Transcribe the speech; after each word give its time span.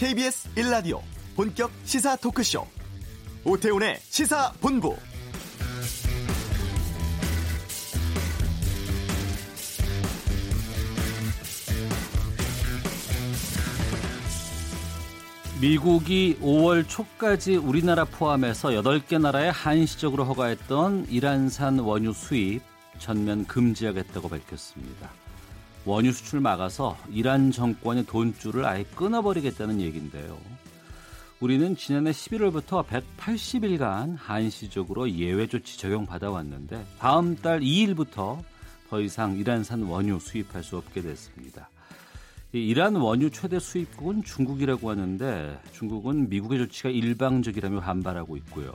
KBS 0.00 0.48
1라디오 0.54 1.02
본격 1.36 1.70
시사 1.84 2.16
토크쇼 2.16 2.66
오태훈의 3.44 3.98
시사본부 4.00 4.96
미국이 15.60 16.38
5월 16.40 16.88
초까지 16.88 17.56
우리나라 17.56 18.06
포함해서 18.06 18.70
8개 18.70 19.20
나라에 19.20 19.50
한시적으로 19.50 20.24
허가했던 20.24 21.08
이란산 21.10 21.78
원유 21.78 22.14
수입 22.14 22.62
전면 22.98 23.46
금지하겠다고 23.46 24.30
밝혔습니다. 24.30 25.19
원유 25.86 26.12
수출 26.12 26.40
막아서 26.40 26.96
이란 27.10 27.50
정권의 27.50 28.04
돈줄을 28.06 28.66
아예 28.66 28.84
끊어버리겠다는 28.94 29.80
얘기인데요. 29.80 30.38
우리는 31.40 31.74
지난해 31.74 32.10
11월부터 32.10 32.84
180일간 32.86 34.16
한시적으로 34.18 35.10
예외 35.10 35.46
조치 35.46 35.78
적용 35.78 36.04
받아 36.04 36.30
왔는데 36.30 36.84
다음 36.98 37.34
달 37.34 37.60
2일부터 37.60 38.42
더 38.90 39.00
이상 39.00 39.36
이란산 39.38 39.84
원유 39.84 40.18
수입할 40.20 40.62
수 40.62 40.76
없게 40.76 41.00
됐습니다. 41.00 41.70
이란 42.52 42.96
원유 42.96 43.30
최대 43.30 43.58
수입국은 43.58 44.22
중국이라고 44.22 44.90
하는데 44.90 45.58
중국은 45.72 46.28
미국의 46.28 46.58
조치가 46.58 46.90
일방적이라며 46.90 47.80
반발하고 47.80 48.36
있고요. 48.38 48.74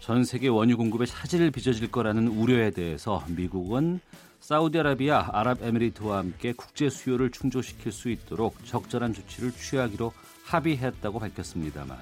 전 0.00 0.24
세계 0.24 0.48
원유 0.48 0.76
공급에 0.78 1.04
차질을 1.04 1.50
빚어질 1.50 1.90
거라는 1.90 2.28
우려에 2.28 2.70
대해서 2.70 3.24
미국은 3.28 4.00
사우디아라비아, 4.44 5.30
아랍에미리트와 5.32 6.18
함께 6.18 6.52
국제 6.52 6.90
수요를 6.90 7.30
충족시킬 7.30 7.90
수 7.90 8.10
있도록 8.10 8.62
적절한 8.66 9.14
조치를 9.14 9.52
취하기로 9.52 10.12
합의했다고 10.44 11.18
밝혔습니다만 11.18 11.96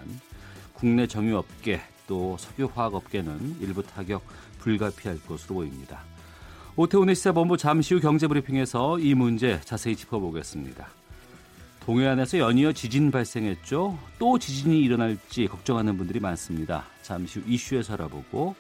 국내 0.73 1.07
정유업계 1.07 1.81
또 2.09 2.37
석유화학업계는 2.41 3.59
일부 3.61 3.85
타격 3.85 4.25
불가피할 4.59 5.21
것으로 5.21 5.55
보입니다. 5.55 6.01
오태훈의 6.75 7.15
시사본부 7.15 7.57
잠시 7.57 7.95
후 7.95 8.01
경제브리핑에서 8.01 8.99
이 8.99 9.15
문제 9.15 9.61
자세히 9.61 9.95
짚어보겠습니다. 9.95 10.89
동해안에서 11.79 12.39
연이어 12.39 12.73
지진 12.73 13.13
발생했죠. 13.13 13.97
또 14.19 14.37
지진이 14.41 14.81
일어날지 14.81 15.47
걱정하는 15.47 15.97
분들이 15.97 16.19
많습니다. 16.19 16.87
잠시 17.03 17.39
후 17.39 17.45
이슈에서 17.49 17.93
알아보고 17.93 18.57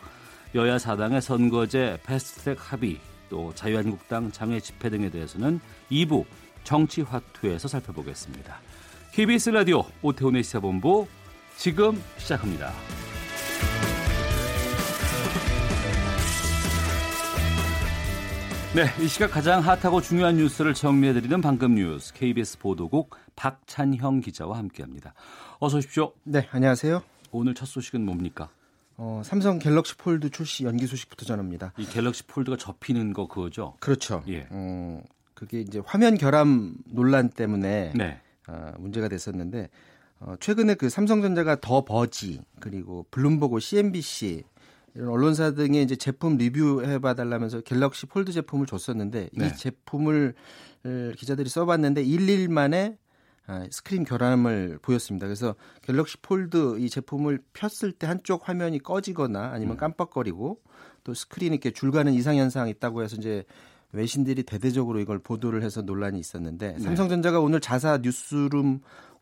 여야 0.54 0.78
사당의 0.78 1.20
선거제 1.20 1.98
패스트트랙 2.04 2.72
합의 2.72 3.00
또 3.32 3.50
자유한국당 3.54 4.30
장외 4.30 4.60
집회 4.60 4.90
등에 4.90 5.08
대해서는 5.08 5.58
2부 5.90 6.26
정치화투에서 6.64 7.66
살펴보겠습니다. 7.66 8.60
KBS 9.12 9.48
라디오 9.48 9.84
오태훈의 10.02 10.42
시사본부 10.42 11.06
지금 11.56 11.98
시작합니다. 12.18 12.70
네, 18.74 18.84
이 19.02 19.08
시각 19.08 19.30
가장 19.30 19.60
핫하고 19.60 20.02
중요한 20.02 20.36
뉴스를 20.36 20.74
정리해드리는 20.74 21.40
방금 21.40 21.74
뉴스 21.74 22.12
KBS 22.12 22.58
보도국 22.58 23.16
박찬형 23.34 24.20
기자와 24.20 24.58
함께합니다. 24.58 25.14
어서 25.58 25.78
오십시오. 25.78 26.12
네, 26.24 26.48
안녕하세요. 26.50 27.02
오늘 27.30 27.54
첫 27.54 27.64
소식은 27.64 28.04
뭡니까? 28.04 28.50
어, 29.04 29.20
삼성 29.24 29.58
갤럭시 29.58 29.96
폴드 29.96 30.30
출시 30.30 30.64
연기 30.64 30.86
소식부터 30.86 31.26
전합니다. 31.26 31.72
이 31.76 31.84
갤럭시 31.86 32.22
폴드가 32.22 32.56
접히는 32.56 33.12
거 33.12 33.26
그거죠? 33.26 33.74
그렇죠. 33.80 34.22
예. 34.28 34.46
어, 34.50 35.02
그게 35.34 35.60
이제 35.60 35.82
화면 35.84 36.16
결함 36.16 36.76
논란 36.86 37.28
때문에 37.28 37.94
네. 37.96 38.20
어, 38.46 38.72
문제가 38.78 39.08
됐었는데 39.08 39.70
어, 40.20 40.36
최근에 40.38 40.74
그 40.74 40.88
삼성전자가 40.88 41.56
더 41.60 41.84
버지 41.84 42.42
그리고 42.60 43.04
블룸버그, 43.10 43.58
CNBC 43.58 44.44
이런 44.94 45.08
언론사 45.08 45.50
등의 45.50 45.82
이제 45.82 45.96
제품 45.96 46.36
리뷰해 46.36 47.00
봐달라면서 47.00 47.62
갤럭시 47.62 48.06
폴드 48.06 48.30
제품을 48.30 48.66
줬었는데 48.66 49.30
네. 49.32 49.46
이 49.46 49.56
제품을 49.56 50.34
기자들이 51.16 51.48
써봤는데 51.48 52.04
1일 52.04 52.48
만에 52.52 52.98
아, 52.98 53.01
스크린 53.70 54.04
결함을 54.04 54.78
보였습니다. 54.82 55.26
그래서 55.26 55.54
갤럭시 55.82 56.16
폴드 56.18 56.78
이 56.78 56.88
제품을 56.88 57.40
폈을 57.52 57.92
때 57.92 58.06
한쪽 58.06 58.48
화면이 58.48 58.78
꺼지거나 58.78 59.50
아니면 59.52 59.76
음. 59.76 59.78
깜빡거리고 59.78 60.60
또 61.04 61.14
스크린이 61.14 61.54
이렇게 61.54 61.70
줄가는 61.70 62.12
이상 62.14 62.36
현상이 62.36 62.70
있다고 62.70 63.02
해서 63.02 63.16
이제 63.16 63.44
외신들이 63.92 64.44
대대적으로 64.44 65.00
이걸 65.00 65.18
보도를 65.18 65.62
해서 65.62 65.82
논란이 65.82 66.18
있었는데 66.18 66.74
네. 66.74 66.78
삼성전자가 66.78 67.40
오늘 67.40 67.60
자사 67.60 67.98
뉴스룸 67.98 68.80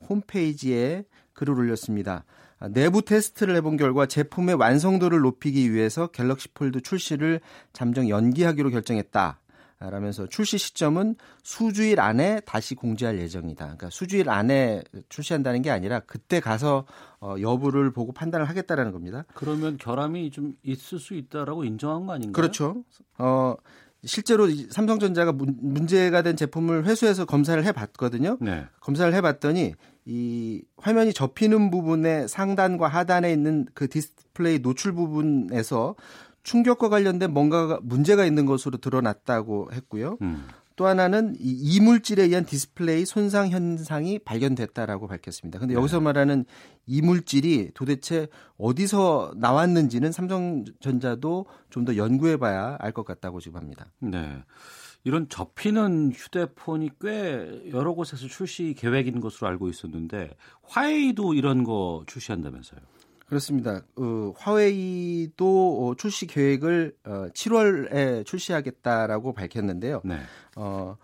홈페이지에 0.08 1.04
글을 1.32 1.58
올렸습니다. 1.58 2.24
아, 2.58 2.68
내부 2.68 3.02
테스트를 3.02 3.56
해본 3.56 3.78
결과 3.78 4.06
제품의 4.06 4.56
완성도를 4.56 5.20
높이기 5.20 5.72
위해서 5.72 6.08
갤럭시 6.08 6.48
폴드 6.48 6.82
출시를 6.82 7.40
잠정 7.72 8.08
연기하기로 8.08 8.70
결정했다. 8.70 9.40
라면서 9.88 10.26
출시 10.26 10.58
시점은 10.58 11.16
수주일 11.42 12.00
안에 12.00 12.40
다시 12.40 12.74
공지할 12.74 13.18
예정이다. 13.18 13.64
그러니까 13.64 13.88
수주일 13.88 14.28
안에 14.28 14.82
출시한다는 15.08 15.62
게 15.62 15.70
아니라 15.70 16.00
그때 16.00 16.38
가서 16.38 16.84
어, 17.18 17.36
여부를 17.40 17.90
보고 17.90 18.12
판단을 18.12 18.46
하겠다라는 18.46 18.92
겁니다. 18.92 19.24
그러면 19.34 19.78
결함이 19.78 20.32
좀 20.32 20.54
있을 20.62 20.98
수 20.98 21.14
있다라고 21.14 21.64
인정한 21.64 22.04
거 22.04 22.12
아닌가요? 22.12 22.32
그렇죠. 22.32 22.84
어, 23.16 23.54
실제로 24.04 24.48
삼성전자가 24.70 25.32
문제가 25.32 26.20
된 26.20 26.36
제품을 26.36 26.84
회수해서 26.84 27.24
검사를 27.24 27.62
해봤거든요. 27.64 28.36
네. 28.40 28.66
검사를 28.80 29.12
해봤더니 29.14 29.74
이 30.04 30.62
화면이 30.76 31.12
접히는 31.12 31.70
부분의 31.70 32.28
상단과 32.28 32.88
하단에 32.88 33.32
있는 33.32 33.66
그 33.74 33.88
디스플레이 33.88 34.60
노출 34.60 34.92
부분에서 34.92 35.94
충격과 36.42 36.88
관련된 36.88 37.32
뭔가가 37.32 37.80
문제가 37.82 38.24
있는 38.24 38.46
것으로 38.46 38.78
드러났다고 38.78 39.70
했고요. 39.72 40.18
음. 40.22 40.46
또 40.76 40.86
하나는 40.86 41.36
이 41.38 41.50
이물질에 41.76 42.22
의한 42.22 42.46
디스플레이 42.46 43.04
손상 43.04 43.50
현상이 43.50 44.18
발견됐다라고 44.20 45.08
밝혔습니다. 45.08 45.58
근데 45.58 45.74
여기서 45.74 45.98
네. 45.98 46.04
말하는 46.04 46.46
이물질이 46.86 47.72
도대체 47.74 48.28
어디서 48.56 49.34
나왔는지는 49.36 50.10
삼성전자도 50.10 51.44
좀 51.68 51.84
더 51.84 51.96
연구해 51.96 52.38
봐야 52.38 52.76
알 52.80 52.92
것 52.92 53.04
같다고 53.04 53.40
지금 53.40 53.60
합니다. 53.60 53.92
네. 54.00 54.42
이런 55.04 55.28
접히는 55.28 56.12
휴대폰이 56.14 56.90
꽤 57.00 57.70
여러 57.72 57.92
곳에서 57.92 58.26
출시 58.26 58.74
계획인 58.76 59.20
것으로 59.20 59.48
알고 59.48 59.68
있었는데 59.68 60.30
화웨이도 60.62 61.34
이런 61.34 61.62
거 61.64 62.04
출시한다면서요? 62.06 62.80
그렇습니다. 63.30 63.82
어, 63.94 64.32
화웨이도 64.36 65.86
어, 65.86 65.94
출시 65.94 66.26
계획을 66.26 66.96
어, 67.04 67.26
7월에 67.32 68.26
출시하겠다라고 68.26 69.34
밝혔는데요. 69.34 70.00
네. 70.04 70.16
어, 70.56 70.96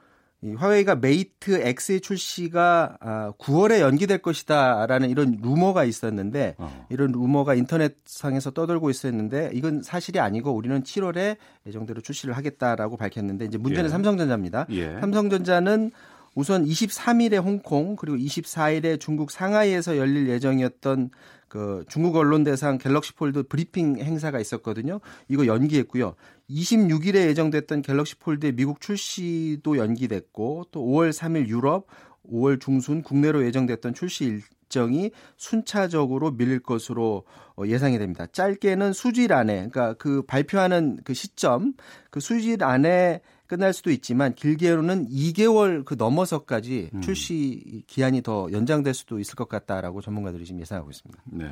이 0.43 0.53
화웨이가 0.53 0.97
메이트 0.97 1.63
X의 1.63 2.01
출시가 2.01 2.99
아, 3.01 3.33
9월에 3.39 3.79
연기될 3.79 4.19
것이다라는 4.19 5.09
이런 5.09 5.39
루머가 5.41 5.85
있었는데 5.85 6.57
어. 6.59 6.87
이런 6.91 7.13
루머가 7.13 7.55
인터넷상에서 7.55 8.51
떠돌고 8.51 8.91
있었는데 8.91 9.53
이건 9.55 9.83
사실이 9.83 10.19
아니고 10.19 10.51
우리는 10.51 10.83
7월에 10.83 11.37
예정대로 11.65 12.01
출시를 12.01 12.37
하겠다라고 12.37 12.97
밝혔는데 12.97 13.45
이제 13.45 13.57
문제는 13.57 13.85
예. 13.87 13.89
삼성전자입니다. 13.89 14.67
예. 14.71 14.99
삼성전자는 15.01 15.93
우선 16.37 16.67
23일에 16.67 17.43
홍콩 17.43 17.97
그리고 17.97 18.19
24일에 18.19 19.01
중국 19.01 19.31
상하이에서 19.31 19.97
열릴 19.97 20.29
예정이었던 20.29 21.11
그 21.49 21.83
중국 21.89 22.15
언론 22.17 22.45
대상 22.45 22.77
갤럭시 22.77 23.15
폴드 23.15 23.45
브리핑 23.45 23.99
행사가 23.99 24.39
있었거든요. 24.39 25.01
이거 25.29 25.47
연기했고요. 25.47 26.15
26일에 26.51 27.29
예정됐던 27.29 27.81
갤럭시 27.81 28.17
폴드의 28.17 28.53
미국 28.53 28.83
출시도 28.83 29.79
연기됐고 29.79 30.67
또 30.73 30.85
5월 30.85 31.11
3일 31.11 31.49
유럽, 31.49 31.87
5월 32.31 32.61
중순 32.61 33.03
국내로 33.03 33.47
예정됐던 33.47 33.95
출시 33.95 34.43
일정이 34.67 35.13
순차적으로 35.39 36.33
밀릴 36.33 36.61
것으로 36.61 37.25
어, 37.57 37.63
예상이 37.67 37.99
됩니다. 37.99 38.27
짧게는 38.27 38.93
수주 38.93 39.33
안에, 39.33 39.69
그러니까 39.71 39.95
그 39.95 40.21
발표하는 40.21 40.99
그 41.03 41.15
시점, 41.15 41.73
그 42.11 42.21
수주 42.21 42.63
안에 42.63 43.23
끝날 43.47 43.73
수도 43.73 43.91
있지만 43.91 44.35
길게로는 44.35 45.09
2개월 45.09 45.85
그 45.85 45.95
넘어서까지 45.99 46.91
음. 46.95 47.01
출시 47.01 47.85
기한이 47.87 48.23
더 48.23 48.49
연장될 48.53 48.95
수도 48.95 49.19
있을 49.19 49.35
것 49.37 49.49
같다라고 49.49 50.01
전문가들이 50.01 50.45
지금 50.45 50.61
예상하고 50.61 50.91
있습니다. 50.91 51.23
네. 51.27 51.51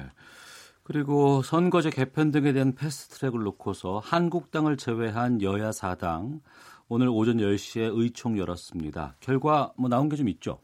그리고 0.82 1.42
선거제 1.42 1.90
개편 1.90 2.30
등에 2.30 2.52
대한 2.52 2.74
패스트트랙을 2.74 3.42
놓고서 3.42 4.00
한국당을 4.04 4.76
제외한 4.76 5.40
여야 5.40 5.72
사당 5.72 6.40
오늘 6.88 7.08
오전 7.08 7.38
10시에 7.38 7.90
의총 7.98 8.36
열었습니다. 8.38 9.16
결과 9.20 9.72
뭐 9.78 9.88
나온 9.88 10.08
게 10.10 10.16
좀 10.16 10.28
있죠? 10.28 10.58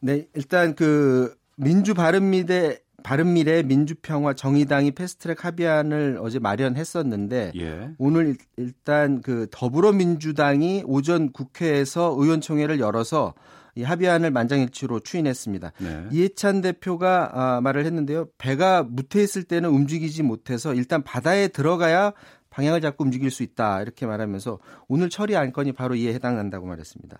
네, 0.00 0.26
일단 0.34 0.74
그 0.74 1.36
민주 1.56 1.94
바른미래 1.94 2.78
바른미래 3.04 3.62
민주평화 3.64 4.32
정의당이 4.32 4.92
패스트트랙 4.92 5.44
합의안을 5.44 6.18
어제 6.20 6.38
마련했었는데 6.40 7.52
예. 7.54 7.90
오늘 7.98 8.34
일단 8.56 9.20
그 9.20 9.46
더불어민주당이 9.50 10.84
오전 10.86 11.30
국회에서 11.30 12.16
의원총회를 12.18 12.80
열어서 12.80 13.34
이 13.76 13.82
합의안을 13.82 14.30
만장일치로 14.30 15.00
추인했습니다. 15.00 15.72
네. 15.78 16.04
이해찬 16.12 16.62
대표가 16.62 17.30
아, 17.34 17.60
말을 17.60 17.84
했는데요. 17.84 18.28
배가 18.38 18.82
무태 18.82 19.22
있을 19.22 19.42
때는 19.42 19.68
움직이지 19.68 20.22
못해서 20.22 20.72
일단 20.74 21.02
바다에 21.02 21.48
들어가야 21.48 22.12
방향을 22.48 22.80
잡고 22.80 23.04
움직일 23.04 23.30
수 23.30 23.42
있다 23.42 23.82
이렇게 23.82 24.06
말하면서 24.06 24.60
오늘 24.88 25.10
처리 25.10 25.36
안건이 25.36 25.72
바로 25.72 25.94
이에 25.94 26.14
해당한다고 26.14 26.66
말했습니다. 26.66 27.18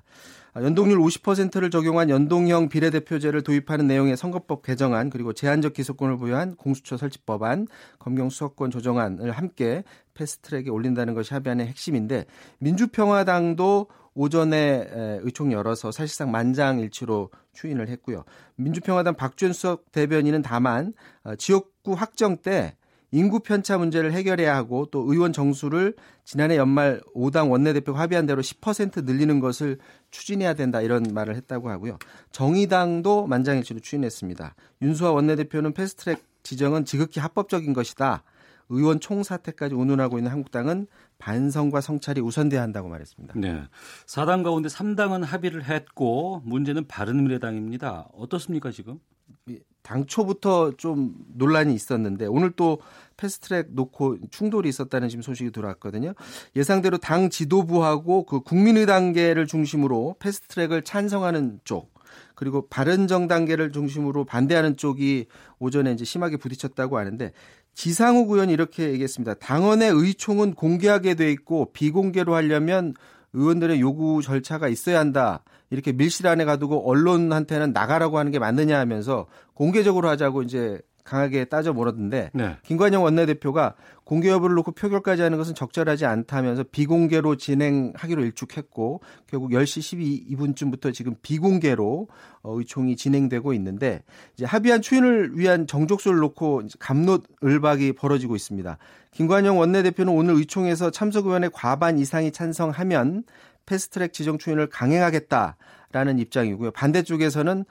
아, 0.55 0.63
연동률 0.63 0.99
50%를 0.99 1.69
적용한 1.69 2.11
연동형 2.11 2.69
비례대표제를 2.69 3.43
도입하는 3.43 3.89
내용의 3.89 4.17
선거법 4.17 4.63
개정안 4.63 5.11
그리고 5.11 5.33
제한적 5.33 5.73
기소권을 5.75 6.17
부여한 6.17 6.55
공수처 6.55 6.97
설치 6.97 7.19
법안, 7.19 7.67
검경 7.99 8.31
수사권 8.31 8.71
조정안을 8.71 9.33
함께 9.33 9.83
패스트트랙에 10.15 10.71
올린다는 10.71 11.15
것이 11.15 11.35
합의안의 11.35 11.67
핵심인데 11.67 12.27
민주평화당도 12.59 13.89
오전에 14.15 15.19
의총 15.23 15.51
열어서 15.51 15.91
사실상 15.91 16.31
만장일치로 16.31 17.31
추인을 17.53 17.89
했고요. 17.89 18.23
민주평화당 18.55 19.17
박주현 19.17 19.53
수석 19.53 19.91
대변인은 19.91 20.43
다만 20.43 20.93
어, 21.25 21.35
지역구 21.35 21.95
확정 21.95 22.37
때 22.37 22.77
인구 23.15 23.39
편차 23.39 23.79
문제를 23.79 24.13
해결해야 24.13 24.57
하고 24.57 24.87
또 24.87 25.05
의원 25.07 25.33
정수를 25.33 25.95
지난해 26.25 26.57
연말 26.57 27.01
5당 27.15 27.49
원내대표 27.49 27.93
합의한 27.93 28.27
대로 28.27 28.43
10% 28.43 29.05
늘리는 29.05 29.39
것을 29.39 29.79
추진해야 30.15 30.55
된다 30.55 30.81
이런 30.81 31.03
말을 31.13 31.35
했다고 31.35 31.71
하고요. 31.71 31.99
정의당도 32.31 33.27
만장일치로 33.27 33.81
추진했습니다. 33.81 34.55
윤수아 34.81 35.11
원내대표는 35.11 35.73
패스트트랙 35.75 36.25
지정은 36.45 36.85
지극히 36.85 37.19
합법적인 37.21 37.73
것이다. 37.73 38.23
의원 38.69 39.01
총사퇴까지 39.01 39.75
운운하고 39.75 40.19
있는 40.19 40.31
한국당은 40.31 40.87
반성과 41.19 41.81
성찰이 41.81 42.21
우선돼야 42.21 42.63
한다고 42.63 42.89
말했습니다. 42.89 43.35
네. 43.37 43.65
4당 44.07 44.45
가운데 44.45 44.69
3당은 44.69 45.25
합의를 45.25 45.65
했고 45.65 46.41
문제는 46.45 46.87
바른미래당입니다. 46.87 48.09
어떻습니까 48.15 48.71
지금? 48.71 49.01
당초부터 49.85 50.73
좀 50.77 51.15
논란이 51.35 51.75
있었는데 51.75 52.27
오늘 52.27 52.51
또 52.51 52.79
패스트트랙 53.17 53.69
놓고 53.73 54.17
충돌이 54.31 54.69
있었다는 54.69 55.09
지금 55.09 55.23
소식이 55.23 55.53
들어왔거든요. 55.53 56.15
예상대로 56.57 56.99
당 56.99 57.31
지도부하고 57.31 58.25
그 58.25 58.41
국민의당계를 58.41 59.47
중심으로 59.47 60.17
패스트트랙을 60.19 60.83
찬성하는 60.83 61.61
쪽 61.65 61.93
그리고 62.35 62.67
바른정당계를 62.69 63.73
중심으로 63.73 64.25
반대하는 64.25 64.77
쪽이 64.77 65.27
오전에 65.59 65.93
이제 65.93 66.05
심하게 66.05 66.39
부딪혔다고 66.39 66.99
하는데 66.99 67.33
지상욱 67.75 68.31
의원이 68.31 68.53
이렇게 68.53 68.91
얘기했습니다. 68.91 69.35
당원의 69.35 69.91
의총은 69.91 70.55
공개하게 70.55 71.15
돼 71.15 71.31
있고 71.31 71.73
비공개로 71.73 72.35
하려면 72.35 72.95
의원들의 73.35 73.81
요구 73.81 74.23
절차가 74.23 74.69
있어야 74.69 74.99
한다. 74.99 75.43
이렇게 75.75 75.93
밀실 75.93 76.27
안에 76.27 76.45
가두고 76.45 76.89
언론한테는 76.89 77.73
나가라고 77.73 78.19
하는 78.19 78.33
게 78.33 78.39
맞느냐 78.39 78.79
하면서 78.79 79.27
공개적으로 79.55 80.09
하자고 80.09 80.43
이제 80.43 80.81
강하게 81.05 81.45
따져 81.45 81.75
물었는데 81.75 82.31
네. 82.33 82.57
김관영 82.63 83.03
원내대표가 83.03 83.75
공개 84.05 84.31
여부를 84.31 84.57
놓고 84.57 84.73
표결까지 84.73 85.23
하는 85.23 85.37
것은 85.37 85.55
적절하지 85.55 86.07
않다면서 86.07 86.65
비공개로 86.71 87.37
진행하기로 87.37 88.25
일축했고 88.25 89.01
결국 89.27 89.51
10시 89.51 90.29
12분쯤부터 90.37 90.95
지금 90.95 91.15
비공개로 91.21 92.09
어, 92.43 92.59
의총이 92.59 92.97
진행되고 92.97 93.53
있는데 93.55 94.03
이제 94.35 94.47
합의안 94.47 94.81
추인을 94.81 95.39
위한 95.39 95.67
정족수를 95.67 96.19
놓고 96.19 96.63
감롯 96.79 97.25
을박이 97.45 97.93
벌어지고 97.93 98.35
있습니다. 98.35 98.79
김관영 99.13 99.59
원내대표는 99.59 100.13
오늘 100.13 100.35
의총에서 100.37 100.91
참석 100.91 101.27
의원의 101.27 101.51
과반 101.53 101.99
이상이 101.99 102.33
찬성하면 102.33 103.25
패스트트랙 103.67 104.13
지정 104.13 104.39
추인을 104.39 104.69
강행하겠다라는 104.69 106.19
입장이고요. 106.19 106.71
반대쪽에서는 106.73 107.65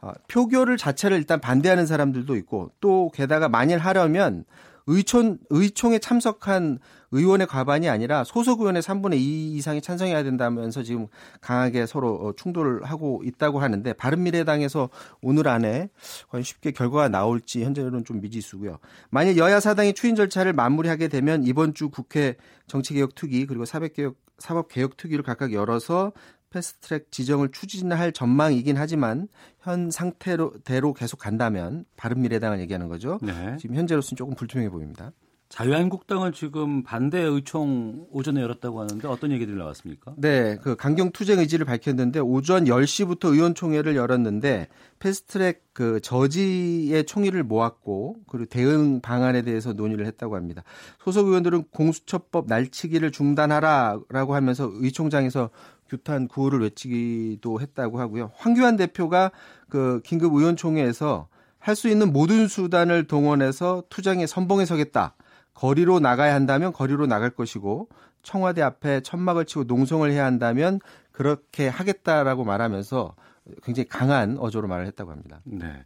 어, 0.00 0.12
표결을 0.28 0.76
자체를 0.76 1.16
일단 1.16 1.40
반대하는 1.40 1.86
사람들도 1.86 2.36
있고 2.36 2.70
또 2.80 3.10
게다가 3.12 3.48
만일 3.48 3.78
하려면 3.78 4.44
의총 4.86 5.38
의총에 5.50 5.98
참석한 5.98 6.78
의원의 7.10 7.46
과반이 7.46 7.88
아니라 7.88 8.24
소속 8.24 8.60
의원의 8.60 8.82
3분의 8.82 9.14
2 9.14 9.56
이상이 9.56 9.80
찬성해야 9.80 10.22
된다면서 10.22 10.82
지금 10.82 11.06
강하게 11.40 11.86
서로 11.86 12.14
어, 12.14 12.32
충돌을 12.34 12.84
하고 12.84 13.22
있다고 13.24 13.60
하는데 13.60 13.92
바른미래당에서 13.92 14.90
오늘 15.22 15.48
안에 15.48 15.88
과연 16.28 16.42
쉽게 16.42 16.72
결과가 16.72 17.08
나올지 17.08 17.64
현재로는 17.64 18.04
좀 18.04 18.20
미지수고요. 18.20 18.78
만약 19.10 19.36
여야 19.36 19.60
사당이 19.60 19.94
추인 19.94 20.14
절차를 20.14 20.52
마무리하게 20.52 21.08
되면 21.08 21.44
이번 21.44 21.74
주 21.74 21.88
국회 21.88 22.36
정치개혁 22.66 23.14
특위 23.14 23.46
그리고 23.46 23.64
사법개혁 23.64 24.16
사법개혁 24.38 24.96
특위를 24.96 25.24
각각 25.24 25.52
열어서 25.52 26.12
패스트트랙 26.50 27.10
지정을 27.10 27.50
추진할 27.50 28.12
전망이긴 28.12 28.76
하지만 28.76 29.28
현 29.60 29.90
상태로 29.90 30.94
계속 30.94 31.18
간다면 31.18 31.84
바른미래당을 31.96 32.60
얘기하는 32.60 32.88
거죠. 32.88 33.18
네. 33.22 33.56
지금 33.58 33.76
현재로서는 33.76 34.16
조금 34.16 34.34
불투명해 34.34 34.70
보입니다. 34.70 35.12
자유한국당은 35.48 36.32
지금 36.32 36.82
반대 36.82 37.20
의총 37.20 38.06
오전에 38.10 38.40
열었다고 38.42 38.80
하는데 38.80 39.08
어떤 39.08 39.32
얘기들이 39.32 39.56
나왔습니까? 39.56 40.12
네, 40.18 40.58
그 40.62 40.76
강경 40.76 41.12
투쟁 41.12 41.38
의지를 41.38 41.64
밝혔는데 41.64 42.20
오전 42.20 42.66
10시부터 42.66 43.32
의원총회를 43.32 43.96
열었는데 43.96 44.68
패스트트랙 44.98 45.62
그 45.72 46.00
저지의 46.00 47.06
총의를 47.06 47.44
모았고 47.44 48.16
그리고 48.26 48.44
대응 48.46 49.00
방안에 49.00 49.42
대해서 49.42 49.72
논의를 49.72 50.04
했다고 50.06 50.36
합니다. 50.36 50.64
소속 51.02 51.28
의원들은 51.28 51.64
공수처법 51.70 52.46
날치기를 52.46 53.10
중단하라라고 53.10 54.34
하면서 54.34 54.70
의총장에서 54.74 55.48
규탄 55.88 56.28
구호를 56.28 56.60
외치기도 56.60 57.60
했다고 57.60 57.98
하고요. 57.98 58.32
황교안 58.36 58.76
대표가 58.76 59.30
그 59.70 60.02
긴급 60.04 60.34
의원총회에서 60.34 61.28
할 61.58 61.74
수 61.74 61.88
있는 61.88 62.12
모든 62.12 62.48
수단을 62.48 63.06
동원해서 63.06 63.84
투쟁에 63.88 64.26
선봉에 64.26 64.64
서겠다. 64.64 65.14
거리로 65.58 65.98
나가야 65.98 66.34
한다면 66.34 66.72
거리로 66.72 67.08
나갈 67.08 67.30
것이고 67.30 67.88
청와대 68.22 68.62
앞에 68.62 69.00
천막을 69.00 69.44
치고 69.44 69.64
농성을 69.64 70.08
해야 70.12 70.24
한다면 70.24 70.78
그렇게 71.10 71.66
하겠다라고 71.66 72.44
말하면서 72.44 73.16
굉장히 73.64 73.88
강한 73.88 74.38
어조로 74.38 74.68
말을 74.68 74.86
했다고 74.86 75.10
합니다. 75.10 75.40
네. 75.42 75.84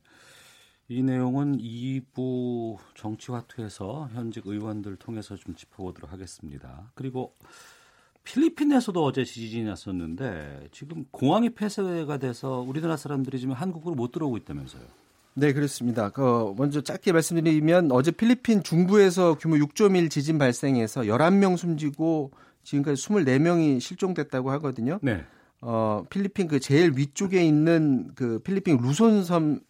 이 0.88 1.02
내용은 1.02 1.56
2부 1.56 2.76
정치화투에서 2.94 4.10
현직 4.12 4.46
의원들 4.46 4.96
통해서 4.96 5.36
좀 5.36 5.54
짚어보도록 5.54 6.12
하겠습니다. 6.12 6.90
그리고 6.94 7.34
필리핀에서도 8.24 9.02
어제 9.02 9.24
지진이 9.24 9.64
났었는데 9.64 10.68
지금 10.70 11.06
공항이 11.10 11.48
폐쇄가 11.48 12.18
돼서 12.18 12.58
우리나라 12.60 12.98
사람들이 12.98 13.40
지금 13.40 13.54
한국으로 13.54 13.94
못 13.94 14.12
들어오고 14.12 14.36
있다면서요. 14.36 15.01
네, 15.34 15.52
그렇습니다. 15.52 16.10
그 16.10 16.54
먼저 16.56 16.82
짧게 16.82 17.12
말씀드리면 17.12 17.90
어제 17.92 18.10
필리핀 18.10 18.62
중부에서 18.62 19.38
규모 19.38 19.56
6.1 19.56 20.10
지진 20.10 20.38
발생해서 20.38 21.02
11명 21.02 21.56
숨지고 21.56 22.32
지금까지 22.62 23.02
24명이 23.02 23.80
실종됐다고 23.80 24.50
하거든요. 24.52 24.98
네. 25.02 25.24
어, 25.64 26.04
필리핀 26.10 26.48
그 26.48 26.58
제일 26.58 26.92
위쪽에 26.96 27.44
있는 27.44 28.10
그 28.16 28.40
필리핀 28.40 28.78
루손섬 28.78 29.60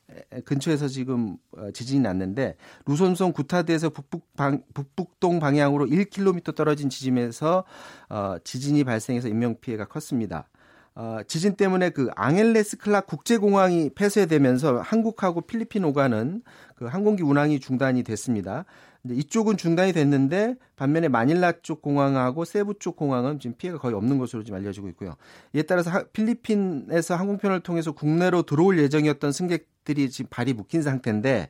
근처에서 0.45 0.88
지금 0.88 1.37
어, 1.57 1.71
지진이 1.71 2.00
났는데 2.00 2.57
루손섬 2.87 3.33
구타드에서 3.33 3.90
북북 3.90 4.35
방, 4.35 4.62
북북동 4.73 5.38
방향으로 5.38 5.87
1km 5.87 6.54
떨어진 6.54 6.88
지점에서 6.88 7.64
어, 8.09 8.37
지진이 8.42 8.85
발생해서 8.85 9.28
인명 9.28 9.57
피해가 9.61 9.85
컸습니다. 9.85 10.49
어, 10.94 11.20
지진 11.26 11.54
때문에 11.54 11.90
그 11.90 12.11
앙헬레스 12.16 12.76
클락 12.76 13.06
국제공항이 13.06 13.90
폐쇄되면서 13.94 14.80
한국하고 14.80 15.42
필리핀 15.42 15.84
오가는 15.84 16.42
그 16.76 16.84
항공기 16.84 17.22
운항이 17.22 17.61
중단이 17.61 18.02
됐습니다. 18.02 18.64
이쪽은 19.08 19.56
중단이 19.56 19.92
됐는데 19.92 20.56
반면에 20.76 21.08
마닐라 21.08 21.52
쪽 21.62 21.82
공항하고 21.82 22.44
세부 22.44 22.78
쪽 22.78 22.96
공항은 22.96 23.40
지금 23.40 23.56
피해가 23.56 23.78
거의 23.78 23.94
없는 23.94 24.18
것으로 24.18 24.44
지금 24.44 24.58
알려지고 24.58 24.88
있고요. 24.90 25.16
이에 25.54 25.62
따라서 25.62 25.90
하, 25.90 26.04
필리핀에서 26.04 27.16
항공편을 27.16 27.61
통해서 27.61 27.92
국내로 27.92 28.42
들어올 28.42 28.78
예정이었던 28.78 29.32
승객들이 29.32 30.11
지금 30.11 30.28
발이 30.30 30.52
묶인 30.52 30.82
상태인데 30.82 31.49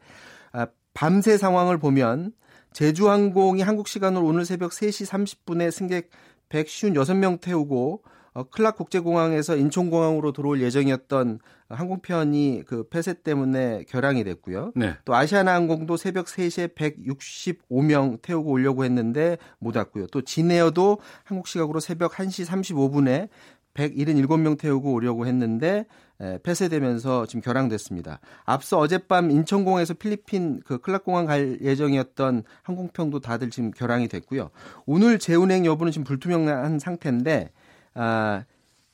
아, 0.53 0.67
밤새 0.95 1.37
상황을 1.37 1.79
보면 1.79 2.33
제주항공이 2.73 3.61
한국 3.61 3.89
시간으로 3.89 4.25
오늘 4.25 4.47
새벽 4.47 4.71
3시 4.71 5.07
30분에 5.07 5.71
승객 5.71 6.09
156명 6.49 7.41
태우고 7.41 8.03
어, 8.35 8.45
클락 8.45 8.77
국제공항에서 8.77 9.57
인천공항으로 9.57 10.33
들어올 10.33 10.63
예정이었던 10.63 11.39
항공편이 11.69 12.65
그 12.67 12.89
폐쇄 12.89 13.15
때문에 13.15 13.85
결항이 13.89 14.25
됐고요. 14.25 14.73
네. 14.75 14.95
또 15.05 15.15
아시아나항공도 15.15 15.97
새벽 15.97 16.27
3시에 16.27 16.75
165명 16.75 18.23
태우고 18.23 18.51
오려고 18.51 18.85
했는데 18.85 19.37
못 19.59 19.77
왔고요. 19.77 20.07
또 20.09 20.23
진에어도 20.23 20.99
한국 21.25 21.47
시각으로 21.47 21.81
새벽 21.81 22.13
1시 22.13 22.47
35분에 22.47 23.29
177명 23.75 24.59
태우고 24.59 24.93
오려고 24.93 25.27
했는데 25.27 25.87
에, 26.21 26.39
폐쇄되면서 26.43 27.27
지금 27.27 27.41
결항됐습니다. 27.41 28.21
앞서 28.45 28.79
어젯밤 28.79 29.31
인천공항에서 29.31 29.95
필리핀 29.95 30.61
그 30.65 30.79
클락공항 30.79 31.27
갈 31.27 31.59
예정이었던 31.61 32.45
항공편도 32.63 33.21
다들 33.21 33.51
지금 33.51 33.71
결항이 33.71 34.09
됐고요. 34.09 34.51
오늘 34.87 35.19
재운행 35.19 35.67
여부는 35.67 35.93
지금 35.93 36.05
불투명한 36.05 36.79
상태인데 36.79 37.51
아, 37.95 38.45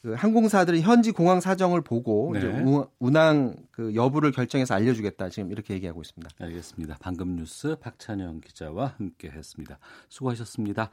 그 0.01 0.15
항공사들이 0.15 0.81
현지 0.83 1.11
공항 1.11 1.41
사정을 1.41 1.83
보고 1.83 2.31
네. 2.33 2.39
이제 2.39 2.87
운항 3.01 3.57
그 3.73 3.95
여부를 3.95 4.31
결정해서 4.31 4.75
알려주겠다 4.75 5.29
지금 5.29 5.51
이렇게 5.51 5.75
얘기하고 5.75 6.03
있습니다. 6.03 6.31
알겠습니다. 6.39 6.97
방금 7.01 7.35
뉴스 7.35 7.77
박찬영 7.81 8.41
기자와 8.41 8.95
함께했습니다. 8.97 9.79
수고하셨습니다. 10.09 10.91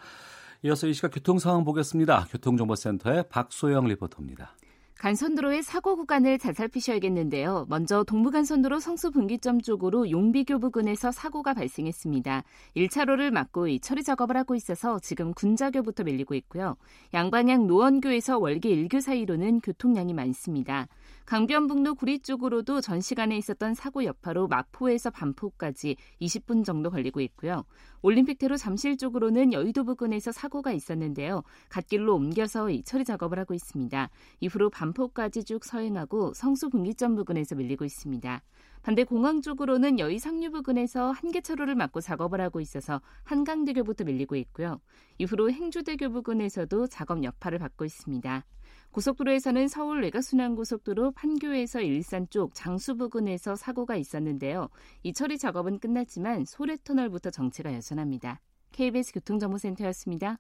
이어서 0.64 0.88
이 0.88 0.94
시각 0.94 1.10
교통 1.10 1.38
상황 1.38 1.64
보겠습니다. 1.64 2.28
교통정보센터의 2.32 3.26
박소영 3.30 3.86
리포터입니다. 3.88 4.56
간선도로의 5.00 5.62
사고 5.62 5.98
구간을 5.98 6.40
잘 6.40 6.54
살피셔야겠는데요. 6.54 7.66
먼저 7.70 8.04
동부간선도로 8.04 8.80
성수 8.80 9.12
분기점 9.12 9.62
쪽으로 9.62 10.10
용비교 10.10 10.60
부근에서 10.60 11.12
사고가 11.12 11.54
발생했습니다. 11.54 12.44
1차로를 12.78 13.30
막고 13.30 13.68
이 13.68 13.80
처리 13.80 14.04
작업을 14.04 14.38
하고 14.38 14.56
있어서 14.56 15.00
지금 15.00 15.34
군자교부터 15.34 16.04
밀리고 16.06 16.34
있고요. 16.36 16.78
양방향 17.14 17.68
노원교에서 17.68 18.40
월계 18.40 18.70
1교 18.70 19.02
사이로는 19.02 19.60
교통량이 19.60 20.14
많습니다. 20.14 20.88
강변북로 21.26 21.96
구리 21.96 22.20
쪽으로도 22.20 22.82
전 22.82 23.02
시간에 23.02 23.36
있었던 23.38 23.74
사고 23.74 24.04
여파로 24.04 24.48
마포에서 24.48 25.10
반포까지 25.10 25.96
20분 26.22 26.64
정도 26.64 26.92
걸리고 26.92 27.20
있고요. 27.22 27.66
올림픽대로 28.04 28.58
잠실 28.58 28.96
쪽으로는 28.96 29.52
여의도 29.52 29.86
부근에서 29.86 30.32
사고가 30.32 30.72
있었는데요. 30.72 31.42
갓길로 31.70 32.14
옮겨서 32.14 32.68
처리 32.84 33.04
작업을 33.04 33.40
하고 33.40 33.56
있습니다. 33.56 34.10
이후로 34.40 34.70
반포까지 34.70 35.46
쭉 35.46 35.66
서행하고 35.66 36.34
성수 36.36 36.70
분기점 36.70 37.16
부근에서 37.16 37.56
밀리고 37.56 37.86
있습니다. 37.86 38.44
반대 38.84 39.04
공항 39.04 39.42
쪽으로는 39.42 39.98
여의 39.98 40.20
상류 40.20 40.52
부근에서 40.52 41.10
한계차로를 41.10 41.74
막고 41.74 42.02
작업을 42.02 42.40
하고 42.40 42.62
있어서 42.62 43.02
한강대교부터 43.24 44.04
밀리고 44.04 44.36
있고요. 44.36 44.80
이후로 45.18 45.50
행주대교 45.52 46.10
부근에서도 46.12 46.86
작업 46.86 47.24
여파를 47.24 47.58
받고 47.58 47.84
있습니다. 47.84 48.46
고속도로에서는 48.96 49.68
서울 49.68 50.04
외곽순환고속도로 50.04 51.12
판교에서 51.12 51.82
일산 51.82 52.30
쪽 52.30 52.56
장수 52.56 52.96
부근에서 52.96 53.58
사고가 53.58 53.98
있었는데요. 53.98 54.70
이 55.04 55.12
처리 55.12 55.38
작업은 55.38 55.80
끝났지만 55.80 56.46
소래터널부터 56.46 57.30
정체가 57.30 57.74
여전합니다. 57.74 58.40
KBS 58.72 59.12
교통정보센터였습니다. 59.12 60.38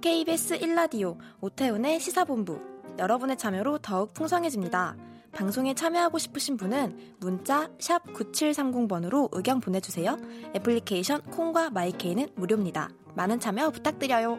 KBS 0.00 0.60
1라디오 0.60 1.18
오태훈의 1.40 1.98
시사본부 1.98 2.60
여러분의 3.00 3.38
참여로 3.38 3.78
더욱 3.78 4.14
풍성해집니다. 4.14 5.09
방송에 5.32 5.74
참여하고 5.74 6.18
싶으신 6.18 6.56
분은 6.56 7.16
문자 7.18 7.68
9730번으로 7.78 9.28
의견 9.32 9.60
보내주세요. 9.60 10.16
애플리케이션 10.54 11.22
콩과 11.22 11.70
마이케이는 11.70 12.28
무료입니다. 12.34 12.90
많은 13.14 13.40
참여 13.40 13.70
부탁드려요. 13.70 14.36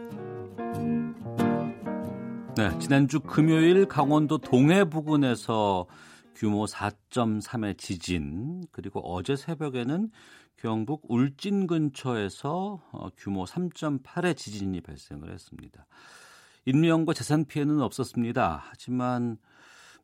네, 2.56 2.78
지난주 2.80 3.22
금요일 3.22 3.86
강원도 3.86 4.38
동해 4.38 4.84
부근에서 4.84 5.88
규모 6.36 6.66
4.3의 6.66 7.78
지진, 7.78 8.64
그리고 8.72 9.00
어제 9.00 9.36
새벽에는 9.36 10.10
경북 10.58 11.04
울진 11.08 11.66
근처에서 11.66 12.82
어, 12.92 13.10
규모 13.18 13.46
3.8의 13.46 14.38
지진이 14.38 14.82
발생을 14.82 15.32
했습니다. 15.32 15.88
인명과 16.66 17.14
재산 17.14 17.46
피해는 17.46 17.82
없었습니다. 17.82 18.64
하지만 18.70 19.38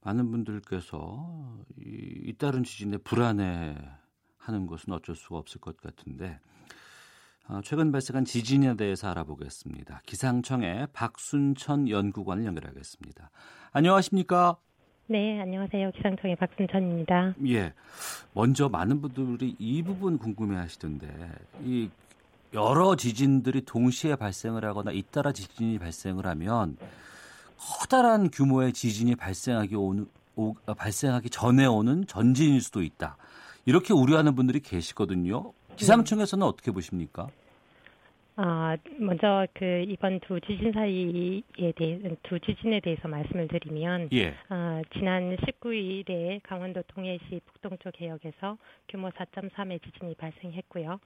많은 0.08 0.32
분들께서 0.32 1.58
이, 1.86 2.22
잇따른 2.24 2.64
지진에 2.64 2.98
불안해 2.98 3.76
하는 4.38 4.66
것은 4.66 4.94
어쩔 4.94 5.16
수가 5.16 5.38
없을 5.38 5.60
것 5.60 5.76
같은데 5.82 6.40
어, 7.50 7.60
최근 7.62 7.92
발생한 7.92 8.24
지진에 8.24 8.78
대해서 8.78 9.10
알아보겠습니다. 9.10 10.02
기상청의 10.06 10.88
박순천 10.94 11.90
연구관을 11.90 12.46
연결하겠습니다. 12.46 13.32
안녕하십니까? 13.74 14.56
네, 15.08 15.42
안녕하세요. 15.42 15.92
기상청의 15.92 16.38
박순천입니다. 16.38 17.36
예. 17.48 17.74
먼저 18.34 18.70
많은 18.70 19.02
분들이 19.02 19.56
이 19.58 19.82
부분 19.82 20.18
궁금해 20.18 20.58
하시던데, 20.58 21.32
이 21.64 21.90
여러 22.54 22.98
지진들이 22.98 23.62
동시에 23.62 24.18
발생을 24.18 24.66
하거나 24.66 24.92
잇따라 24.92 25.32
지진이 25.32 25.80
발생을 25.80 26.26
하면 26.26 26.76
커다란 27.58 28.30
규모의 28.30 28.74
지진이 28.74 29.16
발생하기 29.16 29.76
오는 29.76 30.08
오, 30.36 30.54
아, 30.68 30.74
발생하기 30.74 31.30
전에 31.32 31.66
오는 31.66 32.06
전진일 32.06 32.62
수도 32.62 32.84
있다. 32.84 33.18
이렇게 33.66 33.94
우려하는 33.94 34.36
분들이 34.36 34.60
계시거든요. 34.60 35.52
기상청에서는 35.76 36.46
어떻게 36.46 36.72
보십니까? 36.72 37.28
아, 38.40 38.78
먼저 39.00 39.48
그 39.54 39.84
이번 39.88 40.20
두 40.20 40.40
지진 40.42 40.72
사이에 40.72 41.42
대해 41.76 42.00
두 42.22 42.40
지진에 42.40 42.82
대해서 42.82 43.08
말씀을 43.08 43.48
드리면 43.48 44.10
예. 44.14 44.36
아, 44.50 44.82
지난 44.94 45.36
19일에 45.38 46.42
강원도 46.44 46.84
동해시 46.88 47.42
북동쪽 47.48 48.00
해역에서 48.00 48.58
규모 48.90 49.10
4.3의 49.10 49.82
지진이 49.84 50.14
발생했고요. 50.16 51.00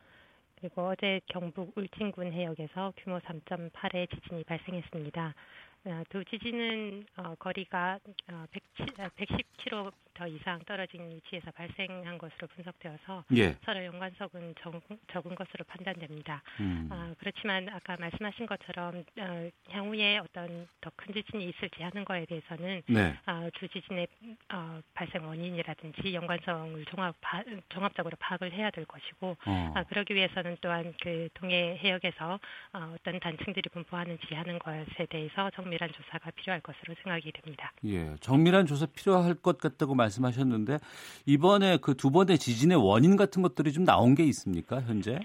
그리고 0.60 0.90
어제 0.90 1.22
경북 1.28 1.72
울진군 1.76 2.34
해역에서 2.34 2.94
규모 2.98 3.20
3.8의 3.20 4.10
지진이 4.10 4.44
발생했습니다. 4.44 5.34
어, 5.84 6.04
두 6.10 6.24
지진은 6.26 7.06
어, 7.18 7.34
거리가 7.40 7.98
어, 8.32 8.46
110km 8.52 9.92
5m 10.14 10.32
이상 10.36 10.60
떨어진 10.66 11.10
위치에서 11.10 11.52
발생한 11.52 12.18
것으로 12.18 12.48
분석되어서 12.56 13.26
예. 13.36 13.58
서로 13.66 13.84
연관성은 13.86 14.56
적, 14.62 14.82
적은 15.12 15.36
것으로 15.36 15.66
판단됩니다. 15.68 16.42
음. 16.60 16.88
어, 16.92 17.14
그렇지만 17.20 17.68
아까 17.70 17.98
말씀하신 17.98 18.46
것처럼 18.46 19.04
어, 19.20 19.50
향후에 19.70 20.18
어떤 20.20 20.68
더 20.80 20.92
큰 21.02 21.14
지진이 21.14 21.50
있을지 21.50 21.82
하는 21.82 22.06
거에 22.06 22.26
대해서는 22.26 22.84
네. 22.88 23.18
어, 23.26 23.50
주 23.58 23.68
지진의 23.68 24.08
어, 24.54 24.80
발생 24.94 25.26
원인이라든지 25.26 26.14
연관성을 26.14 26.86
종합 26.86 27.16
바, 27.22 27.44
종합적으로 27.70 28.16
파악을 28.20 28.52
해야 28.54 28.70
될 28.70 28.86
것이고 28.86 29.38
어. 29.46 29.74
어 29.76 29.84
그러기 29.90 30.14
위해서는 30.14 30.58
또한 30.62 30.94
그 31.02 31.28
동해 31.34 31.78
해역에서 31.82 32.40
어, 32.74 32.96
어떤 32.96 33.20
단층들이 33.20 33.70
분포하는지 33.70 34.34
하는 34.34 34.60
것에 34.60 35.08
대해서 35.10 35.50
정밀한 35.52 35.92
조사가 35.92 36.32
필요할 36.32 36.62
것으로 36.62 36.94
생각이 37.02 37.32
됩니다. 37.32 37.72
예, 37.86 38.16
정밀한 38.20 38.66
조사 38.68 38.86
필요할 38.86 39.36
것 39.36 39.58
같다고. 39.58 39.96
말씀하셨는데 40.02 40.80
이번에 41.26 41.78
그 41.78 42.02
두 42.02 42.10
번의 42.10 42.40
지진의 42.40 42.78
원인 42.84 43.16
같은 43.16 43.44
것들이 43.44 43.72
좀 43.74 43.86
나온 43.86 44.16
게 44.16 44.24
있습니까 44.24 44.82
현재? 44.82 45.20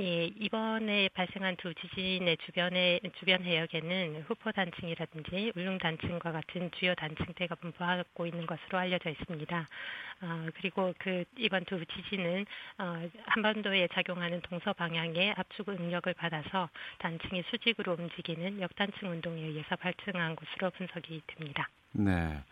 예, 0.00 0.26
이번에 0.26 1.08
발생한 1.14 1.56
두 1.56 1.72
지진의 1.74 2.38
주변에 2.38 2.98
주변 3.20 3.44
해역에는 3.44 4.24
후포 4.26 4.50
단층이라든지 4.50 5.52
울릉 5.54 5.78
단층과 5.78 6.32
같은 6.32 6.70
주요 6.72 6.94
단층대가 6.96 7.54
분포하고 7.54 8.26
있는 8.26 8.46
것으로 8.46 8.78
알려져 8.78 9.10
있습니다. 9.10 9.68
어, 10.22 10.46
그리고 10.56 10.92
그 10.98 11.24
이번 11.36 11.64
두 11.64 11.84
지진은 11.86 12.46
어, 12.78 13.08
한반도에 13.26 13.86
작용하는 13.92 14.40
동서 14.40 14.72
방향의 14.72 15.34
압축 15.36 15.68
응력을 15.68 16.12
받아서 16.14 16.68
단층이 16.98 17.44
수직으로 17.50 17.94
움직이는 17.98 18.60
역단층 18.60 19.10
운동에 19.10 19.40
의해서 19.40 19.76
발생한 19.76 20.34
것으로 20.34 20.70
분석이 20.70 21.22
됩니다. 21.28 21.68
네. 21.92 22.42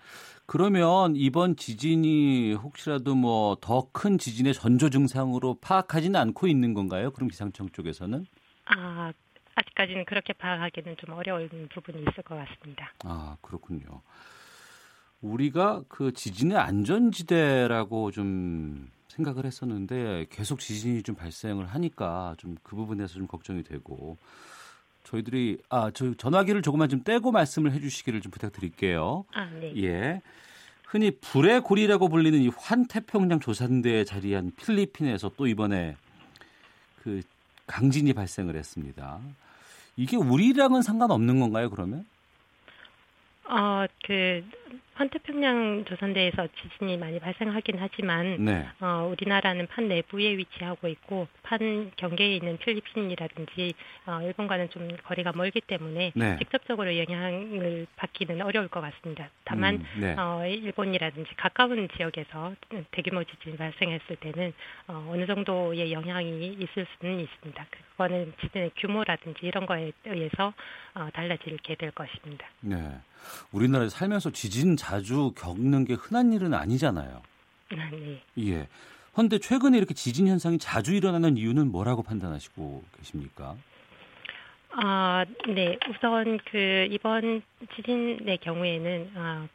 그러면 0.46 1.16
이번 1.16 1.56
지진이 1.56 2.54
혹시라도 2.54 3.14
뭐 3.14 3.56
더 3.60 3.88
큰 3.92 4.16
지진의 4.18 4.54
전조 4.54 4.90
증상으로 4.90 5.54
파악하지는 5.60 6.18
않고 6.20 6.46
있는 6.46 6.72
건가요? 6.74 7.10
그럼 7.12 7.28
기상청 7.28 7.68
쪽에서는? 7.70 8.24
아, 8.66 9.12
아직까지는 9.56 10.04
그렇게 10.04 10.32
파악하기는 10.34 10.96
좀 10.98 11.14
어려운 11.14 11.48
부분이 11.72 11.98
있을 11.98 12.22
것 12.22 12.36
같습니다. 12.36 12.92
아, 13.04 13.36
그렇군요. 13.40 14.02
우리가 15.20 15.82
그 15.88 16.12
지진의 16.12 16.56
안전지대라고 16.58 18.10
좀 18.12 18.90
생각을 19.08 19.46
했었는데 19.46 20.26
계속 20.30 20.60
지진이 20.60 21.02
좀 21.02 21.14
발생을 21.16 21.66
하니까 21.66 22.34
좀 22.38 22.56
그 22.62 22.76
부분에서 22.76 23.14
좀 23.14 23.26
걱정이 23.26 23.62
되고 23.64 24.16
저희들이 25.06 25.58
아, 25.68 25.90
저 25.94 26.14
전화기를 26.14 26.62
조금만 26.62 26.88
좀 26.88 27.02
떼고 27.04 27.30
말씀을 27.30 27.72
해 27.72 27.80
주시기를 27.80 28.20
좀 28.20 28.30
부탁드릴게요. 28.30 29.24
아, 29.32 29.46
네. 29.60 29.72
예. 29.82 30.20
흔히 30.84 31.10
불의 31.10 31.62
고리라고 31.62 32.08
불리는 32.08 32.40
이 32.40 32.48
환태평양 32.48 33.40
조산대에 33.40 34.04
자리한 34.04 34.52
필리핀에서 34.56 35.32
또 35.36 35.46
이번에 35.46 35.96
그 37.02 37.22
강진이 37.66 38.12
발생을 38.12 38.56
했습니다. 38.56 39.20
이게 39.96 40.16
우리랑은 40.16 40.82
상관없는 40.82 41.40
건가요, 41.40 41.70
그러면? 41.70 42.06
어, 43.44 43.86
그 44.04 44.44
환태평양 44.96 45.84
조선대에서 45.84 46.48
지진이 46.60 46.96
많이 46.96 47.20
발생하긴 47.20 47.76
하지만 47.78 48.42
네. 48.42 48.66
어, 48.80 49.08
우리나라는 49.12 49.66
판 49.66 49.88
내부에 49.88 50.36
위치하고 50.38 50.88
있고 50.88 51.28
판 51.42 51.90
경계에 51.96 52.36
있는 52.36 52.56
필리핀이라든지 52.56 53.74
어, 54.06 54.22
일본과는 54.22 54.70
좀 54.70 54.88
거리가 55.04 55.32
멀기 55.34 55.60
때문에 55.60 56.12
네. 56.14 56.36
직접적으로 56.38 56.96
영향을 56.96 57.86
받기는 57.96 58.40
어려울 58.40 58.68
것 58.68 58.80
같습니다. 58.80 59.28
다만 59.44 59.74
음, 59.74 60.00
네. 60.00 60.16
어, 60.18 60.46
일본이라든지 60.46 61.34
가까운 61.36 61.88
지역에서 61.94 62.54
대규모 62.90 63.22
지진이 63.24 63.58
발생했을 63.58 64.16
때는 64.16 64.54
어, 64.88 65.10
어느 65.12 65.26
정도의 65.26 65.92
영향이 65.92 66.54
있을 66.54 66.86
수는 66.98 67.20
있습니다. 67.20 67.66
그거는 67.92 68.32
지진의 68.40 68.70
규모라든지 68.78 69.40
이런 69.42 69.66
거에 69.66 69.92
의해서 70.06 70.54
어, 70.94 71.08
달라지게 71.12 71.74
될 71.74 71.90
것입니다. 71.90 72.46
네. 72.60 72.76
우리나라에 73.52 73.88
살면서 73.88 74.30
지진 74.30 74.76
자주 74.86 75.32
겪는 75.36 75.84
게 75.84 75.94
흔한 75.94 76.32
일은 76.32 76.54
아니잖아요. 76.54 77.20
아, 77.72 77.90
네. 77.90 78.22
예. 78.38 78.68
그런데 79.12 79.38
최근에 79.38 79.76
이렇게 79.76 79.94
지진 79.94 80.28
현상이 80.28 80.58
자주 80.58 80.94
일어나는 80.94 81.36
이유는 81.36 81.72
뭐라고 81.72 82.04
판단하시고 82.04 82.84
계십니까? 82.96 83.56
아, 84.70 85.24
네. 85.48 85.76
우선 85.90 86.38
그 86.52 86.86
이번 86.88 87.42
지진의 87.74 88.38
경우에는 88.38 89.10
아, 89.16 89.48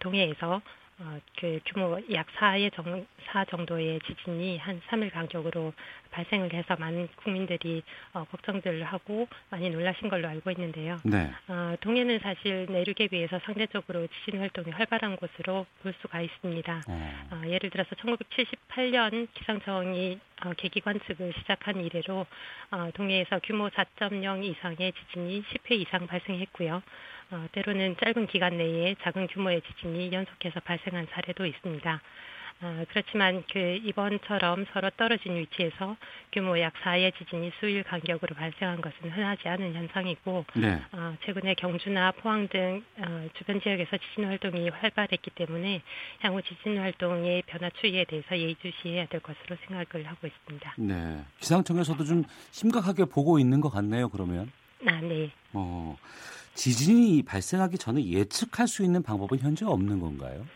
동해에서 0.00 0.60
어, 1.00 1.18
그 1.38 1.58
규모 1.66 1.98
약 2.12 2.26
4의 2.38 2.72
정, 2.72 3.06
4 3.26 3.44
정도의 3.46 4.00
지진이 4.06 4.58
한 4.58 4.80
3일 4.88 5.12
간격으로 5.12 5.72
발생을 6.12 6.52
해서 6.52 6.76
많은 6.78 7.08
국민들이 7.16 7.82
어, 8.12 8.24
걱정들을 8.30 8.84
하고 8.84 9.26
많이 9.50 9.70
놀라신 9.70 10.08
걸로 10.08 10.28
알고 10.28 10.52
있는데요. 10.52 10.98
네. 11.04 11.32
어, 11.48 11.74
동해는 11.80 12.20
사실 12.20 12.66
내륙에 12.66 13.08
비해서 13.08 13.40
상대적으로 13.44 14.06
지진 14.06 14.38
활동이 14.38 14.70
활발한 14.70 15.16
곳으로 15.16 15.66
볼 15.82 15.92
수가 16.00 16.20
있습니다. 16.20 16.82
어. 16.86 17.12
어, 17.32 17.42
예를 17.48 17.70
들어서 17.70 17.90
1978년 17.96 19.26
기상청이 19.34 20.20
어, 20.44 20.52
계기 20.56 20.80
관측을 20.80 21.32
시작한 21.38 21.84
이래로 21.84 22.26
어, 22.70 22.90
동해에서 22.94 23.40
규모 23.42 23.68
4.0 23.68 24.44
이상의 24.44 24.92
지진이 24.92 25.42
10회 25.42 25.72
이상 25.80 26.06
발생했고요. 26.06 26.82
어, 27.34 27.48
때로는 27.50 27.96
짧은 28.00 28.28
기간 28.28 28.56
내에 28.58 28.94
작은 29.02 29.26
규모의 29.26 29.60
지진이 29.62 30.12
연속해서 30.12 30.60
발생한 30.60 31.08
사례도 31.10 31.44
있습니다. 31.44 32.00
어, 32.62 32.84
그렇지만 32.88 33.42
그 33.52 33.58
이번처럼 33.58 34.66
서로 34.72 34.88
떨어진 34.90 35.34
위치에서 35.34 35.96
규모 36.32 36.56
약 36.60 36.72
4의 36.74 37.12
지진이 37.18 37.50
수일 37.58 37.82
간격으로 37.82 38.36
발생한 38.36 38.80
것은 38.80 39.10
흔하지 39.10 39.48
않은 39.48 39.74
현상이고 39.74 40.44
네. 40.54 40.80
어, 40.92 41.16
최근에 41.26 41.54
경주나 41.54 42.12
포항 42.12 42.46
등 42.46 42.84
어, 42.98 43.28
주변 43.36 43.60
지역에서 43.60 43.96
지진 43.96 44.26
활동이 44.26 44.68
활발했기 44.68 45.30
때문에 45.34 45.82
향후 46.20 46.40
지진 46.42 46.78
활동의 46.78 47.42
변화 47.46 47.68
추이에 47.80 48.04
대해서 48.04 48.38
예의주시해야 48.38 49.06
될 49.06 49.20
것으로 49.20 49.56
생각을 49.66 50.06
하고 50.06 50.28
있습니다. 50.28 50.74
네, 50.78 51.24
기상청에서도 51.40 52.04
좀 52.04 52.22
심각하게 52.52 53.06
보고 53.06 53.40
있는 53.40 53.60
것 53.60 53.70
같네요. 53.70 54.08
그러면. 54.08 54.52
아, 54.86 55.00
네. 55.00 55.30
어. 55.52 55.96
지진이 56.54 57.22
발생하기 57.24 57.78
전에 57.78 58.04
예측할 58.04 58.68
수 58.68 58.82
있는 58.82 59.02
방법은 59.02 59.38
현재 59.40 59.64
없는 59.64 60.00
건가요? 60.00 60.46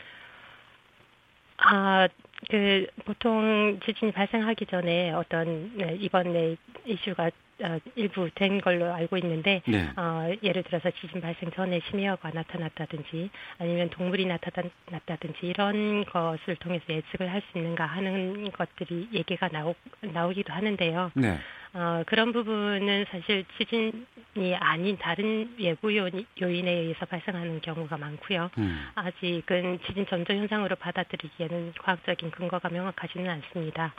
아, 1.59 2.09
그 2.51 2.87
보통 3.05 3.81
지진이 3.85 4.13
발생하기 4.13 4.67
전에 4.67 5.11
어떤 5.13 5.77
네, 5.77 5.97
이번에 6.01 6.57
이슈가 6.87 7.31
어, 7.61 7.79
일부 7.97 8.31
된 8.37 8.61
걸로 8.61 8.95
알고 8.95 9.17
있는데 9.17 9.63
네. 9.67 9.91
어, 9.97 10.31
예를 10.45 10.63
들어서 10.63 10.93
지진 10.93 11.21
발생 11.21 11.51
전에 11.51 11.81
심해어가 11.91 12.31
나타났다든지 12.31 13.31
아니면 13.59 13.91
동물이 13.91 14.27
나타났다든지 14.27 15.39
이런 15.43 16.05
것을 16.05 16.55
통해서 16.61 16.85
예측을 16.89 17.29
할 17.33 17.43
수 17.51 17.59
있는가 17.59 17.85
하는 17.87 18.53
것들이 18.53 19.09
얘기가 19.13 19.49
나오, 19.49 19.75
나오기도 20.03 20.53
하는데요. 20.53 21.11
네. 21.15 21.39
어, 21.75 22.03
그런 22.07 22.33
부분은 22.33 23.07
사실 23.11 23.45
지진이 23.59 24.57
아닌 24.59 24.97
다른 24.99 25.55
외부 25.59 25.95
요인에 25.95 26.71
의해서 26.71 27.05
발생하는 27.07 27.61
경우가 27.61 27.99
많고요. 27.99 28.51
음. 28.59 28.89
아직은 28.95 29.81
지진 29.87 30.07
전조 30.07 30.33
현상으로 30.33 30.77
받아들이기에는 30.77 31.75
과학적인 31.81 32.31
근거가 32.31 32.69
명확하지는 32.71 33.29
않습니다. 33.31 33.95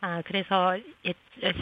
아, 0.00 0.22
그래서 0.24 0.78
예, 1.06 1.14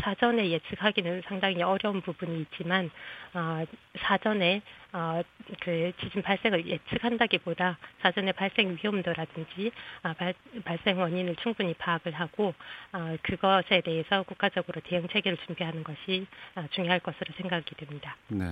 사전에 0.03 0.51
예측하기는 0.51 1.23
상당히 1.27 1.63
어려운 1.63 2.01
부분이 2.01 2.43
있지만 2.43 2.91
어, 3.33 3.65
사전에 3.99 4.63
어, 4.93 5.23
그 5.61 5.93
지진 6.01 6.23
발생을 6.23 6.67
예측한다기보다 6.67 7.79
사전에 8.01 8.33
발생 8.33 8.79
위험도라든지 8.81 9.73
아, 10.03 10.13
발, 10.13 10.35
발생 10.65 10.99
원인을 10.99 11.37
충분히 11.37 11.75
파악을 11.75 12.13
하고 12.13 12.55
어, 12.93 13.17
그것에 13.23 13.81
대해서 13.81 14.23
국가적으로 14.23 14.81
대응 14.83 15.09
체계를 15.09 15.39
준비하는 15.47 15.83
것이 15.83 16.27
어, 16.55 16.65
중요할 16.71 17.01
것으로 17.01 17.33
생각이 17.37 17.75
됩니다. 17.75 18.17
네, 18.29 18.47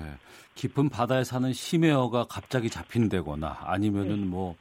깊은 0.57 0.89
바다에 0.89 1.23
사는 1.25 1.53
심해어가 1.53 2.25
갑자기 2.29 2.69
잡힌다거나 2.69 3.59
아니면은 3.63 4.23
네. 4.23 4.27
뭐 4.27 4.57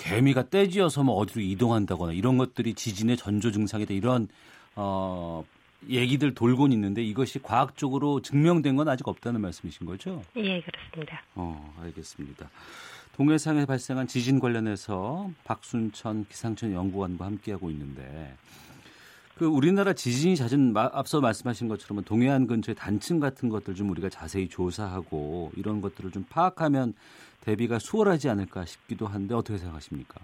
개미가 0.00 0.48
떼지어서 0.48 1.04
뭐 1.04 1.16
어디로 1.16 1.42
이동한다거나 1.42 2.12
이런 2.12 2.38
것들이 2.38 2.74
지진의 2.74 3.18
전조 3.18 3.52
증상이다 3.52 3.92
이런 3.92 4.28
어 4.74 5.44
얘기들 5.88 6.34
돌곤 6.34 6.72
있는데 6.72 7.02
이것이 7.02 7.38
과학적으로 7.40 8.20
증명된 8.20 8.76
건 8.76 8.88
아직 8.88 9.06
없다는 9.08 9.40
말씀이신 9.40 9.86
거죠? 9.86 10.22
예, 10.36 10.60
그렇습니다. 10.60 11.22
어, 11.34 11.74
알겠습니다. 11.82 12.50
동해상에 13.14 13.66
발생한 13.66 14.06
지진 14.06 14.40
관련해서 14.40 15.30
박순천 15.44 16.26
기상청 16.28 16.74
연구원과 16.74 17.24
함께하고 17.24 17.70
있는데 17.70 18.34
그 19.36 19.46
우리나라 19.46 19.94
지진이 19.94 20.36
잦은 20.36 20.74
앞서 20.76 21.20
말씀하신 21.20 21.68
것처럼 21.68 22.04
동해안 22.04 22.46
근처의 22.46 22.76
단층 22.76 23.20
같은 23.20 23.48
것들 23.48 23.74
좀 23.74 23.90
우리가 23.90 24.10
자세히 24.10 24.48
조사하고 24.48 25.52
이런 25.56 25.80
것들을 25.80 26.10
좀 26.10 26.24
파악하면 26.28 26.94
대비가 27.40 27.78
수월하지 27.78 28.28
않을까 28.28 28.64
싶기도 28.64 29.06
한데 29.06 29.34
어떻게 29.34 29.58
생각하십니까? 29.58 30.20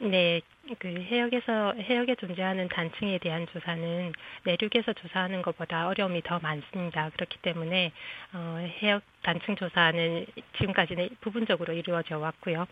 네, 0.00 0.40
그 0.78 0.88
해역에서 0.88 1.74
해역에 1.74 2.16
존재하는 2.16 2.68
단층에 2.68 3.18
대한 3.18 3.46
조사는 3.52 4.12
내륙에서 4.44 4.92
조사하는 4.92 5.42
것보다 5.42 5.88
어려움이 5.88 6.22
더 6.22 6.38
많습니다. 6.40 7.10
그렇기 7.10 7.38
때문에 7.38 7.92
어, 8.32 8.68
해역 8.82 9.02
단층 9.22 9.56
조사는 9.56 10.26
지금까지는 10.58 11.10
부분적으로 11.20 11.72
이루어져 11.72 12.18
왔고요. 12.18 12.66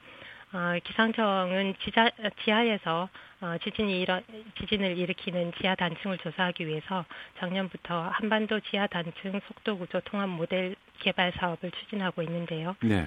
어, 0.52 0.78
기상청은 0.84 1.74
지하, 1.82 2.10
지하에서 2.44 3.08
어, 3.40 3.56
지진이 3.64 4.02
일어, 4.02 4.20
지진을 4.60 4.98
일으키는 4.98 5.52
지하 5.60 5.74
단층을 5.74 6.18
조사하기 6.18 6.66
위해서 6.66 7.04
작년부터 7.38 8.08
한반도 8.12 8.60
지하 8.60 8.86
단층 8.86 9.40
속도 9.46 9.78
구조 9.78 10.00
통합 10.00 10.28
모델 10.28 10.76
개발 10.98 11.32
사업을 11.32 11.70
추진하고 11.70 12.22
있는데요. 12.22 12.76
네. 12.82 13.06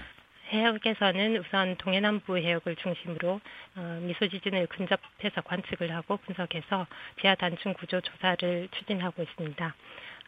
해역에서는 0.52 1.38
우선 1.38 1.76
동해남부 1.78 2.38
해역을 2.38 2.76
중심으로 2.76 3.42
어, 3.76 4.00
미소 4.02 4.28
지진을 4.28 4.68
근접해서 4.68 5.42
관측을 5.42 5.94
하고 5.94 6.18
분석해서 6.18 6.88
지하 7.22 7.36
단층 7.36 7.74
구조 7.74 8.00
조사를 8.02 8.70
추진하고 8.72 9.24
있습니다. 9.24 9.76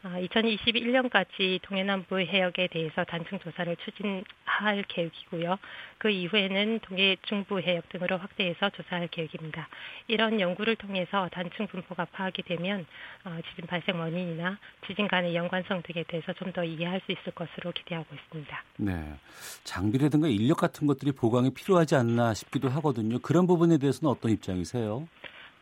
2021년까지 0.03 1.55
아, 1.55 1.67
동해남부 1.67 2.19
해역에 2.19 2.67
대해서 2.67 3.03
단층 3.03 3.39
조사를 3.39 3.75
추진할 3.77 4.83
계획이고요. 4.87 5.57
그 5.97 6.09
이후에는 6.09 6.79
동해 6.83 7.17
중부 7.23 7.59
해역 7.59 7.89
등으로 7.89 8.17
확대해서 8.17 8.69
조사할 8.69 9.07
계획입니다. 9.07 9.67
이런 10.07 10.39
연구를 10.39 10.75
통해서 10.75 11.27
단층 11.31 11.67
분포가 11.67 12.05
파악이 12.05 12.43
되면 12.43 12.85
어, 13.25 13.37
지진 13.49 13.65
발생 13.65 13.99
원인이나 13.99 14.57
지진 14.85 15.07
간의 15.07 15.35
연관성 15.35 15.81
등에 15.83 16.03
대해서 16.07 16.33
좀 16.33 16.47
더 16.47 16.63
이해할 16.63 17.01
수 17.05 17.11
있을 17.11 17.33
것으로 17.33 17.71
기대하고 17.73 18.07
있습니다. 18.15 18.63
네. 18.77 19.13
장비라든가 19.65 20.27
인력 20.27 20.57
같은 20.57 20.87
것들이 20.87 21.11
보강이 21.11 21.53
필요하지 21.53 21.95
않나 21.95 22.33
싶기도 22.33 22.69
하거든요. 22.69 23.19
그런 23.19 23.45
부분에 23.45 23.77
대해서는 23.77 24.09
어떤 24.09 24.31
입장이세요? 24.31 25.07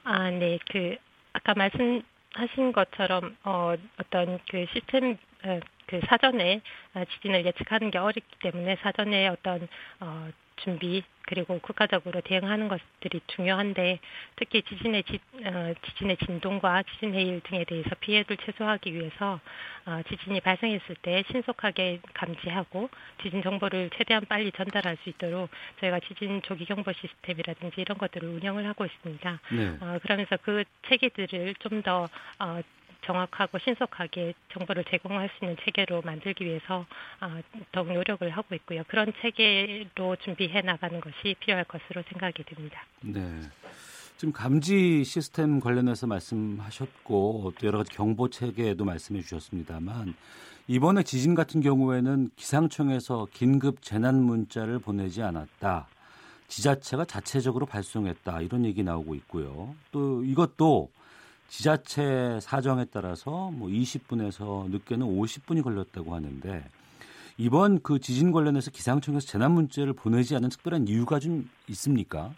아, 0.03 0.29
네. 0.29 0.59
그 0.71 0.95
아까 1.33 1.53
말씀 1.55 2.03
하신 2.35 2.73
것처럼 2.73 3.35
어, 3.43 3.75
어떤 3.99 4.39
그 4.49 4.65
시스템 4.73 5.17
어, 5.43 5.59
그 5.87 5.99
사전에 6.07 6.61
어, 6.93 7.03
지진을 7.05 7.45
예측하는 7.45 7.91
게 7.91 7.97
어렵기 7.97 8.39
때문에 8.41 8.77
사전에 8.81 9.27
어떤 9.27 9.67
어, 9.99 10.29
준비 10.57 11.03
그리고 11.27 11.59
국가적으로 11.59 12.21
대응하는 12.21 12.67
것들이 12.67 13.19
중요한데 13.27 13.99
특히 14.35 14.61
지진의 14.61 15.03
지, 15.03 15.19
어, 15.43 15.73
지진의 15.83 16.17
진동과 16.17 16.83
지진 16.83 17.15
해일 17.15 17.41
등에 17.41 17.63
대해서 17.63 17.89
피해를 17.99 18.37
최소화하기 18.37 18.93
위해서 18.93 19.39
어, 19.85 20.01
지진이 20.07 20.41
발생했을 20.41 20.95
때 21.01 21.23
신속하게 21.31 22.01
감지하고 22.13 22.89
지진 23.23 23.41
정보를 23.41 23.89
최대한 23.97 24.25
빨리 24.25 24.51
전달할 24.51 24.97
수 25.03 25.09
있도록 25.09 25.49
저희가 25.79 25.99
지진 26.01 26.41
조기 26.43 26.65
경보 26.65 26.91
시스템이라든지 26.93 27.81
이런 27.81 27.97
것들을 27.97 28.27
운영을 28.27 28.67
하고 28.67 28.85
있습니다. 28.85 29.39
네. 29.51 29.77
어, 29.81 29.99
그러면서 30.03 30.37
그 30.43 30.63
체계들을 30.87 31.55
좀더 31.59 32.07
어, 32.39 32.61
정확하고 33.05 33.59
신속하게 33.59 34.33
정보를 34.51 34.83
제공할 34.89 35.29
수 35.37 35.45
있는 35.45 35.57
체계로 35.63 36.01
만들기 36.01 36.45
위해서 36.45 36.85
아, 37.19 37.41
더욱 37.71 37.91
노력을 37.91 38.27
하고 38.29 38.55
있고요. 38.55 38.83
그런 38.87 39.11
체계로 39.21 40.15
준비해 40.23 40.61
나가는 40.61 40.99
것이 40.99 41.35
필요할 41.39 41.65
것으로 41.65 42.03
생각이 42.09 42.43
듭니다. 42.43 42.83
네. 43.01 43.21
지금 44.17 44.31
감지 44.31 45.03
시스템 45.03 45.59
관련해서 45.59 46.07
말씀하셨고 46.07 47.53
또 47.59 47.67
여러 47.67 47.79
가지 47.79 47.91
경보 47.91 48.29
체계도 48.29 48.85
말씀해 48.85 49.21
주셨습니다만 49.21 50.15
이번에 50.67 51.03
지진 51.03 51.35
같은 51.35 51.61
경우에는 51.61 52.29
기상청에서 52.35 53.27
긴급 53.33 53.81
재난 53.81 54.21
문자를 54.23 54.79
보내지 54.79 55.21
않았다. 55.21 55.87
지자체가 56.47 57.05
자체적으로 57.05 57.65
발송했다. 57.65 58.41
이런 58.41 58.65
얘기 58.65 58.83
나오고 58.83 59.15
있고요. 59.15 59.75
또 59.91 60.23
이것도 60.23 60.89
지자체 61.47 62.39
사정에 62.41 62.85
따라서 62.91 63.51
뭐 63.51 63.69
20분에서 63.69 64.69
늦게는 64.69 65.05
50분이 65.05 65.63
걸렸다고 65.63 66.15
하는데 66.15 66.63
이번 67.37 67.81
그 67.81 67.99
지진 67.99 68.31
관련해서 68.31 68.71
기상청에서 68.71 69.27
재난 69.27 69.51
문자를 69.51 69.93
보내지 69.93 70.35
않은 70.35 70.49
특별한 70.49 70.87
이유가 70.87 71.19
좀 71.19 71.49
있습니까? 71.67 72.33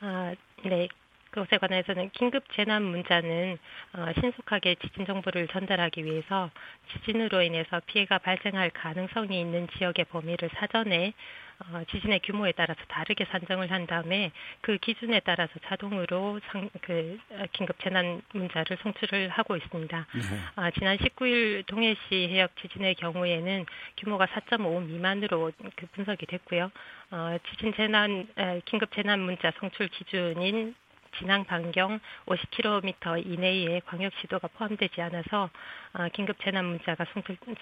아, 0.00 0.34
네. 0.64 0.88
그것에 1.30 1.58
관해서는 1.58 2.10
긴급 2.14 2.44
재난 2.54 2.82
문자는 2.82 3.58
어, 3.92 4.06
신속하게 4.18 4.76
지진 4.76 5.04
정보를 5.04 5.48
전달하기 5.48 6.02
위해서 6.02 6.50
지진으로 6.90 7.42
인해서 7.42 7.80
피해가 7.84 8.18
발생할 8.18 8.70
가능성이 8.70 9.40
있는 9.40 9.68
지역의 9.76 10.06
범위를 10.06 10.48
사전에 10.54 11.12
어, 11.58 11.82
지진의 11.90 12.20
규모에 12.20 12.52
따라서 12.52 12.80
다르게 12.88 13.24
산정을 13.26 13.70
한 13.70 13.86
다음에 13.86 14.30
그 14.60 14.76
기준에 14.78 15.20
따라서 15.20 15.52
자동으로 15.66 16.40
상, 16.48 16.68
그 16.82 17.18
어, 17.30 17.44
긴급 17.52 17.78
재난 17.80 18.22
문자를 18.32 18.76
송출을 18.82 19.28
하고 19.30 19.56
있습니다. 19.56 19.98
네. 19.98 20.20
아, 20.56 20.70
지난 20.72 20.96
19일 20.98 21.66
동해시 21.66 22.28
해역 22.30 22.54
지진의 22.60 22.96
경우에는 22.96 23.66
규모가 23.96 24.26
4.5 24.26 24.86
미만으로 24.86 25.52
그 25.76 25.86
분석이 25.92 26.26
됐고요. 26.26 26.70
어, 27.10 27.36
지진 27.50 27.72
재난 27.74 28.26
에, 28.36 28.60
긴급 28.64 28.92
재난 28.92 29.20
문자 29.20 29.52
송출 29.58 29.88
기준인 29.88 30.74
진앙 31.18 31.44
반경 31.44 32.00
50km 32.26 33.26
이내에 33.26 33.80
광역 33.86 34.12
시도가 34.20 34.48
포함되지 34.48 35.00
않아서 35.02 35.50
어, 35.94 36.08
긴급 36.12 36.38
재난 36.42 36.64
문자가 36.66 37.04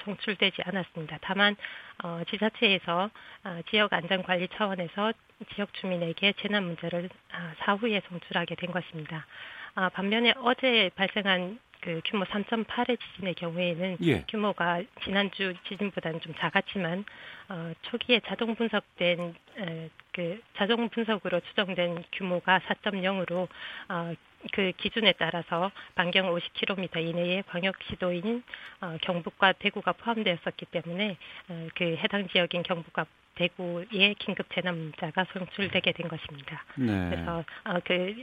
송출, 0.04 0.36
되지 0.36 0.62
않았습니다. 0.64 1.18
다만 1.20 1.56
어, 2.02 2.22
지자체에서 2.30 3.10
어, 3.44 3.60
지역 3.70 3.92
안전 3.92 4.22
관리 4.22 4.48
차원에서 4.48 5.12
지역 5.54 5.72
주민에게 5.74 6.34
재난 6.40 6.64
문자를 6.64 7.08
아, 7.32 7.54
사후에 7.58 8.00
송출하게 8.08 8.54
된 8.56 8.70
것입니다. 8.70 9.26
아, 9.74 9.88
반면에 9.88 10.34
어제 10.38 10.90
발생한 10.94 11.58
그 11.84 12.00
규모 12.06 12.24
3.8의 12.24 12.98
지진의 12.98 13.34
경우에는 13.34 13.98
예. 14.04 14.24
규모가 14.28 14.82
지난주 15.04 15.52
지진보다는 15.68 16.20
좀 16.22 16.32
작았지만 16.38 17.04
어, 17.50 17.72
초기에 17.82 18.20
자동 18.26 18.54
분석된 18.54 19.34
에, 19.58 19.90
그 20.12 20.40
자동 20.56 20.88
분석으로 20.88 21.40
추정된 21.40 22.04
규모가 22.12 22.60
4.0으로 22.60 23.48
어, 23.90 24.14
그 24.52 24.72
기준에 24.78 25.12
따라서 25.12 25.70
반경 25.94 26.34
50km 26.34 26.96
이내의 27.02 27.44
광역 27.48 27.74
시도인 27.90 28.42
어, 28.80 28.96
경북과 29.02 29.52
대구가 29.52 29.92
포함되었었기 29.92 30.64
때문에 30.66 31.18
어, 31.50 31.68
그 31.74 31.96
해당 31.96 32.26
지역인 32.28 32.62
경북과 32.62 33.04
대구에 33.34 34.14
긴급 34.18 34.46
재난 34.54 34.76
문자가 34.78 35.24
송출되게 35.32 35.92
된 35.92 36.08
것입니다. 36.08 36.64
네. 36.76 37.10
그래서 37.10 37.44
어, 37.64 37.78
그 37.84 38.14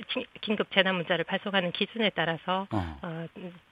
긴급 0.41 0.71
재난 0.71 0.95
문자를 0.95 1.23
발송하는 1.25 1.71
기준에 1.71 2.09
따라서 2.15 2.67
어. 2.71 2.97
어 3.01 3.27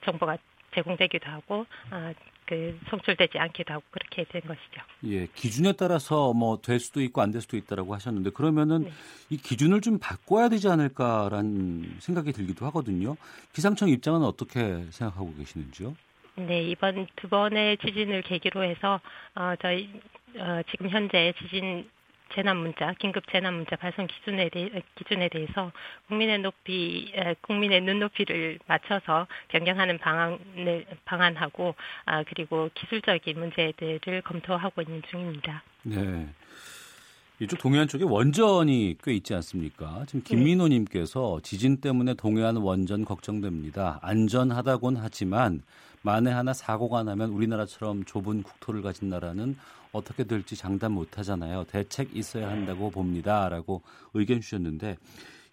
정보가 0.06 0.38
제공되기도 0.76 1.30
하고 1.30 1.66
어, 1.92 2.14
그 2.46 2.80
송출되지 2.90 3.38
않기도 3.38 3.74
하고 3.74 3.84
그렇게 3.92 4.24
된 4.24 4.42
것이죠. 4.42 4.82
예, 5.06 5.28
기준에 5.36 5.74
따라서 5.74 6.34
뭐 6.34 6.58
될 6.62 6.80
수도 6.80 7.02
있고 7.02 7.22
안 7.22 7.32
될 7.32 7.42
수도 7.42 7.58
있다라고 7.58 7.94
하셨는데 7.94 8.32
그러면은 8.32 8.84
네. 8.86 8.92
이 9.30 9.38
기준을 9.38 9.82
좀 9.82 10.00
바꿔야 10.00 10.50
되지 10.50 10.68
않을까라는 10.68 11.98
생각이 12.00 12.32
들기도 12.34 12.66
하거든요. 12.68 13.16
기상청 13.54 13.90
입장은 13.90 14.24
어떻게 14.24 14.84
생각하고 14.90 15.34
계시는지요? 15.36 15.96
네, 16.36 16.64
이번 16.64 17.06
두 17.18 17.28
번의 17.28 17.78
지진을 17.80 18.22
계기로 18.24 18.64
해서 18.64 19.00
어, 19.36 19.54
저희 19.62 19.90
어, 20.38 20.62
지금 20.70 20.90
현재 20.90 21.34
지진 21.40 21.90
재난 22.34 22.58
문자, 22.58 22.94
긴급 22.94 23.24
재난 23.32 23.56
문자 23.56 23.76
발송 23.76 24.08
기준에 24.08 24.50
대해 24.50 24.70
기준에 24.96 25.30
대해서 25.30 25.72
국민의 26.08 26.40
높이 26.40 27.12
국민의 27.42 27.82
눈높이를 27.82 28.60
맞춰서 28.68 29.28
변경하는 29.48 29.98
방안을 29.98 30.86
방안하고 31.06 31.76
아 32.06 32.24
그리고 32.24 32.70
기술적인 32.76 33.40
문제들을 33.40 34.22
검토하고 34.24 34.82
있는 34.82 35.02
중입니다. 35.10 35.64
네. 35.84 36.28
이쪽 37.42 37.58
동해안 37.60 37.88
쪽에 37.88 38.04
원전이 38.04 38.98
꽤 39.02 39.14
있지 39.14 39.34
않습니까? 39.34 40.04
지금 40.08 40.22
김민호님께서 40.24 41.40
지진 41.42 41.80
때문에 41.80 42.14
동해안 42.16 42.58
원전 42.58 43.06
걱정됩니다. 43.06 44.00
안전하다곤 44.02 44.98
하지만 44.98 45.62
만에 46.02 46.32
하나 46.32 46.54
사고가 46.54 47.04
나면 47.04 47.30
우리나라처럼 47.30 48.06
좁은 48.06 48.44
국토를 48.44 48.82
가진 48.82 49.10
나라는 49.10 49.58
어떻게 49.92 50.24
될지 50.24 50.56
장담 50.56 50.94
못 50.94 51.18
하잖아요. 51.18 51.66
대책 51.66 52.16
있어야 52.16 52.50
한다고 52.50 52.90
봅니다라고 52.92 53.82
의견 54.14 54.40
주셨는데 54.40 54.98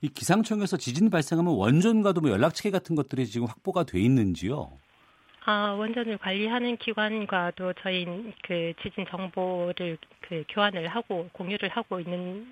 이 0.03 0.09
기상청에서 0.09 0.77
지진 0.77 1.11
발생하면 1.11 1.55
원전과도 1.55 2.21
뭐 2.21 2.31
연락체계 2.31 2.71
같은 2.71 2.97
것들이 2.97 3.27
지금 3.27 3.47
확보가 3.47 3.85
돼 3.85 3.99
있는지요? 3.99 4.71
아, 5.47 5.77
원전을 5.79 6.19
관리하는 6.19 6.77
기관과도 6.77 7.73
저희 7.81 8.05
그 8.43 8.73
지진 8.83 9.07
정보를 9.09 9.97
그 10.21 10.45
교환을 10.49 10.89
하고 10.89 11.29
공유를 11.33 11.69
하고 11.71 12.01
있는 12.01 12.47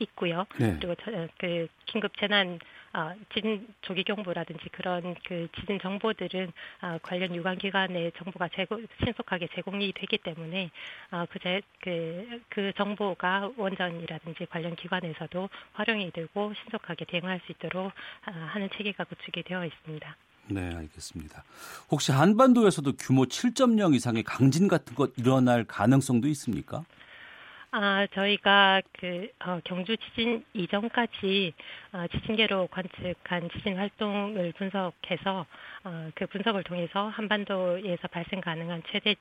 있고요. 0.00 0.44
네. 0.58 0.76
그리고 0.78 0.94
저, 1.02 1.28
그 1.38 1.66
긴급 1.86 2.12
재난 2.18 2.58
아, 2.94 3.14
지진 3.32 3.66
조기 3.80 4.04
경보라든지 4.04 4.68
그런 4.70 5.14
그 5.26 5.48
지진 5.58 5.80
정보들은 5.80 6.52
아, 6.80 6.98
관련 7.02 7.34
유관 7.34 7.56
기관의 7.58 8.12
정보가 8.18 8.48
제공 8.54 8.86
신속하게 9.02 9.48
제공이 9.54 9.92
되기 9.94 10.18
때문에 10.18 10.70
아, 11.10 11.26
그제 11.26 11.62
그, 11.80 12.40
그 12.50 12.72
정보가 12.76 13.52
원전이라든지 13.56 14.46
관련 14.46 14.76
기관에서도 14.76 15.48
활용이 15.72 16.10
되고 16.10 16.52
신속하게 16.54 17.06
대응할 17.06 17.40
수 17.46 17.52
있도록 17.52 17.92
아, 18.26 18.30
하는 18.30 18.68
체계가 18.76 19.04
구축이 19.04 19.42
되어 19.44 19.64
있습니다. 19.64 20.16
네, 20.48 20.74
알겠습니다. 20.74 21.44
혹시 21.90 22.12
한반도에서도 22.12 22.92
규모 22.98 23.24
7.0 23.24 23.94
이상의 23.94 24.22
강진 24.22 24.68
같은 24.68 24.94
것 24.94 25.12
일어날 25.16 25.64
가능성도 25.64 26.28
있습니까? 26.28 26.84
아, 27.74 28.06
저희가 28.12 28.82
그 28.92 29.28
어, 29.40 29.58
경주 29.64 29.96
지진 29.96 30.44
이전까지 30.52 31.54
어, 31.92 32.06
지진계로 32.12 32.66
관측한 32.66 33.48
지진 33.50 33.78
활동을 33.78 34.52
분석해서 34.58 35.46
어, 35.84 36.10
그 36.14 36.26
분석을 36.26 36.64
통해서 36.64 37.08
한반도에서 37.08 38.08
발생 38.08 38.42
가능한 38.42 38.82
최대 38.92 39.14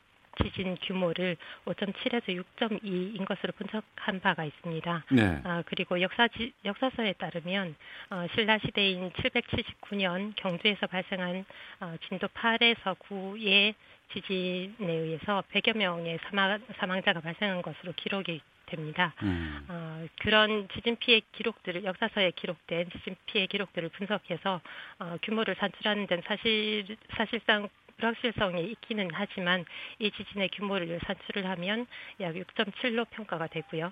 지진 0.44 0.78
규모를 0.82 1.38
5.7에서 1.66 2.44
6.2인 2.58 3.26
것으로 3.26 3.54
분석한 3.54 4.20
바가 4.20 4.44
있습니다. 4.44 5.06
네. 5.12 5.42
아, 5.46 5.64
그리고 5.66 6.02
역사 6.02 6.28
지, 6.28 6.54
역사서에 6.66 7.14
따르면 7.14 7.76
어, 8.10 8.28
신라 8.36 8.60
시대인 8.60 9.12
779년 9.12 10.34
경주에서 10.36 10.88
발생한 10.88 11.46
어, 11.80 11.96
진도 12.10 12.28
8에서 12.28 12.98
9의 13.00 13.76
지진에 14.14 14.94
의해서 14.94 15.44
100여 15.52 15.78
명의 15.78 16.20
사망, 16.24 16.60
사망 16.78 17.02
자가 17.04 17.22
발생한 17.22 17.62
것으로 17.62 17.94
기록이 17.96 18.42
됩니다. 18.66 19.14
음. 19.24 19.66
어, 19.68 20.06
그런 20.22 20.68
지진 20.74 20.96
피해 20.98 21.22
기록들을 21.34 21.84
역사서에 21.84 22.32
기록된 22.32 22.90
지진 22.92 23.16
피해 23.26 23.46
기록들을 23.46 23.90
분석해서 23.90 24.62
어, 25.00 25.18
규모를 25.24 25.56
산출하는 25.56 26.08
데는 26.08 26.24
사실 26.26 26.98
사실상 27.16 27.68
불확실성이 27.98 28.72
있기는 28.72 29.10
하지만 29.14 29.64
이 30.00 30.10
지진의 30.12 30.50
규모를 30.54 31.00
산출을 31.06 31.46
하면 31.50 31.86
약 32.20 32.34
6.7로 32.34 33.08
평가가 33.12 33.48
되고요. 33.48 33.92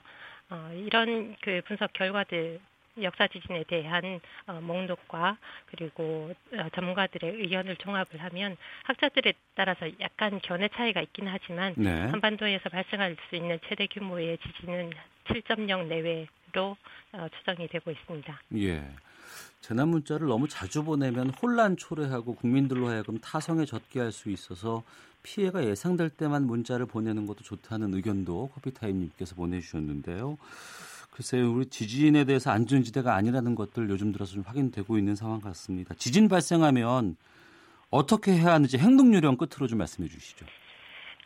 어, 0.49 0.71
이런 0.73 1.35
그 1.41 1.61
분석 1.67 1.93
결과들 1.93 2.59
역사 3.03 3.27
지진에 3.27 3.63
대한 3.63 4.19
어, 4.47 4.59
목록과 4.61 5.37
그리고 5.67 6.33
어, 6.53 6.69
전문가들의 6.75 7.41
의견을 7.41 7.75
종합을 7.77 8.21
하면 8.21 8.57
학자들에 8.83 9.33
따라서 9.55 9.87
약간 9.99 10.39
견해 10.41 10.69
차이가 10.69 11.01
있긴 11.01 11.27
하지만 11.27 11.73
네. 11.77 11.89
한반도에서 12.07 12.69
발생할 12.69 13.17
수 13.29 13.35
있는 13.35 13.59
최대 13.67 13.87
규모의 13.87 14.37
지진은 14.39 14.91
7.0 15.25 15.87
내외로 15.87 16.77
어, 17.13 17.27
추정이 17.37 17.67
되고 17.67 17.91
있습니다. 17.91 18.41
예. 18.57 18.83
재난 19.61 19.89
문자를 19.89 20.27
너무 20.27 20.47
자주 20.47 20.83
보내면 20.83 21.29
혼란 21.29 21.77
초래하고 21.77 22.35
국민들로 22.35 22.87
하여금 22.87 23.17
타성에 23.19 23.65
젖게 23.65 23.99
할 23.99 24.11
수 24.11 24.29
있어서 24.29 24.83
피해가 25.21 25.65
예상될 25.65 26.09
때만 26.11 26.47
문자를 26.47 26.85
보내는 26.85 27.25
것도 27.25 27.43
좋다는 27.43 27.93
의견도 27.93 28.49
커피타임님께서 28.55 29.35
보내주셨는데요. 29.35 30.37
글쎄요, 31.19 31.51
우리 31.51 31.65
지진에 31.65 32.23
대해서 32.23 32.49
안전지대가 32.49 33.13
아니라는 33.13 33.53
것들 33.53 33.89
요즘 33.89 34.13
들어서 34.13 34.35
좀 34.35 34.43
확인되고 34.47 34.97
있는 34.97 35.17
상황 35.17 35.41
같습니다. 35.41 35.93
지진 35.95 36.29
발생하면 36.29 37.17
어떻게 37.89 38.31
해야 38.31 38.53
하는지 38.53 38.77
행동 38.77 39.13
요령 39.13 39.35
끝으로 39.35 39.67
좀 39.67 39.79
말씀해 39.79 40.07
주시죠. 40.07 40.45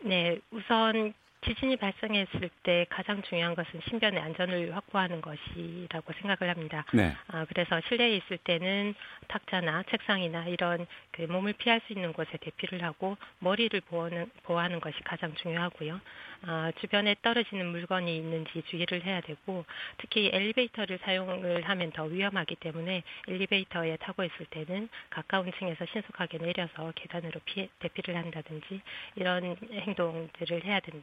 네, 0.02 0.40
우선 0.50 1.14
지진이 1.46 1.78
발생했을 1.78 2.50
때 2.64 2.88
가장 2.90 3.22
중요한 3.22 3.54
것은 3.54 3.82
신변의 3.88 4.20
안전을 4.20 4.76
확보하는 4.76 5.22
것이라고 5.22 6.14
생각을 6.22 6.56
합니다. 6.56 6.86
네. 6.92 7.14
아, 7.28 7.46
그래서 7.46 7.80
실내에 7.88 8.16
있을 8.16 8.40
때는 8.40 8.96
탁자나 9.28 9.84
책상이나 9.92 10.48
이런 10.48 10.88
그 11.12 11.22
몸을 11.22 11.54
피할 11.54 11.82
수 11.86 11.94
있는 11.94 12.14
곳에 12.14 12.32
대피를 12.42 12.84
하고 12.84 13.16
머리를 13.38 13.80
보호는, 13.82 14.32
보호하는 14.42 14.80
것이 14.80 14.98
가장 15.04 15.36
중요하고요. 15.36 16.00
아, 16.46 16.72
주변에 16.82 17.16
떨어지는 17.22 17.68
물건이 17.68 18.16
있는지 18.18 18.64
주의를 18.70 19.06
해야 19.06 19.22
되고 19.22 19.66
특히 19.98 20.30
엘리베이터를 20.34 21.00
사용을 21.04 21.64
하면 21.64 21.92
더 21.92 22.04
위험하기 22.04 22.56
때문에 22.56 23.04
엘리베이터에 23.28 23.98
타고 23.98 24.24
있을 24.24 24.46
때는 24.50 24.90
가까운 25.10 25.52
층에서 25.58 25.86
신속하게 25.86 26.40
내려서 26.40 26.92
계단으로 26.96 27.40
피해, 27.46 27.70
대피를 27.80 28.16
한다든지 28.16 28.82
이런 29.16 29.56
행동들을 29.72 30.64
해야 30.66 30.80
될 30.80 30.94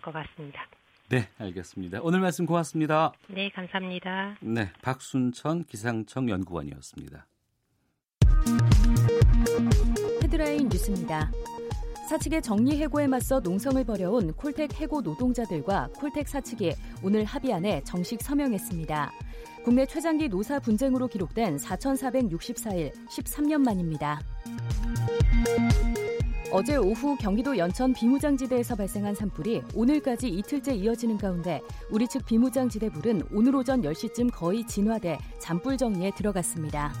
것 0.00 0.12
같습니다. 0.12 0.66
네, 1.08 1.28
알겠습니다. 1.38 2.00
오늘 2.02 2.20
말씀 2.20 2.46
고맙습니다. 2.46 3.12
네, 3.28 3.48
감사합니다. 3.50 4.36
네, 4.40 4.72
박순천 4.82 5.64
기상청 5.64 6.30
연구원이었습니다. 6.30 7.26
헤드라인 10.22 10.68
뉴스입니다. 10.68 11.30
사측의 12.08 12.42
정리 12.42 12.76
해고에 12.76 13.06
맞서 13.06 13.40
농성을 13.40 13.82
벌여온 13.84 14.34
콜텍 14.34 14.80
해고 14.80 15.00
노동자들과 15.00 15.88
콜텍 15.96 16.28
사측이 16.28 16.74
오늘 17.02 17.24
합의안에 17.24 17.82
정식 17.84 18.20
서명했습니다. 18.20 19.10
국내 19.64 19.86
최장기 19.86 20.28
노사 20.28 20.60
분쟁으로 20.60 21.08
기록된 21.08 21.56
4,464일 21.56 22.92
13년 23.08 23.62
만입니다. 23.62 24.20
어제 26.52 26.76
오후 26.76 27.16
경기도 27.16 27.56
연천 27.56 27.94
비무장지대에서 27.94 28.76
발생한 28.76 29.14
산불이 29.14 29.62
오늘까지 29.74 30.28
이틀째 30.28 30.74
이어지는 30.74 31.16
가운데 31.16 31.62
우리 31.90 32.06
측 32.06 32.26
비무장지대불은 32.26 33.22
오늘 33.32 33.56
오전 33.56 33.80
10시쯤 33.82 34.30
거의 34.32 34.64
진화돼 34.66 35.18
잔불 35.40 35.78
정리에 35.78 36.12
들어갔습니다. 36.14 36.92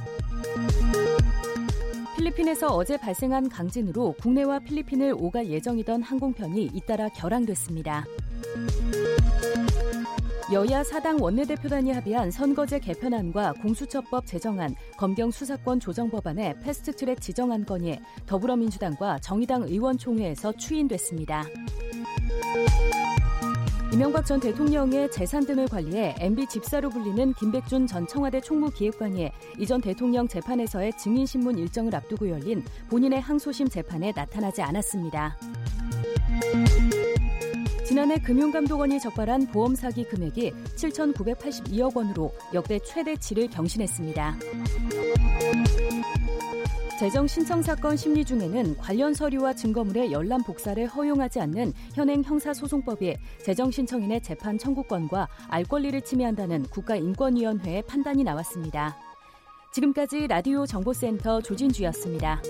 필리핀에서 2.24 2.68
어제 2.68 2.96
발생한 2.96 3.50
강진으로 3.50 4.14
국내와 4.18 4.60
필리핀을 4.60 5.14
오갈 5.18 5.46
예정이던 5.46 6.02
항공편이 6.02 6.70
잇따라 6.72 7.10
결항됐습니다. 7.10 8.06
여야 10.50 10.82
사당 10.84 11.18
원내대표단이 11.20 11.92
합의한 11.92 12.30
선거제 12.30 12.78
개편안과 12.78 13.54
공수처법 13.60 14.24
제정안, 14.24 14.74
검경 14.96 15.30
수사권 15.30 15.80
조정 15.80 16.10
법안의 16.10 16.60
패스트트랙 16.60 17.20
지정안 17.20 17.66
건이 17.66 17.98
더불어민주당과 18.24 19.18
정의당 19.18 19.64
의원총회에서 19.64 20.52
추인됐습니다. 20.52 21.44
이명박 23.92 24.26
전 24.26 24.40
대통령의 24.40 25.10
재산 25.10 25.46
등을 25.46 25.68
관리해 25.68 26.16
MB 26.18 26.46
집사로 26.48 26.90
불리는 26.90 27.32
김백준 27.34 27.86
전 27.86 28.06
청와대 28.06 28.40
총무 28.40 28.70
기획관이 28.70 29.30
이전 29.58 29.80
대통령 29.80 30.26
재판에서의 30.26 30.96
증인신문 30.98 31.58
일정을 31.58 31.94
앞두고 31.94 32.28
열린 32.28 32.64
본인의 32.88 33.20
항소심 33.20 33.68
재판에 33.68 34.12
나타나지 34.14 34.62
않았습니다. 34.62 35.36
지난해 37.86 38.18
금융감독원이 38.18 38.98
적발한 38.98 39.46
보험 39.48 39.76
사기 39.76 40.04
금액이 40.04 40.52
7,982억 40.74 41.94
원으로 41.96 42.32
역대 42.52 42.80
최대치를 42.80 43.48
경신했습니다. 43.50 44.36
재정 46.98 47.26
신청 47.26 47.60
사건 47.60 47.96
심리 47.96 48.24
중에는 48.24 48.76
관련 48.76 49.14
서류와 49.14 49.54
증거물의 49.54 50.12
열람 50.12 50.44
복사를 50.44 50.86
허용하지 50.86 51.40
않는 51.40 51.72
현행 51.92 52.22
형사소송법이 52.22 53.16
재정 53.44 53.70
신청인의 53.70 54.22
재판 54.22 54.56
청구권과 54.56 55.28
알 55.48 55.64
권리를 55.64 56.00
침해한다는 56.02 56.62
국가인권위원회의 56.70 57.82
판단이 57.82 58.22
나왔습니다. 58.22 58.96
지금까지 59.72 60.28
라디오 60.28 60.64
정보센터 60.66 61.40
조진주였습니다. 61.40 62.40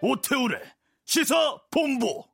오태우래 0.00 0.60
시사 1.04 1.34
본부. 1.72 2.24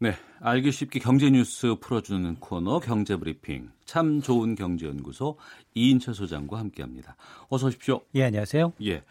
네, 0.00 0.12
알기 0.40 0.70
쉽게 0.70 1.00
경제 1.00 1.30
뉴스 1.30 1.74
풀어주는 1.80 2.36
코너 2.36 2.78
경제 2.80 3.16
브리핑 3.16 3.70
참 3.84 4.20
좋은 4.20 4.54
경제연구소 4.54 5.36
이인철 5.74 6.14
소장과 6.14 6.58
함께합니다. 6.58 7.16
어서 7.48 7.66
오십시오. 7.66 8.02
예, 8.14 8.24
안녕하세요. 8.24 8.72
예. 8.84 9.02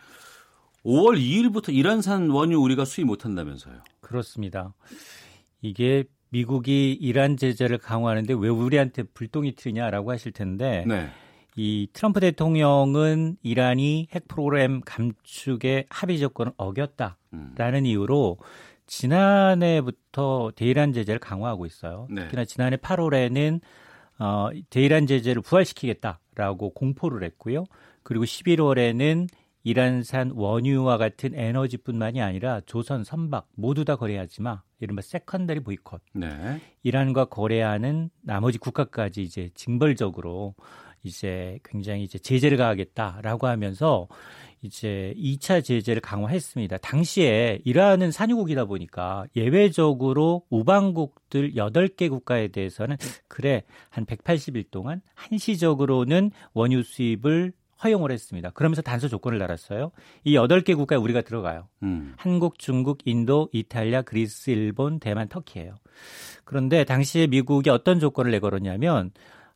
5월 0.86 1.20
2일부터 1.20 1.74
이란산 1.74 2.30
원유 2.30 2.60
우리가 2.60 2.86
수입 2.86 3.08
못한다면서요? 3.08 3.82
그렇습니다. 4.00 4.74
이게 5.62 6.06
미국이 6.30 6.94
이란 6.94 7.36
제재를 7.36 7.78
강화하는데 7.78 8.34
왜 8.34 8.50
우리한테 8.50 9.04
불똥이 9.04 9.56
튀냐라고 9.56 10.12
하실 10.12 10.32
텐데 10.32 10.86
네. 10.88 11.10
이 11.56 11.88
트럼프 11.92 12.20
대통령은 12.20 13.38
이란이 13.42 14.08
핵 14.12 14.28
프로그램 14.28 14.82
감축의 14.86 15.88
합의 15.90 16.20
조건을 16.20 16.54
어겼다라는 16.56 17.16
음. 17.34 17.86
이유로 17.86 18.38
지난해부터 18.88 20.52
대이란 20.56 20.93
제재를 20.93 21.19
강화하고 21.19 21.65
있어요. 21.65 22.08
네. 22.10 22.23
특히나 22.23 22.45
지난해 22.45 22.78
8월에는 22.78 23.62
어, 24.19 24.50
대이란 24.69 25.06
제재를 25.06 25.41
부활시키겠다라고 25.41 26.71
공포를 26.71 27.23
했고요. 27.23 27.65
그리고 28.04 28.23
11월에는 28.26 29.28
이란산 29.63 30.32
원유와 30.34 30.97
같은 30.97 31.32
에너지뿐만이 31.36 32.21
아니라 32.21 32.62
조선, 32.65 33.04
선박 33.04 33.50
모두 33.56 33.84
다 33.84 33.97
거래하지 33.97 34.41
마. 34.41 34.62
이른바 34.80 35.02
secondary 35.02 35.60
boycott. 35.60 36.02
네. 36.13 36.62
이란과 36.84 37.26
거래하는 37.26 38.10
나머지 38.21 38.60
국가까지 38.60 39.23
이제 39.23 39.50
징벌적으로 39.56 40.56
이제 41.04 41.60
굉장히 41.65 42.04
이제 42.04 42.17
제재를 42.17 42.58
가하겠다라고 42.58 43.47
하면서 43.47 44.08
이제 44.62 45.13
2차 45.17 45.63
제재를 45.63 46.02
강화했습니다. 46.02 46.78
당시에 46.78 47.60
이란은 47.63 48.12
산유국이다 48.12 48.65
보니까 48.65 49.26
예외적으로 49.36 50.43
우방국들 50.50 51.54
8개 51.54 52.10
국가에 52.10 52.48
대해서는 52.50 52.98
그래 53.28 53.63
한 53.89 54.06
180일 54.06 54.72
동안 54.72 55.02
한시적으로는 55.15 56.32
원유 56.54 56.84
수입을 56.84 57.54
허용을 57.84 58.12
했습니다. 58.12 58.50
그러면서 58.52 58.82
단서 58.82 59.08
조건을 59.08 59.38
달았어요. 59.39 59.91
이 60.24 60.36
8개 60.36 60.76
국가에 60.76 60.98
우리가 60.98 61.22
들어가요. 61.22 61.67
음. 61.84 62.13
한국, 62.17 62.58
중국, 62.58 63.00
인도, 63.06 63.50
이탈리아, 63.54 64.02
그리스, 64.02 64.50
일본, 64.50 65.00
대만, 65.00 65.28
터키예요. 65.28 65.76
그런데 66.43 66.84
당시에 66.84 67.28
미국이 67.28 67.70
어떤 67.70 68.00
조건을 68.00 68.32
내걸었냐면 68.32 69.12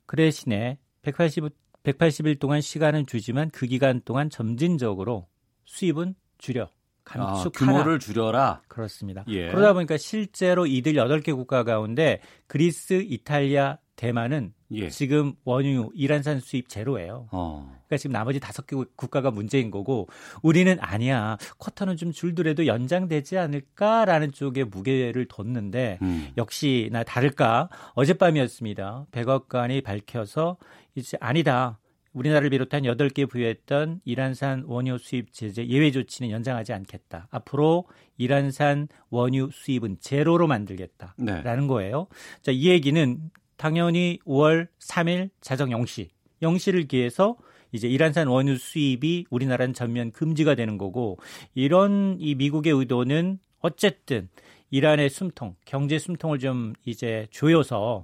그 0.05 0.17
대신에 0.17 0.77
180, 1.01 1.45
180일 1.83 2.39
동안 2.39 2.61
시간은 2.61 3.05
주지만 3.07 3.49
그 3.49 3.65
기간 3.65 4.01
동안 4.03 4.29
점진적으로 4.29 5.27
수입은 5.65 6.15
줄여. 6.37 6.69
감축하라. 7.03 7.41
아, 7.41 7.49
규모를 7.79 7.99
줄여라. 7.99 8.61
그렇습니다. 8.67 9.25
예. 9.27 9.49
그러다 9.49 9.73
보니까 9.73 9.97
실제로 9.97 10.67
이들 10.67 10.93
8개 10.93 11.35
국가 11.35 11.63
가운데 11.63 12.21
그리스, 12.47 13.01
이탈리아, 13.01 13.77
대만은 13.95 14.53
예. 14.71 14.89
지금 14.89 15.33
원유 15.43 15.91
이란산 15.93 16.39
수입 16.39 16.69
제로예요. 16.69 17.27
어. 17.31 17.65
그러니까 17.69 17.97
지금 17.97 18.13
나머지 18.13 18.39
다섯 18.39 18.65
개 18.65 18.75
국가가 18.95 19.31
문제인 19.31 19.69
거고 19.69 20.07
우리는 20.41 20.77
아니야 20.79 21.37
쿼터는 21.57 21.97
좀 21.97 22.11
줄더라도 22.11 22.65
연장되지 22.67 23.37
않을까라는 23.37 24.31
쪽에 24.31 24.63
무게를 24.63 25.25
뒀는데 25.27 25.99
음. 26.01 26.29
역시나 26.37 27.03
다를까 27.03 27.69
어젯밤이었습니다. 27.95 29.07
백악관이 29.11 29.81
밝혀서 29.81 30.57
이제 30.95 31.17
아니다. 31.19 31.79
우리나라를 32.13 32.49
비롯한 32.49 32.83
8개 32.83 33.29
부여했던 33.29 34.01
이란산 34.03 34.63
원유 34.67 34.97
수입 34.97 35.31
제재 35.31 35.65
예외 35.67 35.91
조치는 35.91 36.29
연장하지 36.29 36.73
않겠다. 36.73 37.27
앞으로 37.31 37.85
이란산 38.17 38.87
원유 39.09 39.49
수입은 39.53 39.97
제로로 40.01 40.47
만들겠다라는 40.47 41.61
네. 41.61 41.67
거예요. 41.67 42.07
자, 42.41 42.51
이 42.51 42.67
얘기는 42.67 43.31
당연히 43.61 44.17
5월 44.25 44.67
3일 44.79 45.29
자정 45.39 45.69
0시 45.69 46.07
0시를 46.41 46.87
기해서 46.87 47.37
이제 47.71 47.87
이란산 47.87 48.27
원유 48.27 48.57
수입이 48.57 49.25
우리나라는 49.29 49.75
전면 49.75 50.11
금지가 50.11 50.55
되는 50.55 50.79
거고 50.79 51.19
이런 51.53 52.17
이 52.19 52.33
미국의 52.33 52.73
의도는 52.73 53.37
어쨌든 53.59 54.29
이란의 54.71 55.11
숨통, 55.11 55.57
경제 55.63 55.99
숨통을 55.99 56.39
좀 56.39 56.73
이제 56.85 57.27
조여서 57.29 58.03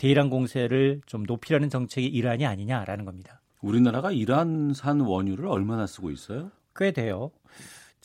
대이란 0.00 0.28
공세를 0.28 1.02
좀 1.06 1.22
높이라는 1.22 1.70
정책이 1.70 2.08
이란이 2.08 2.44
아니냐라는 2.44 3.04
겁니다. 3.04 3.40
우리나라가 3.62 4.10
이란산 4.10 5.02
원유를 5.02 5.46
얼마나 5.46 5.86
쓰고 5.86 6.10
있어요? 6.10 6.50
꽤 6.74 6.90
돼요. 6.90 7.30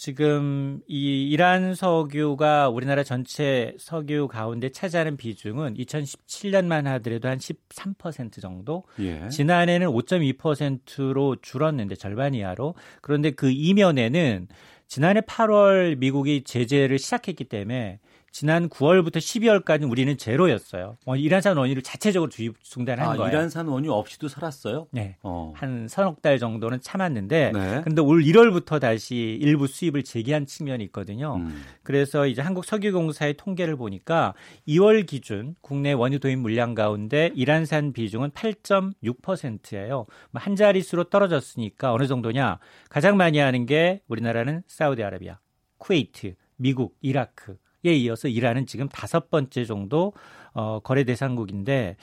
지금 0.01 0.81
이 0.87 1.29
이란 1.29 1.75
석유가 1.75 2.69
우리나라 2.69 3.03
전체 3.03 3.75
석유 3.77 4.27
가운데 4.27 4.69
차지하는 4.69 5.15
비중은 5.15 5.75
2017년만 5.75 6.85
하더라도 6.85 7.29
한 7.29 7.37
13% 7.37 8.41
정도. 8.41 8.83
예. 8.97 9.29
지난해는 9.29 9.85
5.2%로 9.85 11.35
줄었는데 11.39 11.93
절반 11.97 12.33
이하로. 12.33 12.73
그런데 13.01 13.29
그 13.29 13.51
이면에는 13.51 14.47
지난해 14.87 15.21
8월 15.21 15.99
미국이 15.99 16.45
제재를 16.45 16.97
시작했기 16.97 17.43
때문에 17.43 17.99
지난 18.31 18.69
9월부터 18.69 19.17
12월까지 19.17 19.89
우리는 19.89 20.17
제로였어요. 20.17 20.97
어, 21.05 21.15
이란산 21.15 21.57
원유를 21.57 21.81
자체적으로 21.81 22.29
주입 22.29 22.63
중단한 22.63 23.09
아, 23.09 23.15
거예요. 23.17 23.29
이란산 23.31 23.67
원유 23.67 23.91
없이도 23.91 24.29
살았어요? 24.29 24.87
네. 24.91 25.17
어. 25.21 25.53
한 25.55 25.87
서너 25.89 26.15
달 26.21 26.39
정도는 26.39 26.79
참았는데 26.81 27.51
네. 27.53 27.81
근데 27.83 28.01
올 28.01 28.23
1월부터 28.23 28.79
다시 28.79 29.37
일부 29.41 29.67
수입을 29.67 30.03
재개한 30.03 30.45
측면이 30.45 30.83
있거든요. 30.85 31.35
음. 31.35 31.61
그래서 31.83 32.25
이제 32.25 32.41
한국 32.41 32.63
석유공사의 32.63 33.35
통계를 33.35 33.75
보니까 33.75 34.33
2월 34.67 35.05
기준 35.05 35.55
국내 35.61 35.91
원유 35.91 36.19
도입 36.19 36.39
물량 36.39 36.73
가운데 36.73 37.31
이란산 37.35 37.91
비중은 37.91 38.31
8.6%예요. 38.31 40.05
뭐한 40.31 40.55
자릿수로 40.55 41.05
떨어졌으니까 41.05 41.93
어느 41.93 42.07
정도냐? 42.07 42.59
가장 42.89 43.17
많이 43.17 43.39
하는 43.39 43.65
게 43.65 44.01
우리나라는 44.07 44.63
사우디아라비아, 44.67 45.39
쿠웨이트, 45.77 46.35
미국, 46.55 46.95
이라크 47.01 47.53
에 47.53 47.70
이어서 47.83 48.27
이란은 48.27 48.67
지금 48.67 48.87
다섯 48.89 49.29
번째 49.29 49.65
정도 49.65 50.13
어, 50.53 50.81
거래 50.83 51.05
대상국인데, 51.05 51.95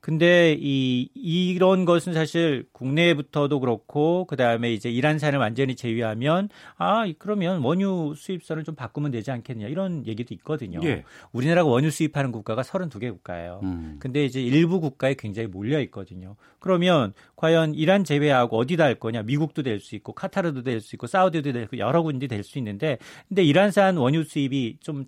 근데 0.00 0.56
이 0.58 1.10
이런 1.14 1.84
것은 1.84 2.14
사실 2.14 2.66
국내부터도 2.72 3.60
그렇고 3.60 4.24
그 4.24 4.36
다음에 4.36 4.72
이제 4.72 4.90
이란산을 4.90 5.38
완전히 5.38 5.76
제외하면 5.76 6.48
아 6.78 7.04
그러면 7.18 7.60
원유 7.60 8.14
수입선을 8.16 8.64
좀 8.64 8.74
바꾸면 8.74 9.10
되지 9.10 9.30
않겠냐 9.30 9.68
이런 9.68 10.06
얘기도 10.06 10.32
있거든요. 10.36 10.80
예. 10.82 11.04
우리나라가 11.32 11.68
원유 11.68 11.90
수입하는 11.90 12.32
국가가 12.32 12.62
32개 12.62 13.12
국가예요. 13.12 13.60
음. 13.64 13.96
근데 14.00 14.24
이제 14.24 14.40
일부 14.42 14.80
국가에 14.80 15.12
굉장히 15.14 15.48
몰려 15.48 15.78
있거든요. 15.82 16.36
그러면 16.58 17.12
과연 17.36 17.74
이란 17.74 18.04
제외하고 18.04 18.56
어디다 18.56 18.84
할 18.84 18.94
거냐? 18.94 19.22
미국도 19.24 19.62
될 19.62 19.78
수 19.80 19.94
있고 19.94 20.14
카타르도 20.14 20.62
될 20.62 20.80
수 20.80 20.96
있고 20.96 21.06
사우디도 21.06 21.52
될 21.52 21.62
수 21.68 21.74
있고 21.74 21.78
여러 21.78 22.00
군데 22.02 22.26
될 22.26 22.42
수 22.44 22.56
있는데 22.56 22.96
근데 23.28 23.44
이란산 23.44 23.98
원유 23.98 24.24
수입이 24.24 24.78
좀 24.80 25.04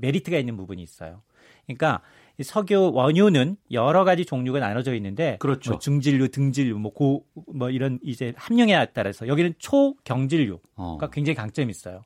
메리트가 0.00 0.38
있는 0.38 0.56
부분이 0.56 0.82
있어요. 0.82 1.22
그러니까 1.66 2.00
석유 2.42 2.90
원유는 2.92 3.56
여러 3.70 4.04
가지 4.04 4.24
종류가 4.24 4.60
나눠져 4.60 4.94
있는데 4.96 5.36
그렇죠. 5.40 5.72
뭐 5.72 5.78
중진류, 5.78 6.28
등진류, 6.28 6.78
뭐고뭐 6.78 7.70
이런 7.70 7.98
이제 8.02 8.32
함량에 8.36 8.86
따라서 8.92 9.26
여기는 9.26 9.54
초경질류가 9.58 10.60
어. 10.76 10.98
굉장히 11.12 11.34
강점이 11.34 11.70
있어요. 11.70 12.04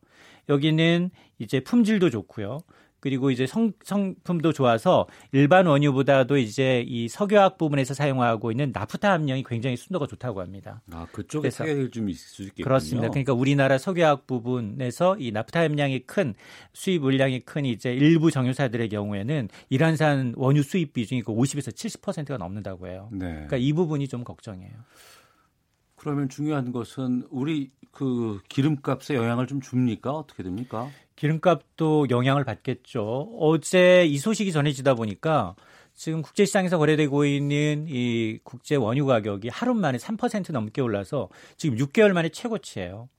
여기는 0.48 1.10
이제 1.38 1.60
품질도 1.60 2.10
좋고요. 2.10 2.60
그리고 3.00 3.30
이제 3.30 3.46
성, 3.46 3.72
성품도 3.82 4.52
좋아서 4.52 5.06
일반 5.32 5.66
원유보다도 5.66 6.36
이제 6.36 6.84
이 6.86 7.08
석유화학 7.08 7.58
부분에서 7.58 7.94
사용하고 7.94 8.50
있는 8.50 8.70
나프타 8.72 9.12
함량이 9.12 9.44
굉장히 9.44 9.76
순도가 9.76 10.06
좋다고 10.06 10.40
합니다. 10.40 10.82
아, 10.92 11.06
그쪽에 11.12 11.48
타격이 11.48 11.90
좀 11.90 12.08
있을 12.08 12.28
수 12.28 12.42
있겠군요. 12.42 12.64
그렇습니다. 12.64 13.08
그러니까 13.08 13.32
우리나라 13.32 13.78
석유화학 13.78 14.26
부분에서 14.26 15.16
이 15.18 15.32
나프타 15.32 15.60
함량이 15.60 16.00
큰 16.00 16.34
수입 16.72 17.02
물량이 17.02 17.40
큰 17.40 17.64
이제 17.64 17.92
일부 17.92 18.30
정유사들의 18.30 18.88
경우에는 18.90 19.48
이란산 19.70 20.34
원유 20.36 20.62
수입 20.62 20.92
비중이 20.92 21.22
그 21.22 21.32
50에서 21.32 21.72
70%가 21.72 22.36
넘는다고 22.36 22.86
해요. 22.86 23.08
네. 23.12 23.32
그러니까 23.32 23.56
이 23.56 23.72
부분이 23.72 24.08
좀 24.08 24.24
걱정이에요. 24.24 24.72
그러면 25.96 26.30
중요한 26.30 26.72
것은 26.72 27.26
우리 27.30 27.70
그 27.92 28.40
기름값에 28.48 29.14
영향을 29.14 29.46
좀 29.46 29.60
줍니까? 29.60 30.12
어떻게 30.12 30.42
됩니까? 30.42 30.88
기름값도 31.20 32.06
영향을 32.08 32.44
받겠죠. 32.44 33.28
어제 33.38 34.06
이 34.06 34.16
소식이 34.16 34.52
전해지다 34.52 34.94
보니까 34.94 35.54
지금 35.94 36.22
국제시장에서 36.22 36.78
거래되고 36.78 37.26
있는 37.26 37.84
이 37.88 38.38
국제 38.42 38.74
원유 38.74 39.04
가격이 39.04 39.50
하루 39.50 39.74
만에 39.74 39.98
3% 39.98 40.50
넘게 40.52 40.80
올라서 40.80 41.28
지금 41.58 41.76
6개월 41.76 42.12
만에 42.12 42.30
최고치예요. 42.30 43.10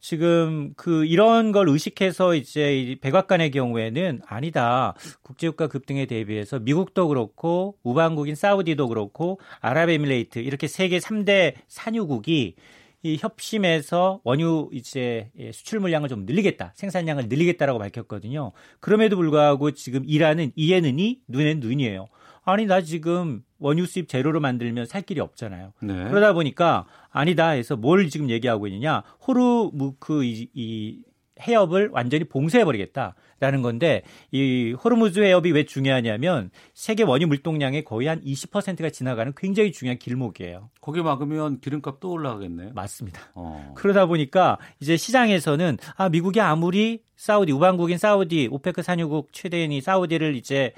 지금 0.00 0.72
그 0.76 1.04
이런 1.04 1.52
걸 1.52 1.68
의식해서 1.68 2.34
이제 2.34 2.96
백악관의 3.00 3.52
경우에는 3.52 4.22
아니다. 4.26 4.94
국제유가 5.22 5.68
급등에 5.68 6.06
대비해서 6.06 6.58
미국도 6.58 7.06
그렇고 7.06 7.76
우방국인 7.84 8.34
사우디도 8.34 8.88
그렇고 8.88 9.38
아랍에미레이트 9.60 10.40
이렇게 10.40 10.66
세계 10.66 10.98
3대 10.98 11.54
산유국이 11.68 12.56
이 13.02 13.16
협심에서 13.18 14.20
원유 14.24 14.70
이제 14.72 15.30
예, 15.38 15.52
수출 15.52 15.78
물량을 15.80 16.08
좀 16.08 16.26
늘리겠다, 16.26 16.72
생산량을 16.74 17.28
늘리겠다라고 17.28 17.78
밝혔거든요. 17.78 18.52
그럼에도 18.80 19.16
불구하고 19.16 19.70
지금 19.70 20.02
이란은 20.04 20.52
이에는 20.56 20.98
이, 20.98 21.20
눈엔 21.28 21.60
눈이에요. 21.60 22.08
아니 22.44 22.66
나 22.66 22.80
지금 22.80 23.42
원유 23.58 23.86
수입 23.86 24.08
제로로 24.08 24.40
만들면 24.40 24.86
살 24.86 25.02
길이 25.02 25.20
없잖아요. 25.20 25.74
네. 25.82 26.08
그러다 26.08 26.32
보니까 26.32 26.86
아니다 27.10 27.50
해서 27.50 27.76
뭘 27.76 28.08
지금 28.08 28.30
얘기하고 28.30 28.66
있느냐 28.66 29.02
호르무크 29.26 30.24
이, 30.24 30.48
이 30.54 31.02
해협을 31.40 31.90
완전히 31.92 32.24
봉쇄해 32.24 32.64
버리겠다. 32.64 33.14
라는 33.40 33.62
건데 33.62 34.02
이 34.32 34.72
호르무즈 34.72 35.20
해협이 35.20 35.52
왜 35.52 35.64
중요하냐면 35.64 36.50
세계 36.74 37.02
원유 37.04 37.26
물동량의 37.28 37.84
거의 37.84 38.08
한 38.08 38.20
20%가 38.22 38.90
지나가는 38.90 39.32
굉장히 39.36 39.72
중요한 39.72 39.98
길목이에요. 39.98 40.70
거기 40.80 41.02
막으면 41.02 41.60
기름값 41.60 42.00
또 42.00 42.10
올라가겠네요. 42.12 42.72
맞습니다. 42.74 43.20
어. 43.34 43.72
그러다 43.76 44.06
보니까 44.06 44.58
이제 44.80 44.96
시장에서는 44.96 45.78
아 45.96 46.08
미국이 46.08 46.40
아무리 46.40 47.00
사우디 47.16 47.50
우방국인 47.50 47.98
사우디 47.98 48.48
오페크 48.52 48.82
산유국 48.82 49.32
최대인 49.32 49.72
이 49.72 49.80
사우디를 49.80 50.36
이제 50.36 50.72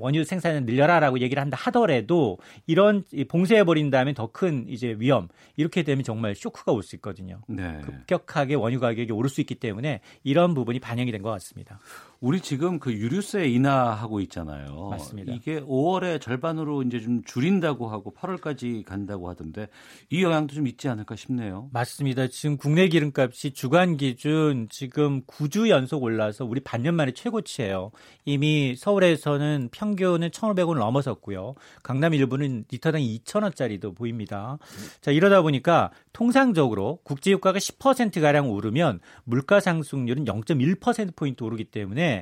원유 0.00 0.24
생산을 0.24 0.64
늘려라라고 0.64 1.20
얘기를 1.20 1.40
한다 1.40 1.56
하더라도 1.60 2.38
이런 2.66 3.04
봉쇄해 3.28 3.62
버린 3.62 3.90
다음에 3.90 4.12
더 4.12 4.26
큰 4.34 4.64
이제 4.68 4.96
위험 4.98 5.28
이렇게 5.56 5.84
되면 5.84 6.02
정말 6.02 6.34
쇼크가 6.34 6.72
올 6.72 6.82
수 6.82 6.96
있거든요. 6.96 7.40
네. 7.46 7.80
급격하게 7.84 8.54
원유 8.56 8.80
가격이 8.80 9.12
오를 9.12 9.30
수 9.30 9.40
있기 9.40 9.54
때문에 9.54 10.00
이런 10.24 10.54
부분이 10.54 10.80
반영이 10.80 11.12
된 11.12 11.22
것 11.22 11.30
같습니다. 11.30 11.78
우리 12.24 12.40
지금 12.40 12.78
그 12.78 12.90
유류세 12.90 13.48
인하하고 13.48 14.18
있잖아요. 14.20 14.88
맞습니다. 14.88 15.34
이게 15.34 15.60
5월에 15.60 16.22
절반으로 16.22 16.82
이제 16.82 16.98
좀 16.98 17.22
줄인다고 17.22 17.88
하고 17.88 18.14
8월까지 18.14 18.82
간다고 18.86 19.28
하던데 19.28 19.68
이 20.08 20.22
영향도 20.22 20.54
좀 20.54 20.66
있지 20.66 20.88
않을까 20.88 21.16
싶네요. 21.16 21.68
맞습니다. 21.74 22.28
지금 22.28 22.56
국내 22.56 22.88
기름값이 22.88 23.52
주간 23.52 23.98
기준 23.98 24.68
지금 24.70 25.20
9주 25.26 25.68
연속 25.68 26.02
올라서 26.02 26.46
우리 26.46 26.60
반년 26.60 26.94
만에 26.94 27.12
최고치예요. 27.12 27.90
이미 28.24 28.74
서울에서는 28.74 29.68
평균은 29.70 30.30
1,500원을 30.30 30.78
넘어섰고요. 30.78 31.56
강남 31.82 32.14
일부는 32.14 32.64
리터당 32.70 33.02
2,000원짜리도 33.02 33.94
보입니다. 33.94 34.56
자, 35.02 35.10
이러다 35.10 35.42
보니까 35.42 35.90
통상적으로 36.14 37.00
국제유가가 37.04 37.58
10%가량 37.58 38.48
오르면 38.48 39.00
물가 39.24 39.60
상승률은 39.60 40.24
0.1%포인트 40.24 41.44
오르기 41.44 41.64
때문에 41.64 42.13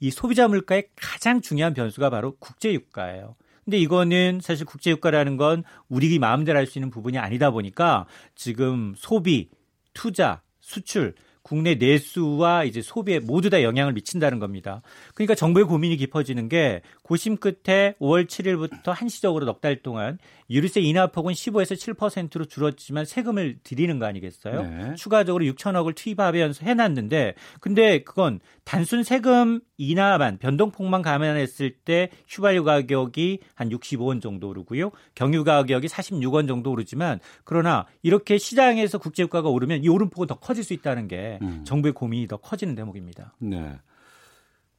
이 0.00 0.10
소비자 0.10 0.48
물가의 0.48 0.88
가장 0.96 1.40
중요한 1.40 1.74
변수가 1.74 2.10
바로 2.10 2.36
국제유가예요. 2.38 3.36
근데 3.64 3.78
이거는 3.78 4.40
사실 4.42 4.66
국제유가라는 4.66 5.36
건 5.36 5.62
우리 5.88 6.18
마음대로 6.18 6.58
할 6.58 6.66
수 6.66 6.78
있는 6.78 6.90
부분이 6.90 7.18
아니다 7.18 7.50
보니까 7.50 8.06
지금 8.34 8.94
소비, 8.96 9.50
투자, 9.94 10.42
수출 10.60 11.14
국내 11.42 11.74
내수와 11.74 12.64
이제 12.64 12.80
소비에 12.82 13.18
모두 13.18 13.50
다 13.50 13.62
영향을 13.62 13.92
미친다는 13.92 14.38
겁니다. 14.38 14.80
그러니까 15.14 15.34
정부의 15.34 15.66
고민이 15.66 15.96
깊어지는 15.96 16.48
게 16.48 16.82
고심 17.12 17.36
끝에 17.36 17.94
5월 18.00 18.26
7일부터 18.26 18.86
한시적으로 18.86 19.44
넉 19.44 19.60
달 19.60 19.82
동안 19.82 20.18
유류세 20.48 20.80
인하폭은 20.80 21.34
15에서 21.34 21.94
7%로 21.94 22.46
줄었지만 22.46 23.04
세금을 23.04 23.58
드리는 23.62 23.98
거 23.98 24.06
아니겠어요? 24.06 24.62
네. 24.62 24.94
추가적으로 24.94 25.44
6천억을 25.44 25.94
투입하면서 25.94 26.64
해놨는데 26.64 27.34
근데 27.60 28.02
그건 28.02 28.40
단순 28.64 29.04
세금 29.04 29.60
인하만 29.76 30.38
변동폭만 30.38 31.02
감안했을 31.02 31.74
때 31.84 32.08
휘발유 32.28 32.64
가격이 32.64 33.40
한 33.54 33.68
65원 33.68 34.22
정도 34.22 34.48
오르고요. 34.48 34.90
경유 35.14 35.44
가격이 35.44 35.88
46원 35.88 36.48
정도 36.48 36.70
오르지만 36.70 37.20
그러나 37.44 37.86
이렇게 38.02 38.38
시장에서 38.38 38.96
국제유가가 38.96 39.50
오르면 39.50 39.84
이 39.84 39.88
오름폭은 39.90 40.28
더 40.28 40.36
커질 40.36 40.64
수 40.64 40.72
있다는 40.72 41.08
게 41.08 41.38
음. 41.42 41.62
정부의 41.64 41.92
고민이 41.92 42.26
더 42.26 42.38
커지는 42.38 42.74
대목입니다. 42.74 43.34
네. 43.38 43.74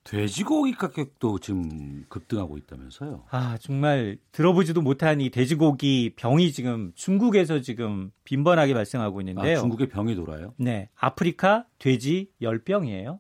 돼지고기 0.04 0.74
가격도 0.74 1.40
지금 1.40 2.06
급등하고 2.10 2.58
있다면서요? 2.58 3.24
아, 3.30 3.58
정말 3.62 4.18
들어보지도 4.32 4.82
못한 4.82 5.22
이 5.22 5.30
돼지고기 5.30 6.14
병이 6.16 6.52
지금 6.52 6.92
중국에서 6.96 7.62
지금 7.62 8.12
빈번하게 8.26 8.74
발생하고 8.74 9.22
있는데요. 9.22 9.58
아, 9.58 9.62
중국에 9.62 9.88
병이 9.88 10.16
돌아요? 10.16 10.54
네. 10.58 10.90
아프리카 10.96 11.66
돼지 11.80 12.30
열병이에요. 12.42 13.20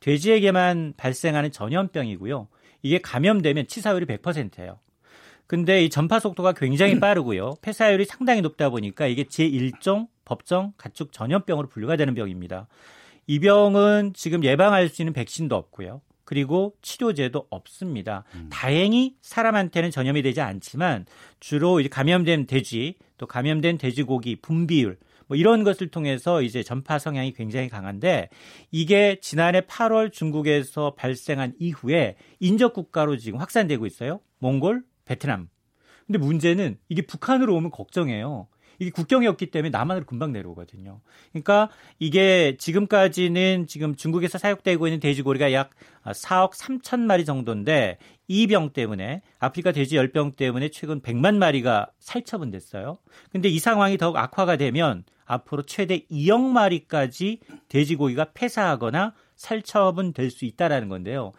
돼지에게만 0.00 0.94
발생하는 0.96 1.50
전염병이고요. 1.50 2.48
이게 2.82 2.98
감염되면 2.98 3.66
치사율이 3.66 4.06
100%예요. 4.06 4.78
근데 5.46 5.82
이 5.82 5.88
전파 5.88 6.20
속도가 6.20 6.52
굉장히 6.52 6.98
빠르고요. 7.00 7.54
폐사율이 7.62 8.04
상당히 8.04 8.42
높다 8.42 8.68
보니까 8.68 9.06
이게 9.06 9.24
제1종 9.24 10.08
법정 10.26 10.74
가축 10.76 11.10
전염병으로 11.12 11.68
분류가 11.68 11.96
되는 11.96 12.14
병입니다. 12.14 12.68
이 13.26 13.40
병은 13.40 14.12
지금 14.14 14.44
예방할 14.44 14.88
수 14.90 15.00
있는 15.02 15.14
백신도 15.14 15.56
없고요. 15.56 16.02
그리고 16.28 16.74
치료제도 16.82 17.46
없습니다. 17.48 18.24
음. 18.34 18.48
다행히 18.52 19.14
사람한테는 19.22 19.90
전염이 19.90 20.20
되지 20.20 20.42
않지만 20.42 21.06
주로 21.40 21.80
이제 21.80 21.88
감염된 21.88 22.46
돼지 22.46 22.96
또 23.16 23.26
감염된 23.26 23.78
돼지고기 23.78 24.36
분비율 24.36 24.98
뭐 25.26 25.38
이런 25.38 25.64
것을 25.64 25.88
통해서 25.88 26.42
이제 26.42 26.62
전파 26.62 26.98
성향이 26.98 27.32
굉장히 27.32 27.70
강한데 27.70 28.28
이게 28.70 29.16
지난해 29.22 29.62
8월 29.62 30.12
중국에서 30.12 30.92
발생한 30.98 31.54
이후에 31.58 32.16
인접 32.40 32.74
국가로 32.74 33.16
지금 33.16 33.40
확산되고 33.40 33.86
있어요. 33.86 34.20
몽골, 34.38 34.82
베트남. 35.06 35.48
근데 36.06 36.18
문제는 36.18 36.76
이게 36.90 37.00
북한으로 37.06 37.56
오면 37.56 37.70
걱정해요. 37.70 38.48
이게 38.78 38.90
국경이었기 38.90 39.50
때문에 39.50 39.70
남한으로 39.70 40.06
금방 40.06 40.32
내려오거든요. 40.32 41.00
그러니까 41.32 41.68
이게 41.98 42.56
지금까지는 42.58 43.66
지금 43.66 43.96
중국에서 43.96 44.38
사육되고 44.38 44.86
있는 44.86 45.00
돼지고리가 45.00 45.52
약 45.52 45.70
4억 46.04 46.52
3천 46.52 47.00
마리 47.00 47.24
정도인데 47.24 47.98
이 48.28 48.46
병 48.46 48.70
때문에 48.70 49.22
아프리카 49.38 49.72
돼지 49.72 49.96
열병 49.96 50.32
때문에 50.32 50.68
최근 50.68 51.00
100만 51.00 51.36
마리가 51.36 51.90
살처분 51.98 52.50
됐어요. 52.50 52.98
근데 53.30 53.48
이 53.48 53.58
상황이 53.58 53.98
더욱 53.98 54.16
악화가 54.16 54.56
되면 54.56 55.04
앞으로 55.24 55.62
최대 55.64 56.06
2억 56.06 56.40
마리까지 56.40 57.40
돼지고기가 57.68 58.32
폐사하거나 58.32 59.14
살처분 59.36 60.12
될 60.12 60.30
수 60.30 60.44
있다라는 60.44 60.88
건데요. 60.88 61.32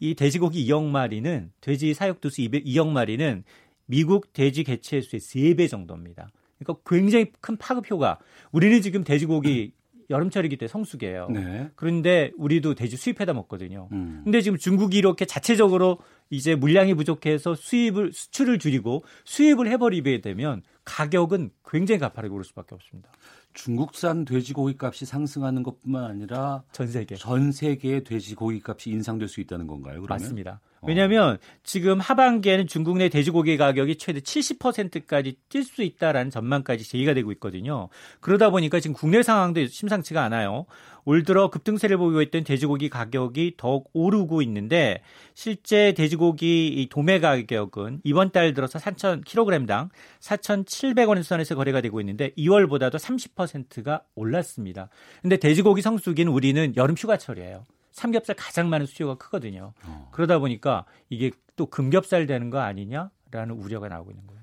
이 0.00 0.14
돼지고기 0.14 0.66
2억 0.66 0.84
마리는 0.84 1.52
돼지 1.60 1.94
사육두수 1.94 2.40
2억 2.42 2.88
마리는 2.88 3.44
미국 3.86 4.32
돼지 4.32 4.64
개체 4.64 5.00
수의 5.00 5.20
3배 5.20 5.70
정도입니다. 5.70 6.30
그러니까 6.58 6.82
굉장히 6.86 7.32
큰 7.40 7.56
파급 7.56 7.90
효과. 7.90 8.18
우리는 8.52 8.80
지금 8.82 9.04
돼지고기 9.04 9.72
여름철이기 10.10 10.56
때문에 10.56 10.70
성수기예요. 10.70 11.28
네. 11.30 11.70
그런데 11.74 12.30
우리도 12.36 12.74
돼지 12.74 12.96
수입해다 12.96 13.32
먹거든요. 13.32 13.88
음. 13.92 14.20
근데 14.24 14.40
지금 14.40 14.56
중국이 14.58 14.96
이렇게 14.98 15.24
자체적으로 15.24 15.98
이제 16.30 16.54
물량이 16.54 16.94
부족해서 16.94 17.54
수입을 17.54 18.12
수출을 18.12 18.58
줄이고 18.58 19.04
수입을 19.24 19.68
해버리게 19.68 20.20
되면 20.20 20.62
가격은 20.84 21.50
굉장히 21.68 21.98
가파르게 21.98 22.32
오를 22.32 22.44
수밖에 22.44 22.74
없습니다. 22.74 23.10
중국산 23.52 24.24
돼지고기 24.24 24.76
값이 24.78 25.06
상승하는 25.06 25.62
것뿐만 25.62 26.04
아니라 26.04 26.62
전 26.72 26.86
세계 26.86 27.14
전 27.16 27.52
세계의 27.52 28.04
돼지고기 28.04 28.60
값이 28.64 28.90
인상될 28.90 29.28
수 29.28 29.40
있다는 29.40 29.66
건가요? 29.66 30.02
그러면? 30.02 30.08
맞습니다. 30.08 30.60
어. 30.80 30.86
왜냐하면 30.86 31.38
지금 31.62 32.00
하반기에는 32.00 32.66
중국 32.66 32.98
내 32.98 33.08
돼지고기 33.08 33.56
가격이 33.56 33.96
최대 33.96 34.20
70%까지 34.20 35.36
뛸 35.48 35.64
수 35.64 35.82
있다라는 35.82 36.30
전망까지 36.30 36.84
제기가 36.88 37.14
되고 37.14 37.32
있거든요. 37.32 37.88
그러다 38.20 38.50
보니까 38.50 38.80
지금 38.80 38.94
국내 38.94 39.22
상황도 39.22 39.66
심상치가 39.66 40.22
않아요. 40.24 40.66
올 41.06 41.22
들어 41.22 41.50
급등세를 41.50 41.98
보이고 41.98 42.20
있던 42.22 42.42
돼지고기 42.42 42.88
가격이 42.88 43.54
더욱 43.56 43.88
오르고 43.92 44.42
있는데 44.42 45.02
실제 45.34 45.92
돼지고기 45.92 46.88
도매 46.90 47.20
가격은 47.20 48.00
이번 48.02 48.32
달 48.32 48.54
들어서 48.54 48.80
4천 48.80 49.24
킬로그램당 49.24 49.90
4,700원 50.20 51.22
선에서 51.22 51.54
거래가 51.54 51.80
되고 51.80 52.00
있는데 52.00 52.30
2월보다도 52.36 52.96
30%가 52.96 54.02
올랐습니다. 54.16 54.88
근데 55.22 55.36
돼지고기 55.36 55.80
성수기는 55.80 56.30
우리는 56.32 56.74
여름 56.76 56.96
휴가철이에요. 56.96 57.64
삼겹살 57.96 58.36
가장 58.36 58.68
많은 58.68 58.84
수요가 58.84 59.14
크거든요. 59.14 59.72
어. 59.86 60.10
그러다 60.12 60.38
보니까 60.38 60.84
이게 61.08 61.30
또 61.56 61.64
금겹살 61.64 62.26
되는 62.26 62.50
거 62.50 62.58
아니냐라는 62.60 63.54
우려가 63.56 63.88
나오고 63.88 64.10
있는 64.10 64.26
거예요. 64.26 64.42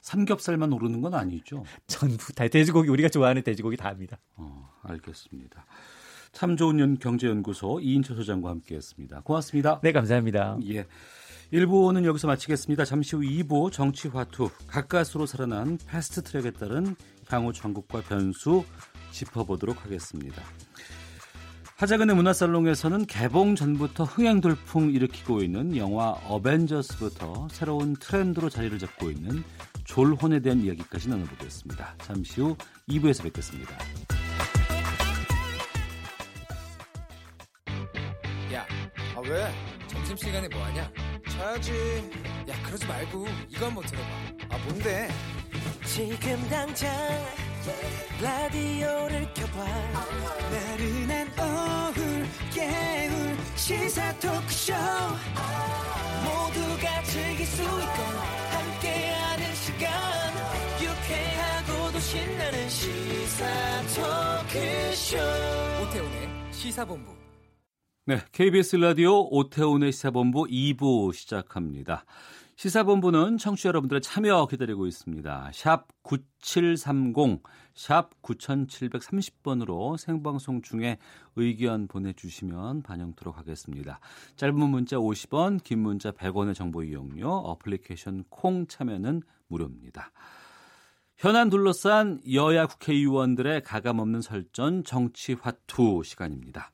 삼겹살만 0.00 0.72
오르는 0.72 1.02
건 1.02 1.12
아니죠. 1.12 1.62
전부 1.86 2.32
다 2.32 2.48
돼지고기 2.48 2.88
우리가 2.88 3.10
좋아하는 3.10 3.42
돼지고기 3.42 3.76
다 3.76 3.90
합니다. 3.90 4.18
어, 4.36 4.70
알겠습니다. 4.82 5.66
참 6.32 6.56
좋은 6.56 6.98
경제연구소 6.98 7.80
이인철 7.80 8.16
소장과 8.16 8.48
함께했습니다. 8.48 9.20
고맙습니다. 9.24 9.80
네, 9.82 9.92
감사합니다. 9.92 10.56
예. 10.70 10.86
1부는 11.52 12.06
여기서 12.06 12.28
마치겠습니다. 12.28 12.86
잠시 12.86 13.14
후 13.14 13.20
2부 13.20 13.70
정치화투 13.72 14.48
가까스로 14.68 15.26
살아난 15.26 15.76
패스트트랙에 15.86 16.52
따른 16.52 16.96
향후 17.28 17.52
전국과 17.52 18.00
변수 18.00 18.64
짚어보도록 19.10 19.84
하겠습니다. 19.84 20.42
하자근의 21.80 22.14
문화살롱에서는 22.14 23.06
개봉 23.06 23.54
전부터 23.54 24.04
흥행 24.04 24.42
돌풍 24.42 24.90
일으키고 24.90 25.42
있는 25.42 25.78
영화 25.78 26.10
어벤져스부터 26.28 27.48
새로운 27.50 27.96
트렌드로 27.96 28.50
자리를 28.50 28.78
잡고 28.78 29.10
있는 29.10 29.42
졸혼에 29.86 30.40
대한 30.40 30.60
이야기까지 30.62 31.08
나눠보겠습니다. 31.08 31.94
잠시 32.02 32.42
후 32.42 32.54
2부에서 32.86 33.22
뵙겠습니다. 33.22 33.74
야, 38.52 38.66
아 39.16 39.20
왜? 39.24 39.50
점심시간에 39.88 40.48
뭐하냐? 40.48 40.92
자야지. 41.30 41.72
야, 42.50 42.62
그러지 42.66 42.86
말고 42.86 43.26
이거 43.48 43.66
한번 43.68 43.86
들어봐. 43.86 44.06
아 44.50 44.58
뭔데? 44.66 45.08
지금 45.86 46.46
당장 46.50 46.90
라디오를 48.22 49.32
켜봐. 49.34 49.64
나른한 50.50 51.28
오후 51.38 52.00
깨울 52.54 53.36
시사 53.54 54.18
토크쇼. 54.18 54.72
모두가 56.24 57.02
즐길 57.02 57.46
수 57.46 57.62
있고 57.62 57.70
함께하는 58.50 59.54
시간. 59.54 59.90
유쾌하고도 60.80 61.98
신나는 61.98 62.68
시사 62.68 63.44
토크쇼. 63.94 65.18
오태훈의 65.82 66.52
시사본부. 66.52 67.12
네, 68.06 68.20
KBS 68.32 68.76
라디오 68.76 69.28
오태훈의 69.30 69.92
시사본부 69.92 70.46
2부 70.46 71.12
시작합니다. 71.12 72.04
시사본부는 72.60 73.38
청취자 73.38 73.70
여러분들의 73.70 74.02
참여 74.02 74.46
기다리고 74.50 74.86
있습니다. 74.86 75.50
샵 75.54 75.86
9730, 76.02 77.42
샵 77.74 78.10
9730번으로 78.20 79.96
생방송 79.96 80.60
중에 80.60 80.98
의견 81.36 81.88
보내주시면 81.88 82.82
반영토록 82.82 83.38
하겠습니다. 83.38 83.98
짧은 84.36 84.58
문자 84.58 84.96
50원, 84.96 85.62
긴 85.64 85.78
문자 85.78 86.10
100원의 86.12 86.54
정보 86.54 86.82
이용료, 86.82 87.30
어플리케이션 87.30 88.24
콩 88.28 88.66
참여는 88.66 89.22
무료입니다. 89.48 90.12
현안 91.16 91.48
둘러싼 91.48 92.20
여야 92.30 92.66
국회의원들의 92.66 93.62
가감없는 93.62 94.20
설전 94.20 94.84
정치 94.84 95.32
화투 95.32 96.02
시간입니다. 96.04 96.72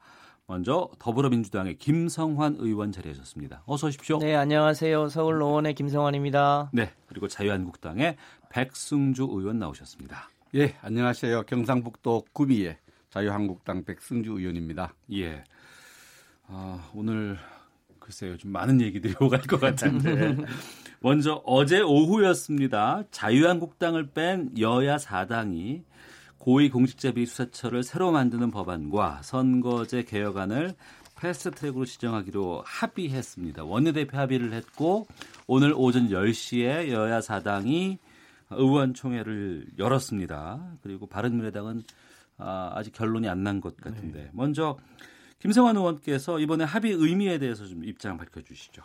먼저 0.48 0.88
더불어민주당의 1.00 1.76
김성환 1.76 2.56
의원 2.60 2.92
자리하셨습니다. 2.92 3.64
어서 3.66 3.88
오십시오. 3.88 4.18
네, 4.18 4.36
안녕하세요. 4.36 5.08
서울 5.08 5.38
노원의 5.38 5.74
김성환입니다. 5.74 6.70
네, 6.72 6.92
그리고 7.08 7.26
자유한국당의 7.26 8.16
백승주 8.50 9.24
의원 9.28 9.58
나오셨습니다. 9.58 10.30
예, 10.54 10.76
안녕하세요. 10.82 11.42
경상북도 11.42 12.26
구미의 12.32 12.78
자유한국당 13.10 13.84
백승주 13.84 14.38
의원입니다. 14.38 14.94
예. 15.14 15.42
아, 16.46 16.90
오늘 16.94 17.36
글쎄요, 17.98 18.36
좀 18.36 18.52
많은 18.52 18.80
얘기들이 18.80 19.14
오갈 19.20 19.40
것 19.40 19.60
같은데. 19.60 20.36
먼저 21.00 21.42
어제 21.44 21.80
오후였습니다. 21.80 23.02
자유한국당을 23.10 24.10
뺀 24.14 24.56
여야 24.60 24.96
4당이 24.96 25.82
고위공직자비리 26.38 27.26
수사처를 27.26 27.82
새로 27.82 28.12
만드는 28.12 28.50
법안과 28.50 29.22
선거제 29.22 30.04
개혁안을 30.04 30.74
패스트트랙으로 31.16 31.84
지정하기로 31.86 32.62
합의했습니다. 32.66 33.64
원내대표 33.64 34.18
합의를 34.18 34.52
했고 34.52 35.06
오늘 35.46 35.72
오전 35.74 36.08
10시에 36.08 36.90
여야 36.90 37.20
사당이 37.20 37.98
의원총회를 38.50 39.66
열었습니다. 39.78 40.74
그리고 40.82 41.06
바른미래당은 41.06 41.82
아, 42.38 42.70
아직 42.74 42.92
결론이 42.92 43.28
안 43.28 43.42
난 43.42 43.60
것 43.60 43.76
같은데 43.78 44.24
네. 44.24 44.30
먼저 44.34 44.76
김성환 45.38 45.76
의원께서 45.76 46.38
이번에 46.38 46.64
합의 46.64 46.92
의미에 46.92 47.38
대해서 47.38 47.66
좀 47.66 47.84
입장 47.84 48.18
밝혀주시죠. 48.18 48.82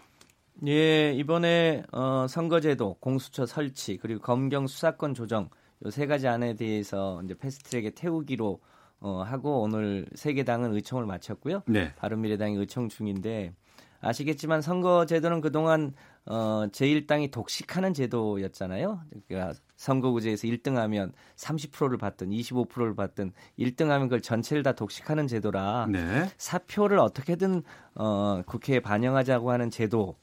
예, 0.68 1.14
이번에 1.14 1.84
어, 1.92 2.28
선거제도, 2.30 2.96
공수처 3.00 3.46
설치 3.46 3.98
그리고 3.98 4.22
검경 4.22 4.68
수사권 4.68 5.16
조정 5.16 5.50
요 5.86 5.90
세 5.90 6.06
가지 6.08 6.28
안에 6.28 6.56
대해서 6.56 7.22
이제 7.24 7.34
패스트트랙에 7.34 7.92
태우기로 7.92 8.60
어, 9.00 9.24
하고 9.24 9.62
오늘 9.62 10.06
세개 10.14 10.44
당은 10.44 10.74
의총을 10.76 11.06
마쳤고요. 11.06 11.64
네. 11.66 11.94
바른미래당이 11.96 12.56
의총 12.58 12.88
중인데 12.88 13.54
아시겠지만 14.00 14.62
선거 14.62 15.06
제도는 15.06 15.42
그동안 15.42 15.94
어, 16.26 16.68
제1당이 16.72 17.32
독식하는 17.32 17.94
제도였잖아요. 17.96 19.02
그러니까 19.28 19.60
선거구제에서 19.76 20.48
1등하면 20.48 21.14
30%를 21.36 21.98
받든 21.98 22.30
25%를 22.30 22.96
받든 22.96 23.32
1등하면 23.58 24.04
그걸 24.04 24.22
전체를 24.22 24.62
다 24.62 24.74
독식하는 24.74 25.26
제도라 25.28 25.88
네. 25.92 26.30
사표를 26.38 27.00
어떻게든 27.00 27.64
어, 27.96 28.42
국회에 28.46 28.80
반영하자고 28.82 29.50
하는 29.50 29.72
제도 29.72 30.16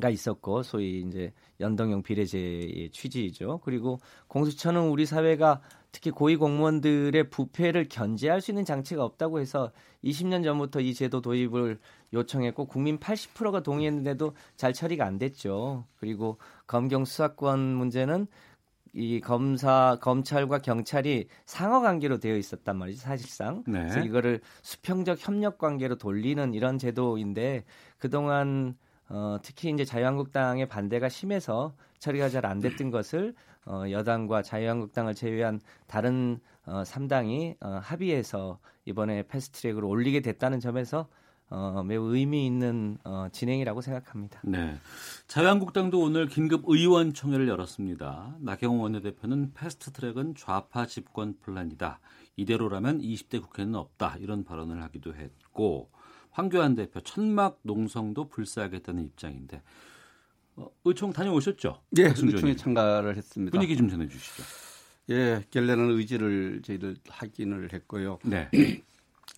가 0.00 0.10
있었고 0.10 0.62
소위 0.62 1.00
이제 1.06 1.32
연동형 1.60 2.02
비례제의 2.02 2.90
취지이죠. 2.90 3.60
그리고 3.64 4.00
공수처는 4.28 4.88
우리 4.88 5.06
사회가 5.06 5.60
특히 5.92 6.10
고위 6.10 6.36
공무원들의 6.36 7.30
부패를 7.30 7.88
견제할 7.88 8.40
수 8.40 8.50
있는 8.50 8.64
장치가 8.64 9.04
없다고 9.04 9.40
해서 9.40 9.72
20년 10.04 10.42
전부터 10.44 10.80
이 10.80 10.94
제도 10.94 11.20
도입을 11.20 11.78
요청했고 12.12 12.66
국민 12.66 12.98
80%가 12.98 13.62
동의했는데도 13.62 14.34
잘 14.56 14.72
처리가 14.72 15.04
안 15.04 15.18
됐죠. 15.18 15.84
그리고 15.98 16.38
검경 16.66 17.04
수사권 17.04 17.60
문제는 17.60 18.26
이 18.92 19.20
검사 19.20 19.98
검찰과 20.00 20.58
경찰이 20.58 21.28
상호 21.46 21.80
관계로 21.80 22.18
되어 22.18 22.36
있었단 22.36 22.76
말이죠 22.76 23.00
사실상 23.00 23.62
네. 23.66 23.80
그래서 23.80 24.00
이거를 24.00 24.40
수평적 24.62 25.18
협력 25.20 25.58
관계로 25.58 25.96
돌리는 25.96 26.54
이런 26.54 26.76
제도인데 26.76 27.64
그동안 27.98 28.76
어, 29.10 29.38
특히 29.42 29.70
이제 29.70 29.84
자유한국당의 29.84 30.68
반대가 30.68 31.08
심해서 31.08 31.74
처리가 31.98 32.28
잘 32.30 32.46
안 32.46 32.60
됐던 32.60 32.90
것을 32.90 33.34
어, 33.66 33.84
여당과 33.90 34.42
자유한국당을 34.42 35.14
제외한 35.14 35.60
다른 35.86 36.40
어, 36.64 36.82
3당이 36.82 37.56
어, 37.60 37.80
합의해서 37.82 38.58
이번에 38.86 39.24
패스트트랙으로 39.24 39.88
올리게 39.88 40.20
됐다는 40.20 40.60
점에서 40.60 41.08
어, 41.50 41.82
매우 41.82 42.14
의미 42.14 42.46
있는 42.46 42.96
어, 43.04 43.26
진행이라고 43.32 43.80
생각합니다. 43.80 44.40
네. 44.44 44.76
자유한국당도 45.26 46.00
오늘 46.00 46.28
긴급 46.28 46.62
의원총회를 46.66 47.48
열었습니다. 47.48 48.36
나경원 48.40 48.80
원내대표는 48.80 49.52
패스트트랙은 49.54 50.36
좌파 50.36 50.86
집권 50.86 51.36
플랜이다. 51.40 51.98
이대로라면 52.36 53.00
20대 53.00 53.42
국회는 53.42 53.74
없다. 53.74 54.16
이런 54.20 54.44
발언을 54.44 54.80
하기도 54.84 55.14
했고 55.14 55.90
황교안 56.30 56.74
대표 56.74 57.00
천막 57.00 57.60
농성도 57.62 58.28
불사하겠다는 58.28 59.04
입장인데 59.04 59.62
어, 60.56 60.68
의총 60.84 61.12
다녀오셨죠? 61.12 61.80
네, 61.90 62.04
의총에 62.04 62.56
참가를 62.56 63.16
했습니다. 63.16 63.52
분위기 63.52 63.76
좀 63.76 63.88
전해주시죠. 63.88 64.42
예, 65.10 65.44
결례는 65.50 65.90
의지를 65.90 66.62
저희들 66.62 66.96
확인을 67.08 67.72
했고요. 67.72 68.18
네. 68.24 68.48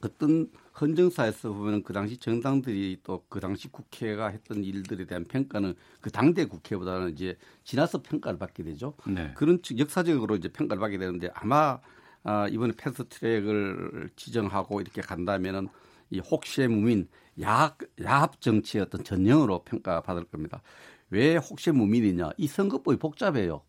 어떤 0.04 0.50
헌정사에서 0.80 1.52
보면 1.52 1.82
그 1.84 1.92
당시 1.92 2.16
정당들이 2.18 2.98
또 3.04 3.22
그 3.28 3.40
당시 3.40 3.68
국회가 3.68 4.28
했던 4.28 4.64
일들에 4.64 5.06
대한 5.06 5.24
평가는 5.24 5.74
그 6.00 6.10
당대 6.10 6.44
국회보다는 6.46 7.12
이제 7.12 7.38
지나서 7.64 8.02
평가를 8.02 8.38
받게 8.38 8.62
되죠. 8.64 8.94
네. 9.06 9.32
그런 9.36 9.60
역사적으로 9.78 10.34
이제 10.36 10.48
평가를 10.48 10.80
받게 10.80 10.98
되는데 10.98 11.30
아마 11.34 11.78
아, 12.24 12.48
이번에 12.48 12.72
패스트트랙을 12.76 14.10
지정하고 14.16 14.80
이렇게 14.80 15.00
간다면은 15.00 15.68
이 16.12 16.20
혹시의 16.20 16.68
무민 16.68 17.08
야합, 17.40 17.78
야합 18.02 18.40
정치의 18.40 18.84
어떤 18.84 19.02
전형으로 19.04 19.64
평가받을 19.64 20.24
겁니다. 20.26 20.62
왜 21.10 21.36
혹시의 21.36 21.74
무민이냐? 21.74 22.30
이 22.38 22.46
선거법이 22.46 22.98
복잡해요. 22.98 23.62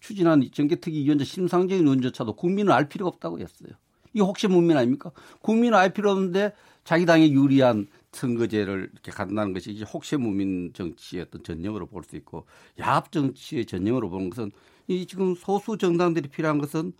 추진한 0.00 0.48
정계특위위원장 0.52 1.24
심상정 1.24 1.78
의원조차도 1.80 2.34
국민을 2.36 2.72
알 2.72 2.88
필요가 2.88 3.08
없다고 3.08 3.40
했어요. 3.40 3.70
이 4.14 4.20
혹시 4.20 4.48
무민 4.48 4.76
아닙니까? 4.76 5.10
국민을 5.42 5.76
알 5.76 5.92
필요 5.92 6.10
없는데 6.12 6.54
자기 6.84 7.04
당에 7.06 7.30
유리한 7.30 7.88
선거제를 8.12 8.90
이렇게 8.92 9.10
간다는 9.12 9.52
것이 9.52 9.72
이제 9.72 9.84
혹시 9.84 10.16
무민 10.16 10.72
정치의 10.72 11.24
어떤 11.24 11.42
전형으로 11.42 11.86
볼 11.86 12.04
수 12.04 12.16
있고 12.16 12.46
야합 12.80 13.12
정치의 13.12 13.66
전형으로 13.66 14.08
보는 14.10 14.30
것은 14.30 14.52
이 14.86 15.06
지금 15.06 15.34
소수 15.34 15.76
정당들이 15.78 16.28
필요한 16.30 16.58
것은 16.58 16.92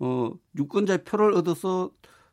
어 0.00 0.32
유권자의 0.58 1.04
표를 1.04 1.34
얻어서 1.34 1.90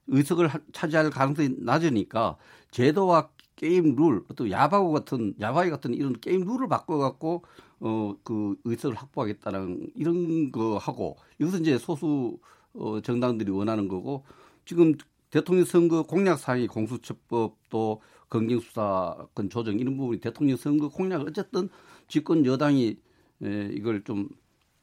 의석을 0.08 0.50
차지할 0.74 1.10
가능성이 1.10 1.56
낮으니까 1.60 2.38
제도와 2.72 3.30
게임 3.56 3.96
룰, 3.96 4.24
또 4.36 4.50
야바구 4.52 4.92
같은 4.92 5.34
야바이 5.40 5.70
같은 5.70 5.94
이런 5.94 6.14
게임 6.20 6.46
룰을 6.46 6.68
바꿔갖고 6.68 7.44
어 7.80 8.16
그 8.24 8.56
의석을 8.64 8.96
확보하겠다는 8.96 9.92
이런 9.96 10.52
거 10.52 10.78
하고 10.78 11.18
이것은 11.40 11.62
이제 11.62 11.78
소수 11.78 12.40
어 12.74 13.02
정당들이 13.02 13.52
원하는 13.52 13.88
거고 13.88 14.24
지금 14.66 14.96
대통령 15.30 15.66
선거 15.66 16.04
공약 16.04 16.38
사항이 16.40 16.68
공수처법 16.68 17.58
또 17.70 18.02
검경수사권 18.30 19.50
조정 19.50 19.80
이런 19.80 19.98
부분이 19.98 20.20
대통령 20.22 20.58
선거 20.58 20.90
공약 20.90 21.22
어쨌든 21.22 21.70
집권 22.08 22.46
여당이 22.46 22.98
에, 23.44 23.70
이걸 23.74 24.04
좀 24.04 24.30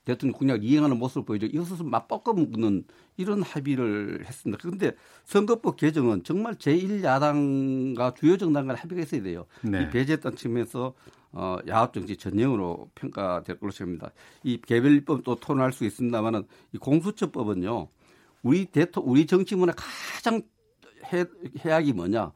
대통령 0.04 0.36
공약을 0.38 0.64
이행하는 0.64 0.98
모습을 0.98 1.24
보이죠. 1.24 1.46
이것을 1.46 1.84
맞바꿔 1.84 2.32
묻는 2.34 2.84
이런 3.16 3.42
합의를 3.42 4.24
했습니다. 4.26 4.60
그런데 4.62 4.92
선거법 5.24 5.76
개정은 5.76 6.24
정말 6.24 6.54
제1야당과 6.54 8.14
주요 8.16 8.36
정당 8.36 8.66
간 8.66 8.76
합의가 8.76 9.02
있어야 9.02 9.22
돼요. 9.22 9.46
네. 9.62 9.82
이 9.82 9.90
배제했던 9.90 10.36
측면에서 10.36 10.94
어, 11.32 11.56
야합정치 11.66 12.16
전형으로 12.16 12.90
평가될 12.94 13.58
걸로 13.58 13.72
생각합니다. 13.72 14.12
이 14.42 14.60
개별법도 14.60 15.36
토론할 15.36 15.72
수 15.72 15.84
있습니다만은 15.84 16.44
이 16.72 16.78
공수처법은요, 16.78 17.88
우리 18.42 18.66
대통 18.66 19.04
우리 19.06 19.26
정치 19.26 19.54
문화 19.56 19.72
가장 19.74 20.42
해, 21.12 21.24
해악이 21.64 21.92
뭐냐? 21.94 22.32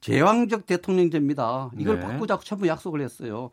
제왕적 0.00 0.66
대통령제입니다. 0.66 1.70
이걸 1.78 2.00
네. 2.00 2.06
바꾸자고 2.06 2.42
전부 2.42 2.66
약속을 2.66 3.00
했어요. 3.00 3.50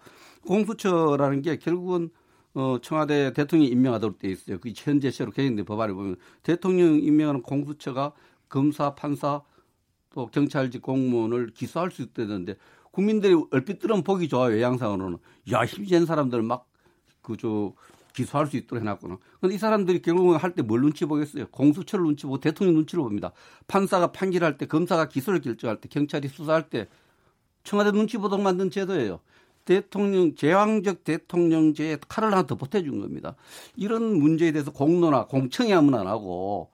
공수처라는 0.48 1.44
게 1.44 1.58
결국은 1.58 2.10
어, 2.54 2.78
청와대 2.82 3.32
대통령이 3.34 3.70
임명하도록 3.72 4.20
돼 4.20 4.30
있어요. 4.30 4.60
그 4.60 4.72
현재 4.76 5.12
시로 5.12 5.32
개정된 5.32 5.66
법안을 5.66 5.94
보면 5.94 6.16
대통령 6.44 6.96
임명하는 7.00 7.42
공수처가 7.44 8.14
검사, 8.50 8.96
판사 8.96 9.42
또 10.12 10.28
경찰직 10.28 10.82
공무원을 10.82 11.52
기소할 11.54 11.92
수 11.92 12.02
있다는데 12.02 12.56
국민들이 12.92 13.36
얼핏 13.52 13.80
들으면 13.80 14.04
보기 14.04 14.28
좋아요. 14.28 14.54
외양상으로는. 14.56 15.20
야, 15.52 15.64
힘센 15.66 16.06
사람들 16.08 16.42
막 16.42 16.68
그저 17.22 17.74
기소할 18.14 18.48
수 18.48 18.58
있도록 18.58 18.82
해놨구나. 18.82 19.18
근데 19.40 19.54
이 19.56 19.58
사람들이 19.60 20.02
결국은 20.02 20.38
할 20.38 20.56
때 20.56 20.64
뭘 20.64 20.82
눈치 20.82 21.06
보겠어요? 21.06 21.46
공수처를 21.52 22.04
눈치 22.04 22.26
보고 22.26 22.40
대통령 22.40 22.76
눈치를 22.76 23.04
봅니다. 23.04 23.32
판사가 23.68 24.12
판결할 24.12 24.58
때, 24.58 24.66
검사가 24.66 25.08
기소를 25.08 25.42
결정할 25.42 25.80
때, 25.80 25.88
경찰이 25.88 26.28
수사할 26.28 26.70
때 26.70 26.88
청와대 27.64 27.92
눈치 27.92 28.18
보도록 28.18 28.44
만든 28.44 28.72
제도예요. 28.72 29.20
대통령 29.70 30.34
제왕적 30.34 31.04
대통령제에 31.04 32.00
칼을 32.08 32.32
하나 32.32 32.48
더 32.48 32.56
보태준 32.56 33.02
겁니다. 33.02 33.36
이런 33.76 34.18
문제에 34.18 34.52
대해서 34.52 34.72
공론화, 34.72 35.28
공청회 35.28 35.72
하면 35.74 35.94
안 35.94 36.08
하고 36.08 36.72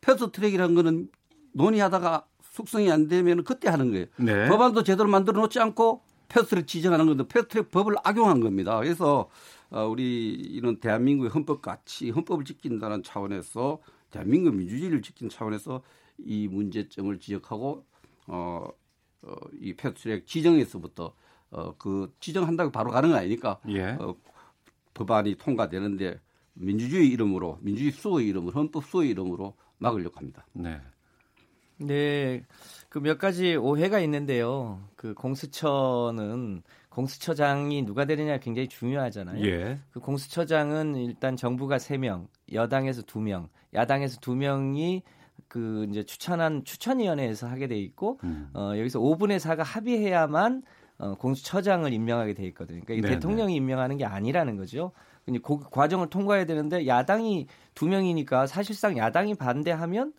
패스트트랙이라는 0.00 0.76
거는 0.76 1.08
논의하다가 1.54 2.24
숙성이 2.40 2.88
안 2.92 3.08
되면 3.08 3.42
그때 3.42 3.68
하는 3.68 3.90
거예요. 3.90 4.06
네. 4.16 4.48
법안도 4.48 4.84
제대로 4.84 5.08
만들어 5.08 5.40
놓지 5.40 5.58
않고 5.58 6.02
패스트트랙 6.28 6.68
지정하는 6.68 7.06
건데 7.06 7.24
패스트트랙 7.26 7.72
법을 7.72 7.96
악용한 8.04 8.38
겁니다. 8.38 8.78
그래서 8.78 9.28
어, 9.70 9.86
우리 9.86 10.30
이런 10.30 10.78
대한민국의 10.78 11.30
헌법 11.30 11.62
가치, 11.62 12.10
헌법을 12.10 12.44
지킨다는 12.44 13.02
차원에서 13.02 13.80
대한민국 14.12 14.54
민주주의를 14.54 15.02
지키는 15.02 15.30
차원에서 15.30 15.82
이 16.18 16.46
문제점을 16.46 17.18
지적하고 17.18 17.84
어, 18.28 18.68
어, 19.22 19.34
이 19.60 19.74
패스트트랙 19.74 20.28
지정에서부터 20.28 21.12
어, 21.50 21.74
그 21.76 22.14
지정한다고 22.20 22.70
바로 22.70 22.90
가는 22.90 23.10
거 23.10 23.16
아니니까 23.16 23.58
예. 23.68 23.96
어, 24.00 24.14
법안이 24.94 25.36
통과되는데 25.36 26.20
민주주의 26.54 27.08
이름으로 27.08 27.58
민주주의 27.60 27.92
수호의 27.92 28.28
이름으로 28.28 28.52
헌법 28.52 28.84
수호의 28.84 29.10
이름으로 29.10 29.54
막으려고 29.78 30.16
합니다. 30.16 30.46
네. 30.52 30.80
네. 31.78 32.44
그 32.90 32.98
몇 32.98 33.18
가지 33.18 33.56
오해가 33.56 34.00
있는데요. 34.00 34.82
그 34.96 35.14
공수처는 35.14 36.62
공수처장이 36.90 37.84
누가 37.84 38.04
되느냐 38.04 38.38
굉장히 38.38 38.68
중요하잖아요. 38.68 39.44
예. 39.46 39.78
그 39.92 40.00
공수처장은 40.00 40.96
일단 40.96 41.36
정부가 41.36 41.78
3명, 41.78 42.26
여당에서 42.52 43.02
2명, 43.02 43.48
야당에서 43.74 44.18
2명이 44.20 45.02
그 45.48 45.86
이제 45.88 46.02
추천한 46.02 46.64
추천위원회에서 46.64 47.46
하게 47.46 47.66
돼 47.68 47.78
있고 47.78 48.18
음. 48.24 48.50
어 48.54 48.72
여기서 48.76 48.98
5분의 49.00 49.38
4가 49.38 49.62
합의해야만 49.64 50.62
어, 51.00 51.14
공수처장을 51.14 51.90
임명하게 51.92 52.34
돼 52.34 52.44
있거든요. 52.48 52.82
그러니까 52.84 53.08
네, 53.08 53.14
대통령이 53.14 53.54
네. 53.54 53.56
임명하는 53.56 53.96
게 53.96 54.04
아니라는 54.04 54.56
거죠. 54.56 54.92
근데 55.24 55.40
그 55.42 55.58
과정을 55.58 56.10
통과해야 56.10 56.44
되는데 56.44 56.86
야당이 56.86 57.46
두 57.74 57.86
명이니까 57.86 58.46
사실상 58.46 58.98
야당이 58.98 59.34
반대하면 59.34 60.12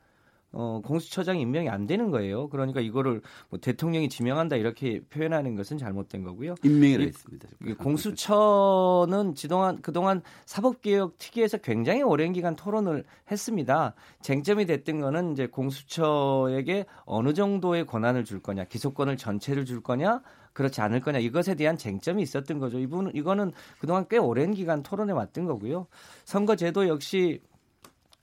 어, 0.54 0.82
공수처장 0.84 1.40
임명이 1.40 1.70
안 1.70 1.88
되는 1.88 2.12
거예요. 2.12 2.50
그러니까 2.50 2.82
이거를 2.82 3.22
뭐 3.50 3.60
대통령이 3.60 4.10
지명한다 4.10 4.58
이렇게 4.58 5.02
표현하는 5.10 5.56
것은 5.56 5.78
잘못된 5.78 6.24
거고요. 6.24 6.56
임명이라 6.64 7.04
했습니다. 7.04 7.48
공수처는 7.78 9.36
지동안 9.36 9.82
그동안 9.82 10.22
사법개혁 10.46 11.18
특위에서 11.20 11.58
굉장히 11.58 12.02
오랜 12.02 12.34
기간 12.34 12.56
토론을 12.56 13.06
했습니다. 13.30 13.94
쟁점이 14.22 14.66
됐던 14.66 15.00
거는 15.00 15.32
이제 15.34 15.48
공수처에게 15.48 16.86
어느 17.06 17.34
정도의 17.34 17.86
권한을 17.86 18.26
줄 18.26 18.42
거냐, 18.42 18.66
기소권을 18.66 19.16
전체를 19.16 19.64
줄 19.64 19.82
거냐, 19.82 20.22
그렇지 20.54 20.82
않을 20.82 21.00
거냐 21.02 21.20
이것에 21.20 21.56
대한 21.56 21.78
쟁점이 21.78 22.22
있었던 22.24 22.60
거죠. 22.60 22.80
이분은 22.80 23.16
이거는 23.16 23.52
그동안 23.80 24.06
꽤 24.10 24.18
오랜 24.18 24.54
기간 24.54 24.84
토론해 24.84 25.14
왔던 25.14 25.46
거고요. 25.46 25.88
선거제도 26.26 26.88
역시 26.88 27.42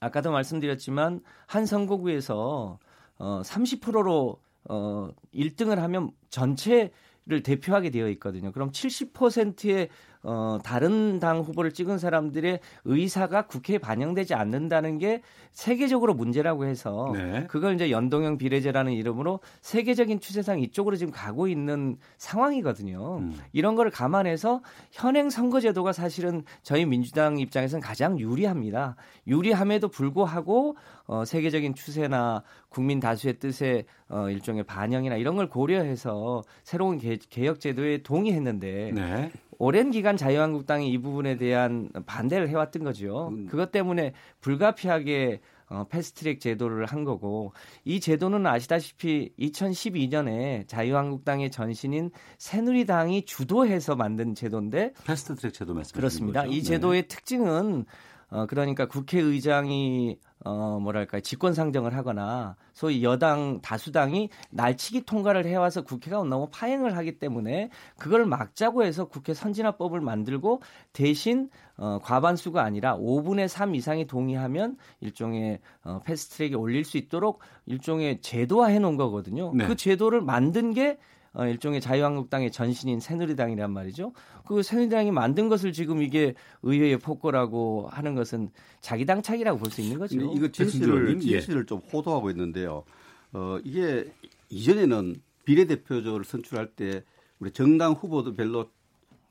아까도 0.01 0.31
말씀드렸지만 0.31 1.21
한 1.47 1.67
선거구에서 1.67 2.79
어 3.19 3.43
30%로 3.45 4.41
어 4.65 5.11
1등을 5.35 5.77
하면 5.77 6.11
전체 6.31 6.91
를 7.29 7.43
대표하게 7.43 7.91
되어 7.91 8.09
있거든요. 8.11 8.53
그럼 8.53 8.71
70%의 8.71 9.91
어, 10.23 10.59
다른 10.65 11.19
당 11.21 11.41
후보를 11.41 11.73
찍은 11.73 11.99
사람들의 11.99 12.61
의사가 12.85 13.47
국회에 13.47 13.79
반영되지 13.79 14.35
않는다는 14.35 14.99
게 14.99 15.23
세계적으로 15.53 16.15
문제라고 16.15 16.65
해서 16.67 17.13
네. 17.15 17.47
그걸 17.49 17.75
이제 17.75 17.91
연동형 17.91 18.39
비례제라는 18.39 18.93
이름으로 18.93 19.41
세계적인 19.61 20.21
추세상 20.21 20.61
이쪽으로 20.61 20.97
지금 20.97 21.13
가고 21.13 21.49
있는 21.49 21.97
상황이거든요. 22.17 23.19
음. 23.19 23.35
이런 23.53 23.75
거를 23.75 23.91
감안해서 23.91 24.63
현행 24.91 25.31
선거제도가 25.31 25.93
사실은 25.93 26.45
저희 26.63 26.85
민주당 26.85 27.39
입장에서는 27.39 27.81
가장 27.81 28.19
유리합니다. 28.19 28.97
유리함에도 29.27 29.89
불구하고 29.89 30.77
어, 31.07 31.25
세계적인 31.25 31.75
추세나 31.75 32.43
국민 32.69 33.01
다수의 33.01 33.39
뜻에 33.39 33.85
어, 34.09 34.29
일종의 34.31 34.65
반영이나 34.65 35.17
이런 35.17 35.37
걸 35.37 35.49
고려해서 35.49 36.43
새로운 36.63 36.99
개, 36.99 37.19
혁 37.47 37.61
제도에 37.61 38.03
동의했는데 38.03 38.93
네. 38.95 39.31
오랜 39.59 39.91
기간 39.91 40.17
자유한국당이 40.17 40.91
이 40.91 40.99
부분에 40.99 41.37
대한 41.37 41.91
반대를 42.07 42.49
해왔던 42.49 42.85
거죠. 42.85 43.29
음. 43.29 43.47
그것 43.47 43.73
때문에 43.73 44.13
불가피하게 44.41 45.41
어, 45.71 45.85
패스트트랙 45.89 46.41
제도를 46.41 46.87
한 46.87 47.05
거고 47.05 47.53
이 47.85 48.01
제도는 48.01 48.47
아시다시피 48.47 49.33
2012년에 49.39 50.67
자유한국당의 50.67 51.51
전신인 51.51 52.11
새누리당이 52.39 53.27
주도해서 53.27 53.95
만든 53.95 54.35
제도인데 54.35 54.95
패스트트랙 55.05 55.53
제도 55.53 55.75
말씀 55.75 55.95
그렇습니다. 55.95 56.43
거죠? 56.43 56.53
이 56.55 56.63
제도의 56.63 57.03
네. 57.03 57.09
특징은 57.09 57.85
어, 58.31 58.47
그러니까 58.47 58.87
국회의장이 58.87 60.19
어, 60.45 60.79
뭐랄까, 60.81 61.21
직권 61.21 61.53
상정을 61.53 61.97
하거나 61.97 62.57
소위 62.73 63.03
여당 63.03 63.61
다수당이 63.61 64.29
날치기 64.51 65.03
통과를 65.03 65.47
해와서 65.47 65.83
국회가 65.83 66.23
너무 66.23 66.49
파행을 66.51 66.97
하기 66.97 67.19
때문에 67.19 67.71
그걸 67.99 68.25
막자고 68.25 68.85
해서 68.85 69.07
국회 69.07 69.35
선진화법을 69.35 70.01
만들고 70.01 70.63
대신 70.93 71.51
어, 71.77 71.99
과반수가 72.03 72.63
아니라 72.63 72.97
5분의 72.97 73.49
3 73.49 73.75
이상이 73.75 74.07
동의하면 74.07 74.77
일종의 75.01 75.59
어, 75.83 76.01
패스트트랙에 76.05 76.55
올릴 76.55 76.85
수 76.85 76.99
있도록 76.99 77.41
일종의 77.67 78.21
제도화 78.21 78.69
해 78.69 78.79
놓은 78.79 78.97
거거든요. 78.97 79.53
네. 79.55 79.67
그 79.67 79.75
제도를 79.75 80.21
만든 80.21 80.73
게 80.73 80.99
어, 81.33 81.47
일종의 81.47 81.81
자유한국당의 81.81 82.51
전신인 82.51 83.01
새누리당이란 83.01 83.71
말이죠. 83.73 84.13
그 84.47 84.63
새누리당이 84.63 85.11
만든 85.11 85.49
것을 85.49 85.73
지금 85.73 86.03
이게 86.03 86.35
의회에 86.63 86.97
폭거라고 86.97 87.89
하는 87.91 88.15
것은 88.15 88.51
자기 88.81 89.05
당 89.05 89.23
차기라고 89.23 89.59
볼 89.59 89.71
수 89.71 89.81
있는 89.83 89.99
거죠. 89.99 90.17
이거 90.35 90.49
진실을 90.49 91.21
진실을 91.21 91.63
예. 91.63 91.67
좀 91.67 91.79
호도하고 91.93 92.31
있는데요. 92.31 92.85
어, 93.33 93.59
이게 93.63 94.11
이전에는 94.49 95.17
비례대표를 95.45 96.25
선출할 96.25 96.69
때 96.75 97.03
우리 97.39 97.51
정당 97.51 97.93
후보도 97.93 98.35
별로 98.35 98.71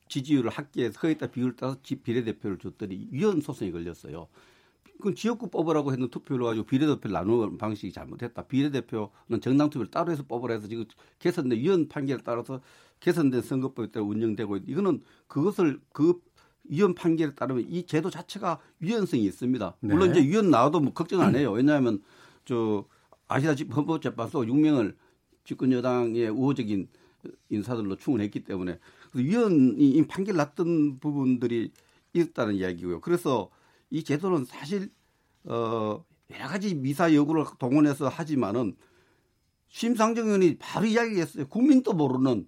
지지율을 0.07 0.49
합계해서 0.49 0.99
거기다 0.99 1.27
비율을 1.27 1.55
따서 1.55 1.77
비례대표를 2.03 2.59
줬더니 2.59 3.07
위헌 3.11 3.41
소송이 3.41 3.71
걸렸어요. 3.71 4.27
그건 4.97 5.15
지역구 5.15 5.49
뽑으라고 5.49 5.91
했는 5.91 6.09
투표를 6.09 6.45
가지고 6.45 6.65
비례대표를 6.65 7.13
나누는 7.13 7.57
방식이 7.57 7.91
잘못했다. 7.93 8.43
비례대표는 8.43 9.41
정당 9.41 9.69
투표를 9.69 9.91
따로 9.91 10.11
해서 10.11 10.23
뽑으라 10.23 10.55
해서 10.55 10.67
지금 10.67 10.85
개선된 11.19 11.59
위헌 11.59 11.87
판결에 11.87 12.21
따라서 12.23 12.61
개선된 12.99 13.41
선거법에 13.41 13.91
따라 13.91 14.05
운영되고 14.05 14.57
이거는 14.57 15.01
그것을 15.27 15.79
그 15.93 16.19
위헌 16.65 16.95
판결에 16.95 17.35
따르면 17.35 17.65
이 17.69 17.85
제도 17.85 18.09
자체가 18.09 18.59
위헌성이 18.79 19.23
있습니다. 19.23 19.77
물론 19.81 20.11
네. 20.11 20.19
이제 20.19 20.29
위헌 20.29 20.49
나와도 20.49 20.79
뭐 20.79 20.93
걱정 20.93 21.21
안 21.21 21.35
해요. 21.35 21.51
왜냐하면 21.51 22.01
저 22.43 22.85
아시다시피 23.27 23.71
헌법재판소 23.71 24.41
6명을 24.41 24.95
집권 25.43 25.71
여당의 25.71 26.29
우호적인 26.29 26.87
인사들로 27.49 27.95
충원했기 27.97 28.43
때문에 28.43 28.79
위헌이 29.13 30.05
판결 30.07 30.35
났던 30.37 30.99
부분들이 30.99 31.71
있다는 32.13 32.55
이야기고요. 32.55 33.01
그래서 33.01 33.49
이 33.89 34.03
제도는 34.03 34.45
사실 34.45 34.91
어 35.45 36.03
여러 36.31 36.47
가지 36.47 36.75
미사 36.75 37.13
여구를 37.13 37.45
동원해서 37.57 38.09
하지만은 38.09 38.75
심상정 39.69 40.27
의원이 40.27 40.57
바로 40.57 40.85
이야기했어요. 40.85 41.47
국민도 41.47 41.93
모르는 41.93 42.47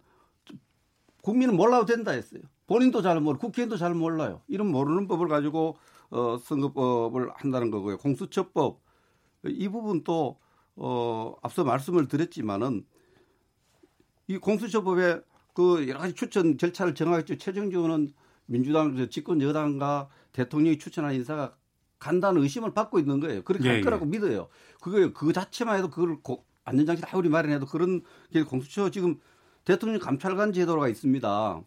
국민은 1.22 1.56
몰라도 1.56 1.86
된다 1.86 2.12
했어요. 2.12 2.42
본인도 2.68 3.02
잘 3.02 3.20
모르고 3.20 3.48
국회의원도 3.48 3.78
잘 3.78 3.94
몰라요. 3.94 4.42
이런 4.48 4.68
모르는 4.68 5.08
법을 5.08 5.28
가지고 5.28 5.78
어 6.10 6.38
선거법을 6.38 7.32
한다는 7.36 7.72
거고요. 7.72 7.98
공수처법 7.98 8.82
이 9.46 9.68
부분도 9.70 10.40
어 10.76 11.36
앞서 11.42 11.64
말씀을 11.64 12.08
드렸지만은 12.08 12.86
이 14.28 14.38
공수처법에 14.38 15.22
그 15.54 15.88
여러 15.88 16.00
가지 16.00 16.14
추천 16.14 16.58
절차를 16.58 16.96
정하겠죠. 16.96 17.38
최종적으로는 17.38 18.14
민주당 18.46 19.10
집권 19.10 19.42
여당과 19.42 20.10
대통령이 20.34 20.78
추천한 20.78 21.14
인사가 21.14 21.56
간다는 22.00 22.42
의심을 22.42 22.74
받고 22.74 23.00
있는 23.00 23.20
거예요. 23.20 23.44
그렇게 23.44 23.66
예, 23.66 23.74
할 23.74 23.82
거라고 23.82 24.06
예. 24.06 24.10
믿어요. 24.10 24.48
그거 24.82 25.12
그 25.14 25.34
자체만 25.34 25.78
해도 25.78 25.90
그걸 25.90 26.18
안전장치 26.64 27.02
다 27.02 27.18
우리 27.18 27.30
마련해도 27.30 27.66
그런 27.66 28.02
공수처 28.48 28.90
지금 28.90 29.20
대통령 29.66 30.00
감찰관 30.00 30.54
제도가 30.54 30.88
있습니다. 30.88 31.62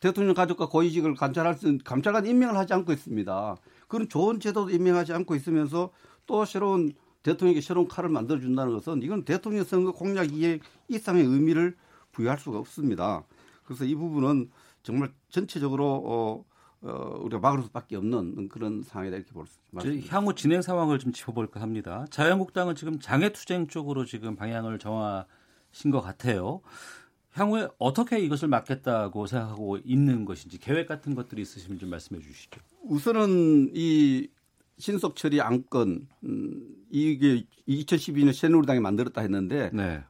대통령 0.00 0.34
가족과 0.34 0.68
고위직을 0.68 1.14
감찰할 1.14 1.54
수 1.54 1.66
있는 1.66 1.80
감찰관 1.84 2.26
임명을 2.26 2.56
하지 2.56 2.72
않고 2.72 2.92
있습니다. 2.92 3.56
그런 3.88 4.08
좋은 4.08 4.40
제도도 4.40 4.70
임명하지 4.70 5.12
않고 5.12 5.34
있으면서 5.34 5.90
또 6.26 6.44
새로운 6.44 6.92
대통령에게 7.22 7.60
새로운 7.60 7.88
칼을 7.88 8.08
만들어 8.08 8.38
준다는 8.38 8.72
것은 8.74 9.02
이건 9.02 9.24
대통령 9.24 9.64
선거 9.64 9.92
공약 9.92 10.32
이해 10.32 10.60
이상의 10.88 11.24
의미를 11.24 11.76
부여할 12.12 12.38
수가 12.38 12.58
없습니다. 12.58 13.24
그래서 13.64 13.84
이 13.84 13.94
부분은 13.94 14.50
정말 14.82 15.12
전체적으로 15.28 16.02
어, 16.06 16.44
어, 16.82 17.18
우리가 17.22 17.40
막을 17.40 17.62
수밖에 17.64 17.96
없는 17.96 18.48
그런 18.48 18.82
상황이다 18.82 19.16
이렇게 19.16 19.32
볼 19.32 19.46
수 19.46 19.58
있습니다. 19.74 20.14
향후 20.14 20.34
진행 20.34 20.62
상황을 20.62 20.98
좀 20.98 21.12
짚어볼까 21.12 21.60
합니다. 21.60 22.04
자유한국당은 22.10 22.74
지금 22.76 23.00
장애투쟁 23.00 23.66
쪽으로 23.66 24.04
지금 24.04 24.36
방향을 24.36 24.78
정하신 24.78 25.90
것 25.90 26.00
같아요. 26.00 26.60
향후에 27.32 27.68
어떻게 27.78 28.18
이것을 28.20 28.48
막겠다고 28.48 29.26
생각하고 29.26 29.78
있는 29.84 30.24
것인지 30.24 30.58
계획 30.58 30.86
같은 30.88 31.14
것들이 31.14 31.42
있으시면 31.42 31.78
좀 31.78 31.90
말씀해 31.90 32.20
주시죠. 32.20 32.60
우선은 32.82 33.70
이 33.74 34.28
신속 34.78 35.16
처리 35.16 35.40
안건 35.40 36.06
음, 36.24 36.68
이게 36.90 37.44
2012년 37.68 38.32
새누리당이 38.32 38.80
만들었다 38.80 39.20
했는데 39.20 39.70
네. 39.72 40.02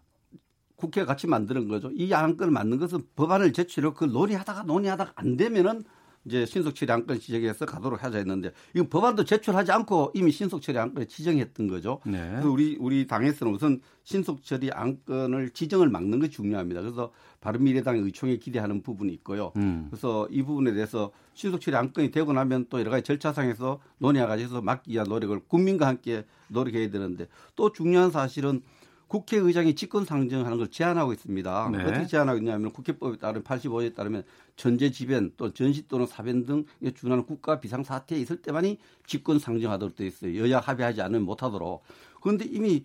국회가 0.77 1.07
같이 1.07 1.27
만드는 1.27 1.69
거죠. 1.69 1.91
이 1.93 2.13
안건을 2.13 2.53
만든 2.53 2.79
것은 2.79 3.01
법안을 3.17 3.53
제출해 3.53 3.91
그 3.97 4.05
논의하다가 4.05 4.63
논의하다가 4.63 5.13
안 5.17 5.37
되면은 5.37 5.83
이제 6.29 6.45
신속 6.45 6.75
처리 6.75 6.93
안건 6.93 7.21
지정해서 7.21 7.65
가도록 7.65 8.05
하자 8.05 8.19
했는데 8.19 8.53
이건 8.75 8.91
법안도 8.91 9.25
제출하지 9.25 9.73
않고 9.73 10.13
이미 10.15 10.31
신속 10.31 10.61
처리 10.61 10.79
안건을 10.79 11.09
지정했던 11.09 11.69
거죠. 11.69 12.01
네. 12.05 12.29
그래서 12.31 12.51
우리 12.51 12.77
우리 12.79 13.07
당에서는 13.07 13.55
우선 13.55 13.81
신속 14.05 14.45
처리 14.45 14.71
안건을 14.71 15.51
지정을 15.51 15.89
막는 15.89 16.19
것이 16.21 16.33
중요합니다. 16.33 16.83
그래서 16.83 17.11
바른미래당의 17.41 18.03
의총에 18.03 18.37
기대하는 18.37 18.83
부분이 18.83 19.13
있고요. 19.15 19.53
음. 19.57 19.87
그래서 19.91 20.29
이 20.31 20.43
부분에 20.43 20.75
대해서 20.75 21.11
신속 21.33 21.63
처리 21.63 21.77
안건이 21.77 22.11
되고 22.11 22.33
나면 22.33 22.67
또 22.69 22.79
여러 22.79 22.91
가지 22.91 23.05
절차상에서 23.05 23.81
논의해가지고 23.99 24.61
막기 24.61 24.93
위한 24.93 25.07
노력을 25.09 25.39
국민과 25.49 25.87
함께 25.87 26.25
노력해야 26.49 26.91
되는데 26.91 27.27
또 27.57 27.73
중요한 27.73 28.11
사실은 28.11 28.61
국회의장이 29.09 29.75
직권 29.75 30.05
상정하는 30.05 30.59
걸 30.59 30.69
제한하고 30.69 31.13
있습니다. 31.13 31.71
네. 31.71 31.83
어떻게 31.83 32.07
제한하고 32.07 32.39
있냐면 32.39 32.71
국회법에 32.73 33.17
따른 33.17 33.43
85조에 33.43 33.95
따르면 33.95 34.23
전제 34.57 34.91
지변 34.91 35.33
또 35.37 35.53
전시 35.53 35.89
또는 35.89 36.07
사변 36.07 36.45
등에 36.45 36.91
준하는 36.95 37.25
국가 37.25 37.59
비상 37.59 37.83
사태에 37.83 38.19
있을 38.21 38.43
때만이 38.43 38.79
직권 39.07 39.39
상정하도록 39.39 39.97
되어 39.97 40.07
있어요. 40.07 40.39
여야 40.39 40.61
합의하지 40.61 41.01
않으면 41.01 41.23
못하도록. 41.23 41.83
그런데 42.21 42.45
이미 42.45 42.85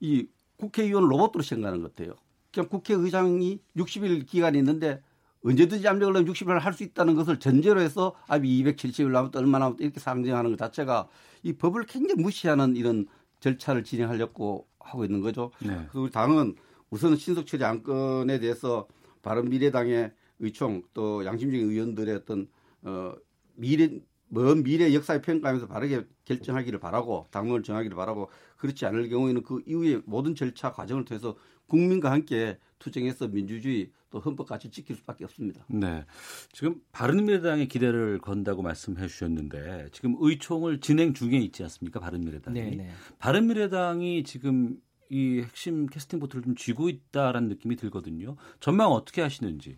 이 0.00 0.26
국회의원 0.56 1.08
로봇으로 1.08 1.42
생각하는 1.42 1.82
것 1.82 1.94
같아요. 1.94 2.14
그냥 2.52 2.68
국회의장이 2.68 3.58
60일 3.76 4.26
기간이 4.26 4.58
있는데 4.58 5.02
언제든지 5.44 5.86
압력을 5.88 6.12
넣으면 6.14 6.32
60일 6.32 6.58
할 6.58 6.72
수 6.72 6.84
있다는 6.84 7.16
것을 7.16 7.38
전제로 7.38 7.80
해서 7.80 8.14
합의 8.28 8.62
270일 8.62 9.10
남았다 9.10 9.40
얼마나 9.40 9.66
남았다 9.66 9.82
이렇게 9.82 10.00
상정하는 10.00 10.50
것 10.50 10.56
자체가 10.58 11.08
이 11.42 11.52
법을 11.52 11.84
굉장히 11.86 12.22
무시하는 12.22 12.76
이런 12.76 13.06
절차를 13.44 13.84
진행하려고 13.84 14.66
하고 14.80 15.04
있는 15.04 15.20
거죠. 15.20 15.50
네. 15.60 15.86
우리 15.94 16.10
당은 16.10 16.56
우선 16.88 17.16
신속 17.16 17.46
처리 17.46 17.64
안건에 17.64 18.38
대해서 18.38 18.88
바른 19.22 19.50
미래당의 19.50 20.12
의총 20.38 20.82
또 20.94 21.24
양심적인 21.24 21.70
의원들의 21.70 22.14
어떤 22.14 22.48
어 22.82 23.14
미래 23.54 23.90
먼 24.28 24.62
미래 24.62 24.92
역사에 24.94 25.20
평가하면서 25.20 25.68
바르게 25.68 26.06
결정하기를 26.24 26.80
바라고 26.80 27.26
당론을 27.30 27.62
정하기를 27.62 27.96
바라고 27.96 28.30
그렇지 28.56 28.86
않을 28.86 29.08
경우에는 29.10 29.42
그 29.42 29.62
이후에 29.66 30.00
모든 30.06 30.34
절차 30.34 30.72
과정을 30.72 31.04
통해서 31.04 31.36
국민과 31.74 32.12
함께 32.12 32.56
투쟁해서 32.78 33.26
민주주의 33.28 33.90
또 34.10 34.20
헌법 34.20 34.46
가치 34.46 34.70
지킬 34.70 34.94
수밖에 34.94 35.24
없습니다. 35.24 35.64
네. 35.68 36.04
지금 36.52 36.80
바른미래당에 36.92 37.66
기대를 37.66 38.18
건다고 38.18 38.62
말씀해 38.62 39.08
주셨는데 39.08 39.88
지금 39.90 40.14
의총을 40.20 40.80
진행 40.80 41.14
중에 41.14 41.38
있지 41.38 41.64
않습니까? 41.64 41.98
바른미래당이. 41.98 42.60
네, 42.60 42.76
네. 42.76 42.90
바른미래당이 43.18 44.22
지금 44.22 44.76
이 45.08 45.40
핵심 45.40 45.86
캐스팅 45.86 46.20
보트를 46.20 46.44
좀 46.44 46.54
쥐고 46.54 46.88
있다라는 46.88 47.48
느낌이 47.48 47.74
들거든요. 47.74 48.36
전망 48.60 48.92
어떻게 48.92 49.20
하시는지. 49.20 49.76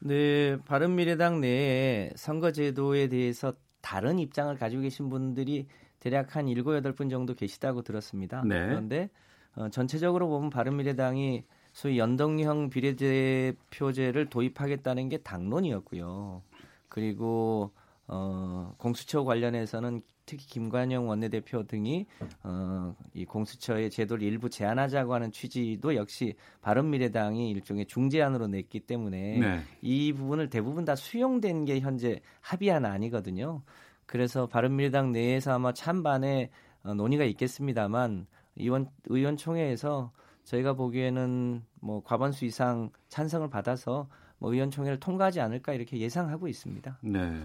네, 0.00 0.56
바른미래당 0.64 1.40
내에 1.40 2.10
선거제도에 2.16 3.08
대해서 3.08 3.54
다른 3.80 4.18
입장을 4.18 4.56
가지고 4.56 4.82
계신 4.82 5.08
분들이 5.08 5.68
대략 6.00 6.34
한 6.34 6.46
7, 6.46 6.64
8분 6.64 7.10
정도 7.10 7.34
계시다고 7.34 7.82
들었습니다. 7.82 8.42
네. 8.44 8.66
그런데 8.66 9.10
어, 9.56 9.68
전체적으로 9.70 10.28
보면 10.28 10.50
바른미래당이 10.50 11.44
소위 11.72 11.98
연동형 11.98 12.70
비례대표제를 12.70 14.30
도입하겠다는 14.30 15.08
게 15.08 15.18
당론이었고요. 15.18 16.42
그리고 16.88 17.72
어, 18.06 18.74
공수처 18.78 19.22
관련해서는 19.22 20.02
특히 20.24 20.46
김관영 20.46 21.08
원내대표 21.08 21.66
등이 21.66 22.06
어, 22.42 22.94
이 23.14 23.24
공수처의 23.24 23.90
제도를 23.90 24.22
일부 24.22 24.50
제한하자고 24.50 25.14
하는 25.14 25.30
취지도 25.32 25.94
역시 25.94 26.34
바른미래당이 26.60 27.50
일종의 27.50 27.86
중재안으로 27.86 28.48
냈기 28.48 28.80
때문에 28.80 29.38
네. 29.38 29.60
이 29.80 30.12
부분을 30.12 30.50
대부분 30.50 30.84
다 30.84 30.94
수용된 30.94 31.64
게 31.64 31.80
현재 31.80 32.20
합의안 32.40 32.84
아니거든요. 32.84 33.62
그래서 34.04 34.46
바른미래당 34.46 35.12
내에서 35.12 35.52
아마 35.52 35.72
찬반의 35.72 36.50
어, 36.82 36.94
논의가 36.94 37.24
있겠습니다만 37.24 38.26
의원 38.58 38.88
의원총회에서 39.06 40.12
저희가 40.44 40.74
보기에는 40.74 41.62
뭐 41.80 42.02
과반수 42.02 42.44
이상 42.44 42.90
찬성을 43.08 43.48
받아서 43.50 44.08
뭐 44.38 44.52
의원총회를 44.52 45.00
통과하지 45.00 45.40
않을까 45.40 45.74
이렇게 45.74 45.98
예상하고 45.98 46.48
있습니다. 46.48 46.98
네. 47.02 47.40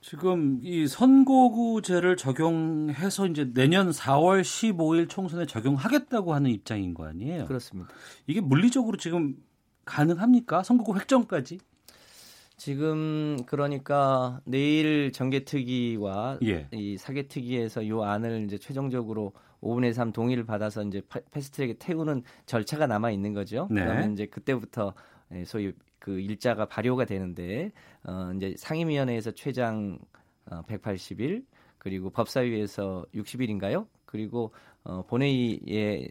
지금 0.00 0.60
이 0.62 0.86
선거구제를 0.86 2.16
적용해서 2.16 3.26
이제 3.26 3.50
내년 3.52 3.90
4월 3.90 4.42
15일 4.42 5.08
총선에 5.08 5.46
적용하겠다고 5.46 6.32
하는 6.32 6.50
입장인 6.50 6.94
거 6.94 7.06
아니에요? 7.06 7.46
그렇습니다. 7.46 7.92
이게 8.26 8.40
물리적으로 8.40 8.98
지금 8.98 9.36
가능합니까? 9.84 10.62
선거구 10.62 10.96
획정까지? 10.96 11.58
지금 12.56 13.36
그러니까 13.46 14.40
내일 14.44 15.12
정개특위와 15.12 16.38
예. 16.44 16.68
이 16.72 16.96
사개특위에서 16.96 17.88
요 17.88 18.02
안을 18.04 18.44
이제 18.44 18.58
최종적으로 18.58 19.32
5분의 19.66 19.92
3 19.92 20.12
동의를 20.12 20.44
받아서 20.44 20.82
이제 20.82 21.02
패스트트랙에 21.30 21.74
태우는 21.78 22.22
절차가 22.46 22.86
남아 22.86 23.10
있는 23.10 23.32
거죠. 23.32 23.68
네. 23.70 23.82
그러면 23.82 24.12
이제 24.12 24.26
그때부터 24.26 24.94
예, 25.32 25.44
소위 25.44 25.72
그 25.98 26.20
일자가 26.20 26.66
발효가 26.66 27.04
되는데 27.04 27.72
어 28.04 28.32
이제 28.36 28.54
상임위원회에서 28.56 29.32
최장 29.32 29.98
어 30.50 30.62
180일 30.62 31.44
그리고 31.78 32.10
법사위에서 32.10 33.06
60일인가요? 33.14 33.86
그리고 34.04 34.52
어 34.84 35.02
본회의에 35.02 36.08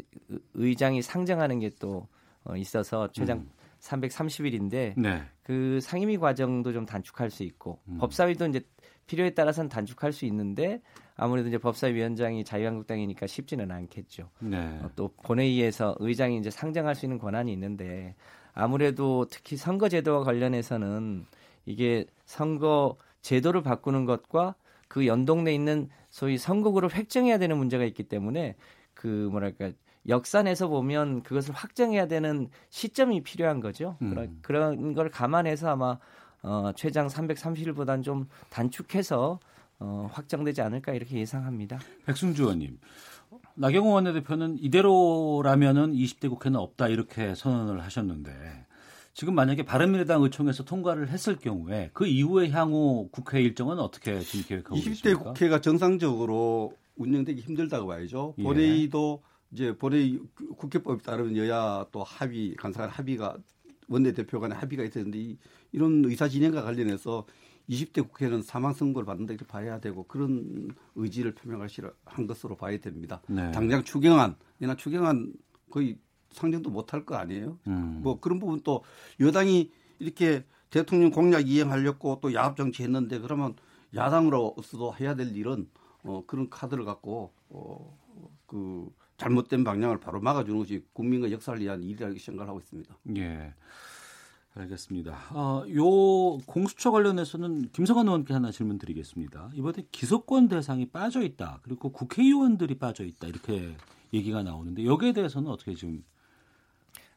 의장이 0.54 1.02
상정하는 1.02 1.60
게또 1.60 2.08
어 2.44 2.58
있어서 2.58 3.10
최장 3.12 3.40
음. 3.40 3.50
330일인데 3.86 4.94
네. 4.98 5.24
그 5.44 5.80
상임위 5.82 6.18
과정도 6.18 6.74
좀 6.74 6.86
단축할 6.86 7.30
수 7.30 7.44
있고 7.44 7.80
음. 7.88 7.98
법사위도 8.00 8.48
이제 8.48 8.62
필요에 9.06 9.32
따라서는 9.32 9.70
단축할 9.70 10.12
수 10.12 10.26
있는데 10.26 10.82
아무래도 11.16 11.48
이제 11.48 11.58
법사위원장이 11.58 12.44
자유한국당이니까 12.44 13.28
쉽지는 13.28 13.72
않겠죠. 13.72 14.30
네. 14.40 14.58
어, 14.82 14.90
또 14.96 15.10
본회의에서 15.24 15.96
의장이 16.00 16.38
이제 16.38 16.50
상정할 16.50 16.96
수 16.96 17.06
있는 17.06 17.20
권한이 17.20 17.54
있는데 17.54 18.16
아무래도 18.54 19.26
특히 19.30 19.56
선거제도와 19.58 20.24
관련해서는 20.24 21.26
이게 21.66 22.06
선거 22.26 22.98
제도를 23.22 23.62
바꾸는 23.62 24.06
것과 24.06 24.56
그 24.88 25.08
연동돼 25.08 25.54
있는 25.54 25.90
소위 26.10 26.38
선거구를 26.38 26.94
획정해야 26.94 27.38
되는 27.38 27.58
문제가 27.58 27.84
있기 27.86 28.04
때문에 28.04 28.56
그 28.94 29.28
뭐랄까 29.32 29.72
역산에서 30.08 30.68
보면 30.68 31.24
그것을 31.24 31.54
확정해야 31.54 32.08
되는 32.08 32.50
시점이 32.70 33.22
필요한 33.22 33.60
거죠. 33.60 33.98
음. 34.02 34.10
그런 34.10 34.40
그런 34.42 34.94
걸 34.94 35.10
감안해서 35.10 35.70
아마 35.70 35.98
어, 36.42 36.72
최장 36.76 37.08
330일보다는 37.08 38.04
좀 38.04 38.28
단축해서 38.50 39.40
어, 39.80 40.10
확정되지 40.12 40.62
않을까 40.62 40.94
이렇게 40.94 41.18
예상합니다. 41.18 41.80
백승주 42.06 42.44
의원님, 42.44 42.80
나경원 43.56 44.06
원내대표는 44.06 44.58
이대로라면은 44.60 45.94
20대 45.94 46.30
국회는 46.30 46.60
없다 46.60 46.88
이렇게 46.88 47.34
선언을 47.36 47.82
하셨는데 47.84 48.66
지금 49.14 49.34
만약에 49.34 49.64
바른미래당 49.64 50.22
의총에서 50.24 50.66
통과를 50.66 51.10
했을 51.10 51.38
경우에 51.38 51.90
그 51.94 52.06
이후에 52.06 52.50
향후 52.50 53.10
국회 53.12 53.42
일정은 53.42 53.80
어떻게 53.80 54.20
지금 54.20 54.46
계획하고 54.46 54.76
20대 54.76 54.84
계십니까? 54.90 55.24
국회가 55.24 55.62
정상적으로 55.62 56.74
운영되기 56.98 57.42
힘들다고 57.42 57.88
봐야죠. 57.88 58.36
예. 58.38 58.44
본회의도 58.44 59.24
이제 59.56 59.74
본회의 59.78 60.20
국회법에 60.58 61.02
따르면 61.02 61.38
여야 61.38 61.86
또 61.94 62.04
합의 62.04 62.56
간사간 62.58 62.90
합의가 62.90 63.38
원내 63.88 64.12
대표 64.12 64.42
간의 64.42 64.58
합의가 64.58 64.84
있어야 64.84 65.06
되는데 65.06 65.38
이런 65.72 66.04
의사 66.04 66.28
진행과 66.28 66.62
관련해서 66.62 67.26
20대 67.70 68.06
국회는 68.06 68.42
사망 68.42 68.74
선고를 68.74 69.06
받는다 69.06 69.34
이렇게 69.34 69.48
봐야 69.48 69.80
되고 69.80 70.04
그런 70.04 70.76
의지를 70.96 71.34
표명하시한 71.36 72.28
것으로 72.28 72.58
봐야 72.58 72.78
됩니다. 72.78 73.22
네. 73.30 73.50
당장 73.52 73.82
추경안이나 73.86 74.76
추경안 74.78 75.34
거의 75.72 76.00
상정도 76.32 76.70
못할 76.70 77.06
거 77.06 77.16
아니에요. 77.16 77.58
음. 77.68 78.02
뭐 78.04 78.20
그런 78.20 78.40
부분 78.40 78.60
또 78.62 78.84
여당이 79.22 79.72
이렇게 80.00 80.44
대통령 80.70 81.12
공약 81.12 81.48
이행하려고 81.48 82.20
또 82.22 82.34
야합 82.34 82.58
정치 82.58 82.84
했는데 82.84 83.20
그러면 83.20 83.56
야당으로서도 83.96 84.96
해야 85.00 85.16
될 85.16 85.34
일은 85.34 85.70
어 86.04 86.24
그런 86.28 86.50
카드를 86.50 86.84
갖고 86.84 87.32
어그 87.50 88.92
잘못된 89.18 89.64
방향을 89.64 90.00
바로 90.00 90.20
막아주는 90.20 90.58
것이 90.58 90.84
국민과 90.94 91.32
역사를 91.32 91.60
위한 91.60 91.82
일이라고 91.82 92.18
생각을 92.18 92.50
하고 92.50 92.60
있습니다. 92.60 92.98
예. 93.18 93.54
알겠습니다. 94.56 95.18
어, 95.32 95.66
요 95.74 96.38
공수처 96.46 96.92
관련해서는 96.92 97.70
김성환 97.74 98.08
의원께 98.08 98.34
하나 98.34 98.52
질문 98.52 98.78
드리겠습니다. 98.78 99.52
이번에 99.54 99.86
기소권 99.92 100.48
대상이 100.48 100.88
빠져 100.88 101.24
있다. 101.24 101.60
그리고 101.64 101.92
국회의원들이 101.92 102.78
빠져 102.80 103.04
있다. 103.04 103.28
이렇게 103.28 103.76
얘기가 104.14 104.44
나오는데 104.44 104.86
여기에 104.86 105.12
대해서는 105.12 105.52
어떻게 105.52 105.74
지금 105.74 106.04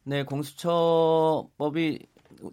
네, 0.03 0.25
공수처법이 0.25 2.07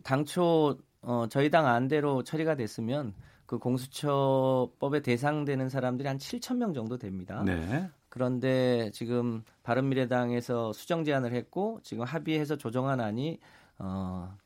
당초 0.03 0.77
어, 1.01 1.25
저희 1.29 1.49
당 1.49 1.67
안대로 1.67 2.23
처리가 2.23 2.55
됐으면 2.55 3.13
그 3.45 3.57
공수처법에 3.57 5.01
대상되는 5.01 5.69
사람들이 5.69 6.07
한 6.07 6.17
7천 6.17 6.57
명 6.57 6.73
정도 6.73 6.97
됩니다. 6.97 7.43
네. 7.43 7.89
그런데 8.15 8.91
지금 8.93 9.43
바른미래당에서 9.63 10.71
수정 10.71 11.03
제안을 11.03 11.33
했고 11.33 11.81
지금 11.83 12.05
합의해서 12.05 12.55
조정한 12.55 13.01
안이 13.01 13.39
어, 13.77 14.37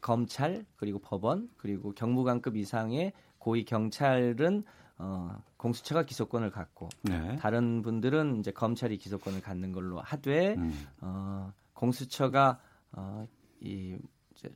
검찰 0.00 0.64
그리고 0.76 1.00
법원 1.00 1.50
그리고 1.56 1.90
경무관급 1.92 2.56
이상의 2.56 3.12
고위 3.38 3.64
경찰은 3.64 4.62
어, 4.98 5.42
공수처가 5.56 6.04
기소권을 6.04 6.52
갖고 6.52 6.88
네. 7.02 7.34
다른 7.40 7.82
분들은 7.82 8.38
이제 8.38 8.52
검찰이 8.52 8.98
기소권을 8.98 9.40
갖는 9.40 9.72
걸로 9.72 9.98
하되 9.98 10.54
음. 10.54 10.72
어, 11.00 11.52
공수처가 11.74 12.60
어, 12.92 13.26
이 13.58 13.98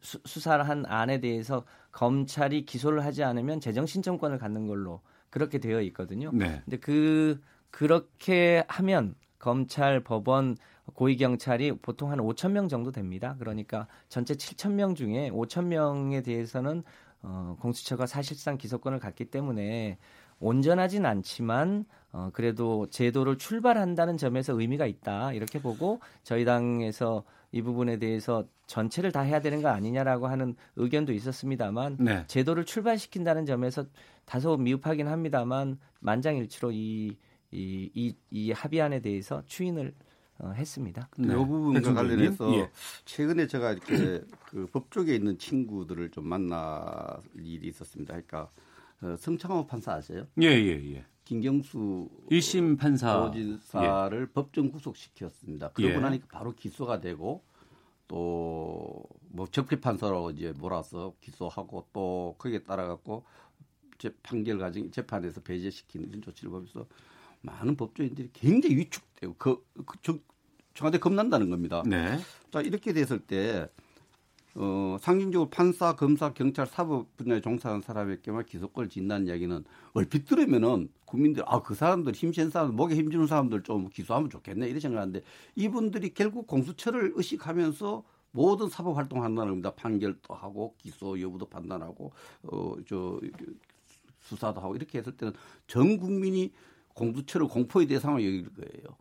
수, 0.03 0.21
수사를 0.25 0.69
한 0.69 0.87
안에 0.87 1.19
대해서 1.19 1.65
검찰이 1.91 2.65
기소를 2.65 3.05
하지 3.05 3.25
않으면 3.25 3.59
재정 3.59 3.87
신청권을 3.87 4.39
갖는 4.39 4.69
걸로 4.69 5.01
그렇게 5.31 5.59
되어 5.59 5.81
있거든요. 5.81 6.31
네. 6.33 6.63
근데 6.65 6.77
그 6.77 7.41
그렇게 7.75 8.63
하면 8.69 9.17
검찰, 9.41 9.99
법원, 9.99 10.57
고위 10.95 11.17
경찰이 11.17 11.73
보통 11.83 12.13
한 12.13 12.21
5천 12.21 12.53
명 12.53 12.69
정도 12.69 12.93
됩니다. 12.93 13.35
그러니까 13.41 13.89
전체 14.09 14.35
7천 14.35 14.75
명 14.75 14.95
중에 14.95 15.29
5천 15.33 15.65
명에 15.65 16.23
대해서는 16.23 16.85
어, 17.23 17.57
공수처가 17.59 18.07
사실상 18.07 18.59
기소권을 18.59 19.01
갖기 19.01 19.25
때문에 19.25 19.99
온전하진 20.39 21.05
않지만 21.05 21.85
어, 22.13 22.31
그래도 22.33 22.87
제도를 22.91 23.39
출발한다는 23.39 24.19
점에서 24.19 24.53
의미가 24.59 24.87
있다 24.87 25.33
이렇게 25.33 25.61
보고 25.61 25.99
저희 26.23 26.45
당에서 26.45 27.25
이 27.51 27.61
부분에 27.61 27.99
대해서 27.99 28.45
전체를 28.69 29.11
다 29.11 29.23
해야 29.23 29.41
되는 29.41 29.63
거 29.63 29.69
아니냐라고 29.71 30.29
하는 30.29 30.55
의견도 30.77 31.13
있었습니다만 31.13 31.97
네. 31.99 32.25
제도를 32.29 32.67
출발시킨다는 32.67 33.47
점에서 33.47 33.85
다소 34.27 34.59
미흡하긴 34.59 35.09
합니다만 35.09 35.81
만장일치로 35.99 36.71
이 36.71 37.17
이, 37.55 37.91
이, 37.95 38.15
이 38.31 38.53
합의안에 38.53 39.01
대해서 39.01 39.43
추인을 39.47 39.95
어, 40.39 40.51
했습니다. 40.51 41.09
네. 41.17 41.33
이 41.33 41.37
부분과 41.37 41.95
관련해서 41.95 42.53
예. 42.57 42.71
최근에 43.05 43.47
제가 43.47 43.73
이렇게 43.73 44.21
그 44.47 44.67
법조계에 44.67 45.15
있는 45.15 45.39
친구들을 45.39 46.11
좀 46.11 46.27
만날 46.27 47.21
일이 47.37 47.69
있었습니다. 47.69 48.13
그러니까 48.15 48.51
어, 49.01 49.15
성창호 49.17 49.67
판사 49.69 49.93
아세요? 49.93 50.27
예, 50.43 50.49
예, 50.49 50.95
예. 50.95 51.05
김경수 51.25 52.11
1심 52.31 52.79
판사 52.79 53.31
진사를 53.33 54.27
예. 54.29 54.33
법정 54.33 54.71
구속시켰습니다. 54.71 55.71
그러고 55.71 55.95
예. 55.95 55.99
나니까 55.99 56.27
바로 56.31 56.55
기소가 56.55 57.01
되고 57.01 57.45
또 58.09 59.09
뭐 59.35 59.49
적폐 59.49 59.81
판사로 59.81 60.31
이제 60.31 60.53
몰아서 60.53 61.13
기소하고 61.21 61.89
또 61.93 62.37
거기에 62.39 62.61
따라 62.61 62.87
갖고 62.87 63.25
판결 64.23 64.59
과정 64.59 64.91
재판에서 64.93 65.41
배제시키는 65.41 66.09
이런 66.09 66.23
조치를 66.23 66.51
보면서 66.51 66.87
많은 67.45 67.77
법조인들이 67.77 68.31
굉장히 68.33 68.77
위축 68.77 69.03
되고 69.17 69.35
그, 69.39 69.63
그 69.87 70.21
청와대 70.75 70.99
겁난다는 70.99 71.51
겁니다. 71.51 71.83
네. 71.87 72.19
자 72.51 72.61
이렇게 72.61 72.93
됐을 72.93 73.21
때 73.21 73.69
어, 74.57 74.97
상징적으로 75.01 75.51
판사, 75.51 75.97
검사, 75.97 76.33
경찰, 76.33 76.67
사법 76.67 77.17
분야에 77.17 77.41
종사하는 77.41 77.83
사람에게만 77.83 78.45
기소권을 78.47 78.89
진다는 78.89 79.27
이야기는 79.27 79.65
얼핏 79.95 80.27
들으면은 80.27 80.89
국민들 81.05 81.43
아 81.47 81.61
그 81.61 81.75
사람들 81.75 82.13
힘센 82.13 82.51
사람 82.51 82.75
목에 82.77 82.95
힘주는 82.95 83.27
사람들 83.27 83.63
좀 83.63 83.89
기소하면 83.89 84.31
좋겠네 84.31 84.67
이렇게 84.67 84.81
생각하는데 84.81 85.23
이분들이 85.57 86.15
결국 86.15 86.47
공수처를 86.47 87.13
의식하면서 87.17 88.05
모든 88.31 88.69
사법 88.69 88.97
활동한다는 88.97 89.53
겁니다. 89.53 89.73
판결도 89.75 90.35
하고 90.35 90.75
기소 90.79 91.21
여부도 91.21 91.47
판단하고 91.47 92.13
어저 92.47 93.21
수사도 94.21 94.61
하고 94.61 94.75
이렇게 94.75 94.99
했을 94.99 95.17
때는 95.17 95.35
전 95.67 95.99
국민이 95.99 96.53
공수처를 96.95 97.49
공포에 97.49 97.87
대상으로 97.87 98.25
여길 98.25 98.55
거예요. 98.55 98.97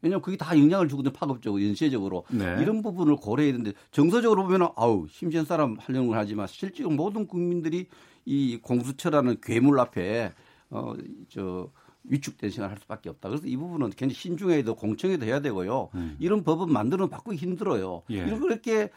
왜냐하면 0.00 0.22
그게 0.22 0.36
다 0.36 0.56
영향을 0.56 0.88
주거든요. 0.88 1.12
파급적으로, 1.12 1.62
연쇄적으로. 1.64 2.24
네. 2.30 2.56
이런 2.60 2.82
부분을 2.82 3.16
고려해야 3.16 3.52
되는데 3.52 3.72
정서적으로 3.90 4.44
보면 4.44 4.68
아우, 4.76 5.06
힘센 5.08 5.44
사람 5.44 5.76
하려는 5.80 6.08
걸 6.08 6.18
하지만 6.18 6.46
실제로 6.46 6.90
모든 6.90 7.26
국민들이 7.26 7.88
이 8.24 8.58
공수처라는 8.62 9.38
괴물 9.42 9.80
앞에 9.80 10.32
어, 10.70 10.94
저, 11.28 11.70
위축된 12.04 12.50
생활을 12.50 12.76
할 12.76 12.80
수밖에 12.80 13.08
없다. 13.10 13.28
그래서 13.28 13.46
이 13.46 13.56
부분은 13.56 13.90
굉장히 13.90 14.14
신중해도 14.14 14.76
공청회도 14.76 15.26
해야 15.26 15.40
되고요. 15.40 15.90
음. 15.94 16.16
이런 16.20 16.42
법은 16.42 16.72
만드는 16.72 17.08
바꾸기 17.08 17.36
힘들어요. 17.36 18.02
예. 18.10 18.18
이런 18.18 18.40
그렇게 18.40 18.90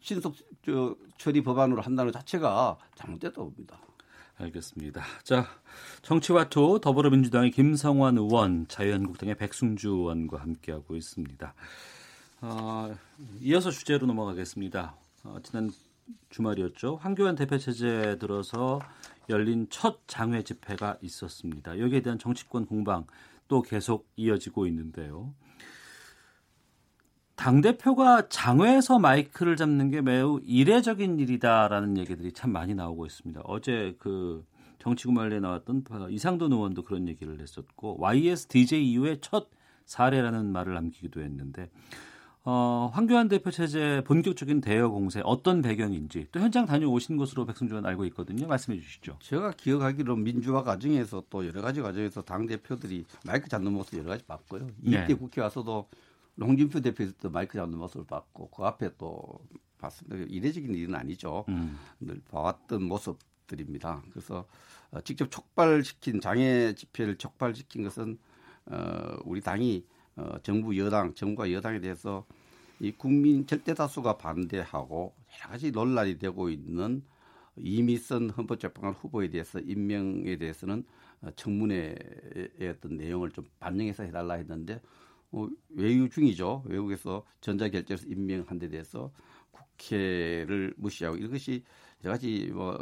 신속 0.00 0.34
저, 0.64 0.96
처리 1.16 1.42
법안으로 1.42 1.80
한다는 1.80 2.12
자체가 2.12 2.76
잘못됐다고 2.96 3.50
봅니다. 3.50 3.80
알겠습니다. 4.40 5.02
자, 5.22 5.46
정치와투 6.02 6.80
더불어민주당의 6.82 7.50
김성환 7.50 8.18
의원, 8.18 8.66
자유한국당의 8.68 9.36
백승주 9.36 9.88
의원과 9.88 10.40
함께하고 10.40 10.96
있습니다. 10.96 11.54
어, 12.42 12.94
이어서 13.40 13.70
주제로 13.70 14.06
넘어가겠습니다. 14.06 14.96
어, 15.24 15.36
지난 15.42 15.70
주말이었죠. 16.30 16.96
황교안 16.96 17.36
대표 17.36 17.58
체제에 17.58 18.18
들어서 18.18 18.80
열린 19.28 19.66
첫 19.70 20.00
장외 20.06 20.42
집회가 20.42 20.96
있었습니다. 21.02 21.78
여기에 21.78 22.00
대한 22.00 22.18
정치권 22.18 22.66
공방 22.66 23.06
또 23.46 23.62
계속 23.62 24.08
이어지고 24.16 24.66
있는데요. 24.66 25.34
당 27.40 27.62
대표가 27.62 28.28
장외에서 28.28 28.98
마이크를 28.98 29.56
잡는 29.56 29.90
게 29.90 30.02
매우 30.02 30.40
이례적인 30.44 31.18
일이다라는 31.18 31.96
얘기들이 31.96 32.32
참 32.32 32.52
많이 32.52 32.74
나오고 32.74 33.06
있습니다. 33.06 33.40
어제 33.44 33.96
그 33.98 34.44
정치구말리에 34.78 35.40
나왔던 35.40 35.84
이상돈 36.10 36.52
의원도 36.52 36.84
그런 36.84 37.08
얘기를 37.08 37.40
했었고 37.40 37.96
YS 37.98 38.48
DJ 38.48 38.92
이후에 38.92 39.20
첫 39.22 39.48
사례라는 39.86 40.52
말을 40.52 40.74
남기기도 40.74 41.22
했는데 41.22 41.70
어, 42.44 42.90
황교안 42.92 43.28
대표 43.28 43.50
체제 43.50 44.02
본격적인 44.06 44.60
대여 44.60 44.90
공세 44.90 45.22
어떤 45.24 45.62
배경인지 45.62 46.26
또 46.32 46.40
현장 46.40 46.66
다녀오신 46.66 47.16
것으로 47.16 47.46
백승주 47.46 47.72
의원 47.72 47.86
알고 47.86 48.04
있거든요. 48.06 48.48
말씀해 48.48 48.78
주시죠. 48.78 49.16
제가 49.20 49.52
기억하기로 49.52 50.14
민주화 50.16 50.62
과정에서 50.62 51.24
또 51.30 51.46
여러 51.46 51.62
가지 51.62 51.80
과정에서 51.80 52.20
당 52.20 52.44
대표들이 52.44 53.06
마이크 53.24 53.48
잡는 53.48 53.72
모습 53.72 53.96
여러 53.98 54.10
가지 54.10 54.24
봤고요. 54.24 54.68
이때 54.82 55.06
네. 55.06 55.14
국회 55.14 55.40
와서도 55.40 55.86
홍준표 56.40 56.80
대표도 56.80 57.30
마이크 57.30 57.56
잡는 57.56 57.78
모습을 57.78 58.06
봤고 58.06 58.50
그 58.50 58.62
앞에 58.64 58.90
또 58.98 59.40
봤습니다. 59.78 60.16
이례적인 60.28 60.74
일은 60.74 60.94
아니죠. 60.94 61.44
음. 61.48 61.78
늘 62.00 62.20
봐왔던 62.30 62.82
모습들입니다. 62.82 64.02
그래서 64.10 64.46
어, 64.90 65.00
직접 65.00 65.30
촉발시킨 65.30 66.20
장애 66.20 66.74
집회를 66.74 67.16
촉발시킨 67.16 67.84
것은 67.84 68.18
어, 68.66 69.16
우리 69.24 69.40
당이 69.40 69.84
어, 70.16 70.38
정부 70.42 70.76
여당, 70.78 71.14
정부가 71.14 71.52
여당에 71.52 71.80
대해서 71.80 72.26
이 72.78 72.92
국민 72.92 73.46
절대 73.46 73.74
다수가 73.74 74.18
반대하고 74.18 75.14
여러 75.38 75.50
가지 75.50 75.70
논란이 75.70 76.18
되고 76.18 76.48
있는 76.48 77.02
이미선 77.56 78.30
헌법재판관 78.30 78.94
후보에 78.94 79.28
대해서 79.28 79.58
임명에 79.60 80.36
대해서는 80.36 80.84
어, 81.22 81.30
청문회의 81.36 81.98
어떤 82.70 82.96
내용을 82.96 83.30
좀 83.30 83.46
반영해서 83.60 84.04
해달라 84.04 84.34
했는데 84.34 84.80
어, 85.32 85.48
외유 85.70 86.08
중이죠. 86.08 86.64
외국에서 86.66 87.24
전자결제에서 87.40 88.06
임명한 88.08 88.58
데 88.58 88.68
대해서 88.68 89.12
국회를 89.52 90.74
무시하고 90.76 91.16
이것이 91.16 91.64
여러 92.04 92.14
가지 92.14 92.50
뭐 92.52 92.78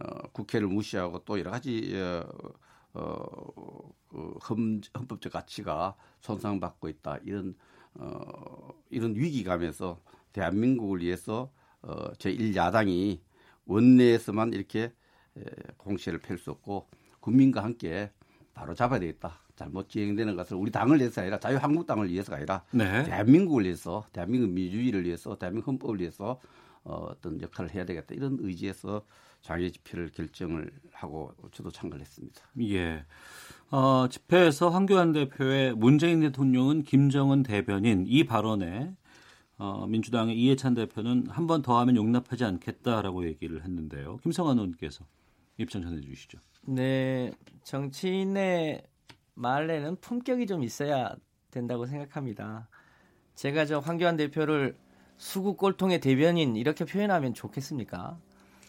어, 0.00 0.28
국회를 0.32 0.68
무시하고 0.68 1.24
또 1.24 1.38
여러 1.38 1.50
가지 1.50 1.92
어, 1.96 2.24
어, 2.94 3.92
그 4.08 4.32
헌, 4.48 4.80
헌법적 4.96 5.32
가치가 5.32 5.96
손상받고 6.20 6.88
있다 6.88 7.18
이런 7.24 7.54
어, 7.94 8.70
이런 8.90 9.14
위기감에서 9.16 10.00
대한민국을 10.32 11.00
위해서 11.00 11.52
어, 11.82 12.12
제1 12.14 12.54
야당이 12.56 13.22
원내에서만 13.66 14.52
이렇게 14.52 14.92
에, 15.36 15.42
공세를 15.78 16.20
펼 16.20 16.38
수 16.38 16.50
없고 16.50 16.88
국민과 17.20 17.62
함께 17.64 18.12
바로 18.54 18.74
잡아야 18.74 19.00
되겠다. 19.00 19.45
잘못 19.56 19.88
진행되는 19.88 20.36
것을 20.36 20.56
우리 20.56 20.70
당을 20.70 20.98
위해서 20.98 21.22
아니라 21.22 21.40
자유한국당을 21.40 22.10
위해서가 22.10 22.36
아니라 22.36 22.62
네. 22.70 23.02
대한민국을 23.04 23.64
위해서 23.64 24.04
대한민국 24.12 24.50
민주주의를 24.50 25.04
위해서 25.04 25.36
대한민국 25.36 25.68
헌법을 25.68 26.00
위해서 26.00 26.40
어, 26.84 27.08
어떤 27.10 27.40
역할을 27.40 27.74
해야 27.74 27.84
되겠다 27.84 28.14
이런 28.14 28.38
의지에서 28.40 29.02
장애 29.42 29.68
집회를 29.70 30.10
결정을 30.12 30.70
하고 30.92 31.32
저도 31.52 31.70
참가를 31.70 32.04
했습니다. 32.04 32.42
예. 32.60 33.04
어, 33.70 34.06
집회에서 34.08 34.68
황교안 34.70 35.12
대표의 35.12 35.74
문재인 35.74 36.20
대통령은 36.20 36.82
김정은 36.84 37.42
대변인 37.42 38.04
이 38.06 38.24
발언에 38.24 38.94
어, 39.58 39.86
민주당의 39.86 40.36
이해찬 40.38 40.74
대표는 40.74 41.28
한 41.28 41.46
번 41.46 41.62
더 41.62 41.78
하면 41.80 41.96
용납하지 41.96 42.44
않겠다라고 42.44 43.26
얘기를 43.26 43.64
했는데요. 43.64 44.18
김성환 44.22 44.58
의원께서 44.58 45.04
입장 45.58 45.82
전해 45.82 46.00
주시죠. 46.00 46.38
네. 46.66 47.30
정치인의 47.64 48.82
말에는 49.36 49.96
품격이 50.00 50.46
좀 50.46 50.64
있어야 50.64 51.14
된다고 51.50 51.86
생각합니다. 51.86 52.68
제가 53.34 53.66
저 53.66 53.78
황교안 53.78 54.16
대표를 54.16 54.76
수구 55.16 55.56
꼴통의 55.56 56.00
대변인 56.00 56.56
이렇게 56.56 56.84
표현하면 56.84 57.34
좋겠습니까? 57.34 58.18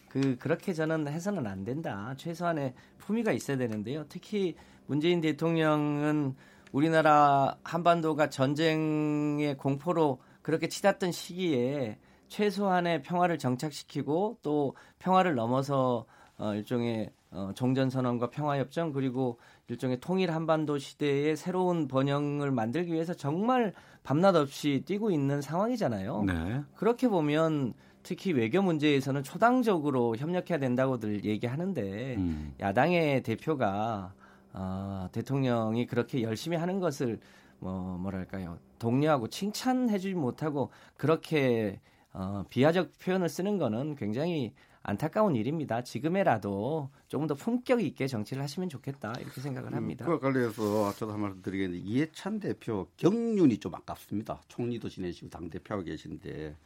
그 0.08 0.36
그렇게 0.38 0.72
저는 0.72 1.08
해서는 1.08 1.46
안 1.46 1.64
된다. 1.64 2.14
최소한의 2.16 2.74
품위가 2.98 3.32
있어야 3.32 3.56
되는데요. 3.56 4.04
특히 4.08 4.54
문재인 4.86 5.20
대통령은 5.20 6.34
우리나라 6.72 7.58
한반도가 7.62 8.30
전쟁의 8.30 9.56
공포로 9.56 10.20
그렇게 10.42 10.68
치닫던 10.68 11.12
시기에 11.12 11.98
최소한의 12.28 13.02
평화를 13.02 13.38
정착시키고 13.38 14.38
또 14.42 14.74
평화를 14.98 15.34
넘어서 15.34 16.06
어, 16.38 16.54
일종의 16.54 17.10
어, 17.30 17.50
종전선언과 17.54 18.30
평화협정 18.30 18.92
그리고 18.92 19.38
일종의 19.68 20.00
통일 20.00 20.30
한반도 20.32 20.78
시대의 20.78 21.36
새로운 21.36 21.88
번영을 21.88 22.50
만들기 22.50 22.92
위해서 22.92 23.12
정말 23.12 23.74
밤낮 24.02 24.34
없이 24.34 24.82
뛰고 24.86 25.10
있는 25.10 25.42
상황이잖아요. 25.42 26.24
네. 26.24 26.62
그렇게 26.74 27.08
보면 27.08 27.74
특히 28.02 28.32
외교 28.32 28.62
문제에서는 28.62 29.22
초당적으로 29.22 30.16
협력해야 30.16 30.58
된다고들 30.58 31.24
얘기하는데 31.24 32.14
음. 32.16 32.54
야당의 32.58 33.22
대표가 33.22 34.14
어, 34.54 35.08
대통령이 35.12 35.86
그렇게 35.86 36.22
열심히 36.22 36.56
하는 36.56 36.80
것을 36.80 37.20
뭐 37.58 37.98
뭐랄까요 37.98 38.58
독려하고 38.78 39.28
칭찬해주지 39.28 40.14
못하고 40.14 40.70
그렇게 40.96 41.80
어, 42.14 42.44
비하적 42.48 42.92
표현을 42.98 43.28
쓰는 43.28 43.58
거는 43.58 43.96
굉장히 43.96 44.54
안타까운 44.88 45.36
일입니다. 45.36 45.82
지금에라도 45.82 46.88
조금 47.08 47.26
더 47.26 47.34
품격 47.34 47.82
있게 47.82 48.06
정치를 48.06 48.42
하시면 48.42 48.70
좋겠다 48.70 49.12
이렇게 49.20 49.42
생각을 49.42 49.72
음, 49.72 49.76
합니다. 49.76 50.06
그와 50.06 50.18
관련해서 50.18 50.94
저도 50.94 51.12
한 51.12 51.20
말씀 51.20 51.42
드리겠는데 51.42 51.84
이해찬 51.84 52.40
대표 52.40 52.88
경륜이 52.96 53.58
좀 53.58 53.74
아깝습니다. 53.74 54.40
총리도 54.48 54.88
지내시고 54.88 55.28
당 55.28 55.50
대표하고 55.50 55.84
계신데 55.84 56.56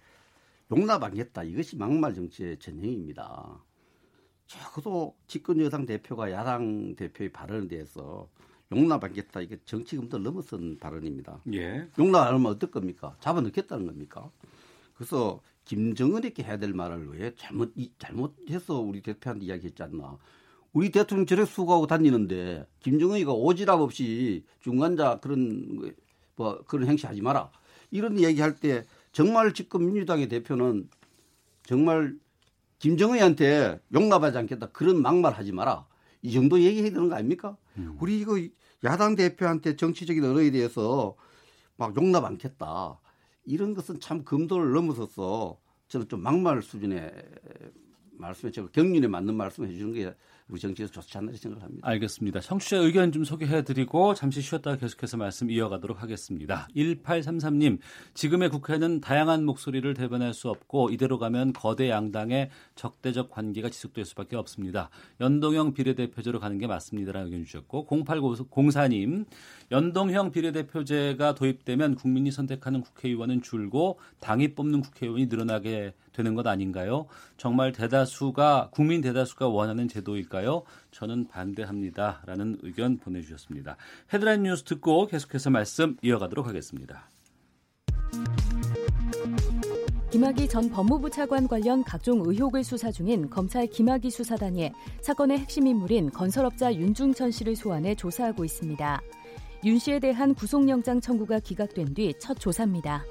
용납하겠다 0.71 1.43
이것이 1.43 1.77
막말 1.77 2.15
정치의 2.15 2.59
전형입니다. 2.61 3.61
적어도 4.47 5.17
집권 5.27 5.61
여당 5.61 5.85
대표가 5.85 6.31
야당 6.31 6.95
대표의 6.95 7.31
발언에 7.33 7.67
대해서 7.67 8.29
용납하겠다 8.71 9.41
이게 9.41 9.59
정치 9.65 9.97
금도 9.97 10.19
넘어선 10.19 10.79
발언입니다. 10.79 11.41
예. 11.55 11.89
용납 11.99 12.29
안 12.29 12.35
하면 12.35 12.47
어떨 12.53 12.71
겁니까? 12.71 13.17
잡아넣겠다는 13.19 13.85
겁니까? 13.85 14.31
그래서 14.95 15.41
김정은에게 15.65 16.43
해야 16.43 16.59
될 16.59 16.73
말을 16.73 17.09
왜 17.11 17.35
잘못 17.37 17.75
잘못해서 17.99 18.81
우리 18.81 19.01
대표한테 19.03 19.47
이야기했지 19.47 19.83
않나. 19.83 20.19
우리 20.73 20.91
대통령 20.91 21.27
저렇게 21.27 21.51
수고하고 21.51 21.87
다니는데 21.87 22.67
김정은이가 22.81 23.33
오지랖 23.33 23.81
없이 23.81 24.45
중간자 24.61 25.21
그런 25.21 25.95
뭐 26.37 26.63
그런 26.67 26.89
행시하지 26.89 27.21
마라. 27.21 27.51
이런 27.91 28.19
얘기할 28.19 28.57
때 28.57 28.85
정말 29.13 29.53
지금 29.53 29.87
민주당의 29.87 30.29
대표는 30.29 30.89
정말 31.65 32.17
김정은이한테 32.79 33.81
용납하지 33.95 34.39
않겠다. 34.39 34.69
그런 34.69 35.01
막말하지 35.03 35.53
마라. 35.53 35.87
이 36.23 36.33
정도 36.33 36.61
얘기해야 36.61 36.91
되는 36.91 37.09
거 37.09 37.15
아닙니까? 37.17 37.57
음. 37.77 37.97
우리 38.01 38.19
이거 38.19 38.41
야당 38.85 39.15
대표한테 39.15 39.77
정치적인 39.77 40.25
언어에 40.25 40.51
대해서 40.51 41.15
막 41.77 41.97
용납 41.97 42.25
않겠다. 42.25 42.99
이런 43.45 43.75
것은 43.75 44.01
참 44.01 44.25
금도를 44.25 44.73
넘어서서 44.73 45.59
저는 45.89 46.09
좀 46.09 46.23
막말 46.23 46.63
수준의 46.63 47.13
말씀에 48.13 48.51
제가 48.51 48.69
경륜에 48.71 49.09
맞는 49.09 49.35
말씀을 49.35 49.69
해주는 49.69 49.93
게 49.93 50.15
우리 50.53 50.61
정치에서 50.61 50.93
좋지 50.93 51.17
않나 51.17 51.33
생각을 51.35 51.65
합니다. 51.65 51.89
알겠습니다. 51.89 52.41
청취자 52.41 52.77
의견 52.77 53.11
좀 53.11 53.25
소개해드리고 53.25 54.13
잠시 54.13 54.43
쉬었다가 54.43 54.77
계속해서 54.77 55.17
말씀 55.17 55.51
이어가도록 55.51 56.03
하겠습니다. 56.03 56.69
1833님, 56.77 57.79
지금의 58.13 58.51
국회는 58.51 59.01
다양한 59.01 59.47
목소리를 59.47 59.95
대변할 59.95 60.35
수 60.35 60.51
없고 60.51 60.91
이대로 60.91 61.19
가면 61.19 61.55
거대 61.55 61.89
양당의 61.89 62.51
적대적 62.75 63.31
관계가 63.31 63.71
지속될 63.71 64.05
수밖에 64.05 64.37
없습니다. 64.37 64.91
연동형 65.23 65.73
비례대표제로 65.73 66.39
가는 66.39 66.59
게 66.59 66.67
맞습니다라는 66.67 67.29
의견 67.29 67.45
주셨고 67.47 67.87
0804님, 67.87 69.25
연동형 69.71 70.33
비례대표제가 70.33 71.35
도입되면 71.35 71.95
국민이 71.95 72.31
선택하는 72.31 72.83
국회의원은 72.83 73.41
줄고 73.41 73.99
당이 74.21 74.55
뽑는 74.55 74.83
국회의원이 74.83 75.27
늘어나게 75.27 75.95
되는 76.13 76.35
것 76.35 76.47
아닌가요? 76.47 77.07
정말 77.37 77.73
대다수가 77.73 78.71
국민 78.73 79.01
대다수가 79.01 79.49
원하는 79.49 79.89
제도일까요? 79.89 80.63
저는 80.91 81.29
반대합니다. 81.29 82.23
라는 82.27 82.59
의견 82.63 82.99
보내주셨습니다. 82.99 83.77
헤드라인 84.13 84.43
뉴스 84.43 84.65
듣고 84.65 85.07
계속해서 85.07 85.51
말씀 85.51 85.97
이어가도록 86.03 86.47
하겠습니다. 86.47 87.09
김학의 90.11 90.47
전 90.47 90.69
법무부 90.69 91.09
차관 91.09 91.49
관련 91.49 91.83
각종 91.83 92.21
의혹을 92.23 92.63
수사 92.65 92.93
중인 92.93 93.31
검찰 93.31 93.67
김학의 93.67 94.11
수사단이 94.11 94.71
사건의 95.01 95.39
핵심 95.39 95.67
인물인 95.67 96.11
건설업자 96.11 96.75
윤중천 96.75 97.31
씨를 97.31 97.57
소환해 97.57 97.95
조사하고 97.95 98.45
있습니다. 98.45 99.01
윤 99.65 99.79
씨에 99.79 100.01
대한 100.01 100.35
구속영장 100.35 101.01
청구가 101.01 101.41
기각된 101.41 101.95
뒤 101.95 102.13
첫 102.19 102.39
조사입니다. 102.39 103.05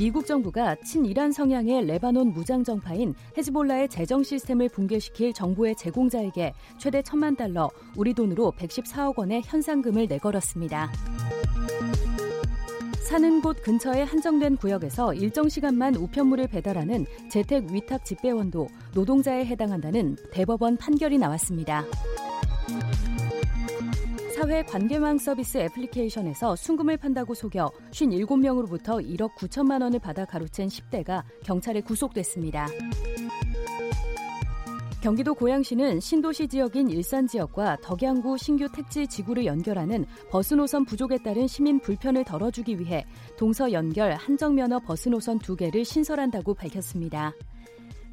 미국 0.00 0.24
정부가 0.24 0.76
친이란 0.76 1.30
성향의 1.30 1.84
레바논 1.84 2.32
무장 2.32 2.64
정파인 2.64 3.14
헤즈볼라의 3.36 3.90
재정 3.90 4.22
시스템을 4.22 4.70
붕괴시킬 4.70 5.34
정부의 5.34 5.76
제공자에게 5.76 6.54
최대 6.78 7.02
천만 7.02 7.36
달러, 7.36 7.70
우리 7.98 8.14
돈으로 8.14 8.50
114억 8.56 9.18
원의 9.18 9.42
현상금을 9.44 10.06
내걸었습니다. 10.06 10.90
사는 13.10 13.42
곳 13.42 13.60
근처의 13.60 14.06
한정된 14.06 14.56
구역에서 14.56 15.12
일정 15.12 15.50
시간만 15.50 15.96
우편물을 15.96 16.48
배달하는 16.48 17.04
재택 17.30 17.70
위탁 17.70 18.02
집배원도 18.02 18.68
노동자에 18.94 19.44
해당한다는 19.44 20.16
대법원 20.32 20.78
판결이 20.78 21.18
나왔습니다. 21.18 21.84
사회 24.40 24.62
관계망 24.62 25.18
서비스 25.18 25.58
애플리케이션에서 25.58 26.56
순금을 26.56 26.96
판다고 26.96 27.34
속여 27.34 27.70
57명으로부터 27.90 29.06
1억 29.06 29.34
9천만 29.34 29.82
원을 29.82 29.98
받아 29.98 30.24
가로챈 30.24 30.66
10대가 30.66 31.22
경찰에 31.44 31.82
구속됐습니다. 31.82 32.66
경기도 35.02 35.34
고양시는 35.34 36.00
신도시 36.00 36.48
지역인 36.48 36.88
일산 36.88 37.26
지역과 37.26 37.80
덕양구 37.82 38.38
신규 38.38 38.66
택지 38.72 39.06
지구를 39.06 39.44
연결하는 39.44 40.06
버스 40.30 40.54
노선 40.54 40.86
부족에 40.86 41.18
따른 41.18 41.46
시민 41.46 41.78
불편을 41.78 42.24
덜어주기 42.24 42.80
위해 42.80 43.04
동서 43.36 43.70
연결 43.72 44.14
한정면허 44.14 44.78
버스 44.80 45.10
노선 45.10 45.38
두 45.38 45.54
개를 45.54 45.84
신설한다고 45.84 46.54
밝혔습니다. 46.54 47.34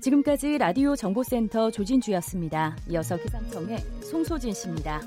지금까지 0.02 0.58
라디오 0.58 0.94
정보센터 0.94 1.72
조진주였습니다. 1.72 2.76
이어서 2.90 3.16
기상청의 3.16 3.78
송소진 4.04 4.54
씨입니다. 4.54 5.02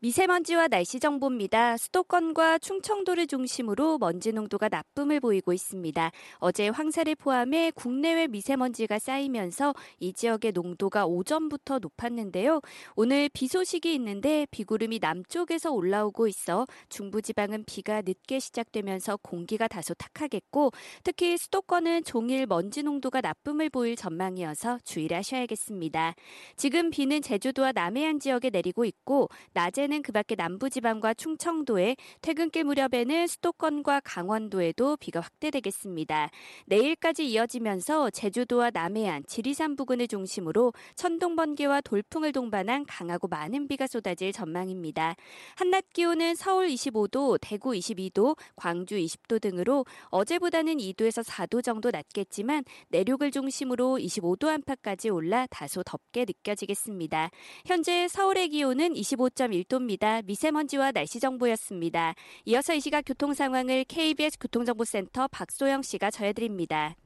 미세먼지와 0.00 0.68
날씨 0.68 1.00
정보입니다. 1.00 1.76
수도권과 1.76 2.58
충청도를 2.58 3.26
중심으로 3.26 3.98
먼지 3.98 4.30
농도가 4.32 4.68
나쁨을 4.68 5.18
보이고 5.18 5.52
있습니다. 5.52 6.12
어제 6.36 6.68
황사를 6.68 7.12
포함해 7.16 7.72
국내외 7.74 8.28
미세먼지가 8.28 9.00
쌓이면서 9.00 9.74
이 9.98 10.12
지역의 10.12 10.52
농도가 10.52 11.04
오전부터 11.04 11.80
높았는데요. 11.80 12.60
오늘 12.94 13.28
비 13.32 13.48
소식이 13.48 13.92
있는데 13.94 14.46
비구름이 14.52 15.00
남쪽에서 15.02 15.72
올라오고 15.72 16.28
있어 16.28 16.68
중부지방은 16.90 17.64
비가 17.66 18.00
늦게 18.00 18.38
시작되면서 18.38 19.18
공기가 19.20 19.66
다소 19.66 19.94
탁하겠고 19.94 20.70
특히 21.02 21.36
수도권은 21.36 22.04
종일 22.04 22.46
먼지 22.46 22.84
농도가 22.84 23.20
나쁨을 23.20 23.68
보일 23.68 23.96
전망이어서 23.96 24.78
주의를 24.84 25.16
하셔야겠습니다. 25.16 26.14
지금 26.54 26.90
비는 26.90 27.20
제주도와 27.20 27.72
남해안 27.72 28.20
지역에 28.20 28.50
내리고 28.50 28.84
있고 28.84 29.28
낮에 29.54 29.87
낮에는 29.88 30.02
그 30.02 30.12
밖에 30.12 30.34
남부지방과 30.36 31.14
충청도에 31.14 31.96
퇴근길 32.20 32.64
무렵에는 32.64 33.26
수도권과 33.26 34.00
강원도에도 34.04 34.96
비가 34.96 35.20
확대되겠습니다. 35.20 36.30
내일까지 36.66 37.26
이어지면서 37.26 38.10
제주도와 38.10 38.70
남해안, 38.70 39.24
지리산 39.26 39.74
부근을 39.74 40.06
중심으로 40.06 40.72
천둥 40.94 41.34
번개와 41.34 41.80
돌풍을 41.80 42.32
동반한 42.32 42.84
강하고 42.86 43.26
많은 43.28 43.66
비가 43.66 43.86
쏟아질 43.86 44.32
전망입니다. 44.32 45.16
한낮 45.56 45.84
기온은 45.92 46.34
서울 46.34 46.68
25도, 46.68 47.38
대구 47.40 47.72
22도, 47.72 48.36
광주 48.54 48.96
20도 48.96 49.40
등으로 49.40 49.84
어제보다는 50.10 50.76
2도에서 50.76 51.24
4도 51.24 51.64
정도 51.64 51.90
낮겠지만 51.90 52.64
내륙을 52.90 53.30
중심으로 53.30 53.98
25도 53.98 54.48
안팎까지 54.48 55.08
올라 55.08 55.46
다소 55.46 55.82
덥게 55.82 56.26
느껴지겠습니다. 56.26 57.30
현재 57.66 58.06
서울의 58.08 58.50
기온은 58.50 58.92
25.1도 58.92 59.77
정도입니다. 59.78 60.22
미세먼지와 60.22 60.92
날씨 60.92 61.20
정보였습니다. 61.20 62.14
이어서 62.44 62.74
이 62.74 62.80
시각 62.80 63.02
교통 63.06 63.32
상황을 63.32 63.84
KBS 63.84 64.38
교통정보센터 64.40 65.28
박소영 65.28 65.82
씨가 65.82 66.10
전해드립니다. 66.10 66.96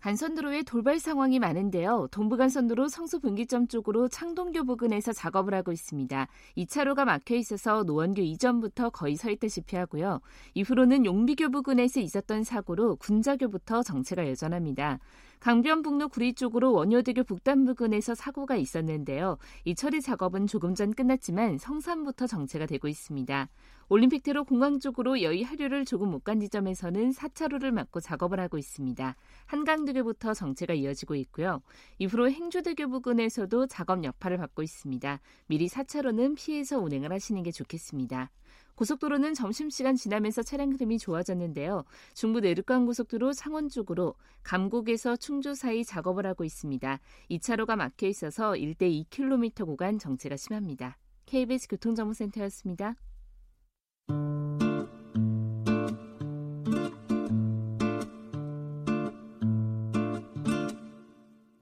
간선도로에 0.00 0.62
돌발 0.62 1.00
상황이 1.00 1.40
많은데요. 1.40 2.08
동부간선도로 2.12 2.88
성수 2.88 3.18
분기점 3.18 3.66
쪽으로 3.66 4.08
창동교 4.08 4.64
부근에서 4.64 5.12
작업을 5.12 5.54
하고 5.54 5.72
있습니다. 5.72 6.28
2차로가 6.56 7.04
막혀 7.04 7.34
있어서 7.36 7.82
노원교 7.82 8.22
이전부터 8.22 8.90
거의 8.90 9.16
서 9.16 9.30
있다시피 9.30 9.76
하고요. 9.76 10.20
이후로는 10.54 11.04
용비교 11.04 11.50
부근에서 11.50 11.98
있었던 12.00 12.44
사고로 12.44 12.96
군자교부터 12.96 13.82
정체가 13.82 14.28
여전합니다. 14.28 15.00
강변북로 15.40 16.08
구리 16.08 16.34
쪽으로 16.34 16.72
원효대교 16.72 17.24
북단 17.24 17.64
부근에서 17.64 18.14
사고가 18.14 18.56
있었는데요. 18.56 19.38
이 19.64 19.74
처리 19.74 20.00
작업은 20.00 20.46
조금 20.46 20.74
전 20.74 20.92
끝났지만 20.92 21.58
성산부터 21.58 22.26
정체가 22.26 22.66
되고 22.66 22.88
있습니다. 22.88 23.48
올림픽대로 23.90 24.44
공항 24.44 24.80
쪽으로 24.80 25.22
여의 25.22 25.42
하류를 25.42 25.84
조금 25.86 26.10
못 26.10 26.24
간 26.28 26.40
지점에서는 26.40 27.12
4차로를 27.12 27.70
막고 27.70 28.00
작업을 28.00 28.38
하고 28.38 28.58
있습니다. 28.58 29.16
한강대교부터 29.46 30.34
정체가 30.34 30.74
이어지고 30.74 31.14
있고요. 31.14 31.62
이후로 31.98 32.30
행주대교 32.30 32.88
부근에서도 32.88 33.66
작업 33.68 34.04
여파를 34.04 34.36
받고 34.36 34.62
있습니다. 34.62 35.20
미리 35.46 35.68
4차로는 35.68 36.36
피해서 36.36 36.78
운행을 36.78 37.12
하시는 37.12 37.42
게 37.42 37.50
좋겠습니다. 37.50 38.30
고속도로는 38.78 39.34
점심시간 39.34 39.96
지나면서 39.96 40.44
차량 40.44 40.70
흐름이 40.70 41.00
좋아졌는데요. 41.00 41.82
중부 42.14 42.38
내륙간 42.38 42.86
고속도로 42.86 43.32
창원 43.32 43.68
쪽으로 43.68 44.14
감곡에서 44.44 45.16
충주 45.16 45.56
사이 45.56 45.84
작업을 45.84 46.24
하고 46.24 46.44
있습니다. 46.44 47.00
2차로가 47.28 47.74
막혀 47.74 48.06
있어서 48.06 48.52
1대 48.52 49.06
2km 49.10 49.66
구간 49.66 49.98
정체가 49.98 50.36
심합니다. 50.36 50.96
KBS 51.26 51.66
교통정보센터였습니다. 51.66 52.94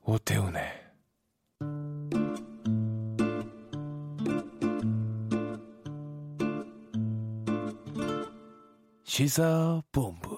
오태훈의 0.04 0.85
시사본부. 9.16 10.36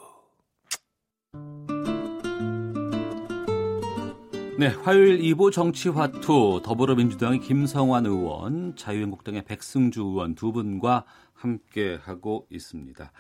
네, 4.57 4.69
화요일 4.69 5.19
2부 5.19 5.51
정치화투 5.51 6.63
더불어민주당의 6.65 7.41
김성환 7.41 8.07
의원, 8.07 8.77
자유한국당의 8.77 9.47
백승주 9.47 10.01
의원 10.03 10.37
두 10.37 10.53
분과 10.53 11.07
함께 11.33 11.99
하고 12.01 12.47
있습니다. 12.53 13.11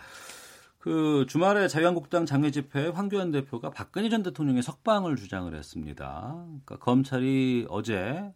그 0.79 1.27
주말에 1.29 1.67
자유한국당 1.67 2.25
장외 2.25 2.53
집회 2.53 2.87
황교안 2.87 3.33
대표가 3.33 3.71
박근혜 3.71 4.11
전 4.11 4.23
대통령의 4.23 4.63
석방을 4.63 5.17
주장을 5.17 5.53
했습니다. 5.53 6.37
그러니까 6.47 6.79
검찰이 6.79 7.67
어제 7.69 8.33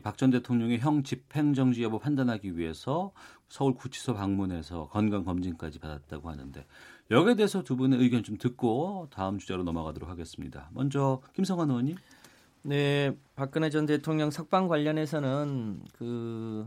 박 0.00 0.16
전 0.16 0.30
대통령의 0.30 0.78
형 0.80 1.02
집행정지 1.02 1.82
여부 1.82 1.98
판단하기 1.98 2.56
위해서 2.56 3.12
서울 3.48 3.74
구치소 3.74 4.14
방문해서 4.14 4.88
건강 4.88 5.24
검진까지 5.24 5.78
받았다고 5.78 6.28
하는데 6.30 6.66
여기에 7.10 7.34
대해서 7.34 7.62
두 7.62 7.76
분의 7.76 8.00
의견 8.00 8.22
좀 8.22 8.36
듣고 8.38 9.08
다음 9.10 9.38
주제로 9.38 9.62
넘어가도록 9.62 10.08
하겠습니다. 10.08 10.70
먼저 10.72 11.20
김성환 11.34 11.68
의원님. 11.70 11.96
네, 12.62 13.16
박근혜 13.34 13.68
전 13.68 13.84
대통령 13.86 14.30
석방 14.30 14.68
관련해서는 14.68 15.82
그 15.92 16.66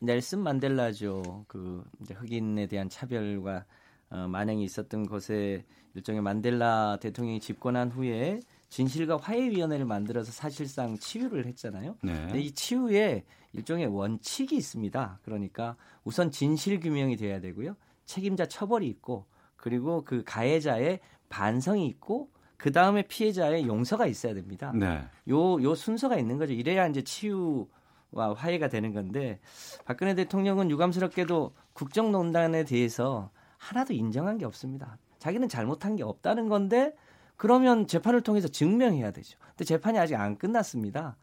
넬슨 0.00 0.40
만델라죠. 0.40 1.46
그 1.48 1.82
이제 2.00 2.14
흑인에 2.14 2.66
대한 2.68 2.88
차별과 2.88 3.64
어, 4.10 4.28
만행이 4.28 4.62
있었던 4.64 5.06
것에 5.06 5.64
일종의 5.94 6.22
만델라 6.22 6.98
대통령이 7.00 7.40
집권한 7.40 7.90
후에 7.90 8.40
진실과 8.68 9.16
화해위원회를 9.18 9.84
만들어서 9.84 10.32
사실상 10.32 10.98
치유를 10.98 11.46
했잖아요. 11.46 11.96
네. 12.02 12.12
근데 12.12 12.40
이 12.40 12.50
치유에 12.50 13.24
일종의 13.52 13.86
원칙이 13.86 14.56
있습니다. 14.56 15.20
그러니까 15.24 15.76
우선 16.02 16.30
진실 16.30 16.80
규명이 16.80 17.16
돼야 17.16 17.40
되고요. 17.40 17.76
책임자 18.04 18.46
처벌이 18.46 18.88
있고 18.88 19.26
그리고 19.56 20.04
그 20.04 20.24
가해자의 20.24 21.00
반성이 21.28 21.86
있고 21.86 22.30
그 22.56 22.72
다음에 22.72 23.02
피해자의 23.02 23.66
용서가 23.66 24.06
있어야 24.06 24.34
됩니다. 24.34 24.72
네. 24.74 25.04
요, 25.28 25.62
요 25.62 25.74
순서가 25.74 26.16
있는 26.16 26.38
거죠. 26.38 26.52
이래야 26.52 26.86
이제 26.88 27.02
치유 27.02 27.68
와 28.10 28.32
화해가 28.32 28.68
되는 28.68 28.92
건데 28.92 29.40
박근혜 29.84 30.14
대통령은 30.14 30.70
유감스럽게도 30.70 31.52
국정농단에 31.72 32.64
대해서 32.64 33.30
하나도 33.58 33.92
인정한 33.92 34.38
게 34.38 34.44
없습니다. 34.44 34.98
자기는 35.18 35.48
잘못한 35.48 35.96
게 35.96 36.04
없다는 36.04 36.48
건데 36.48 36.94
그러면 37.36 37.86
재판을 37.86 38.20
통해서 38.22 38.48
증명해야 38.48 39.10
되죠. 39.10 39.38
근데 39.50 39.64
재판이 39.64 39.98
아직 39.98 40.14
안 40.16 40.36
끝났습니다. 40.38 41.16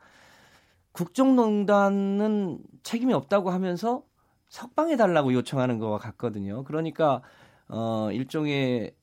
국정농단은 1.22 2.60
책임이 2.84 3.14
없다고 3.14 3.50
하면서 3.50 4.04
석방해 4.50 4.98
달라고 4.98 5.34
요청하는 5.34 5.80
거와 5.80 5.98
같거든요. 5.98 6.64
그러니까 6.64 7.22
어 7.68 8.10
일종의 8.12 8.94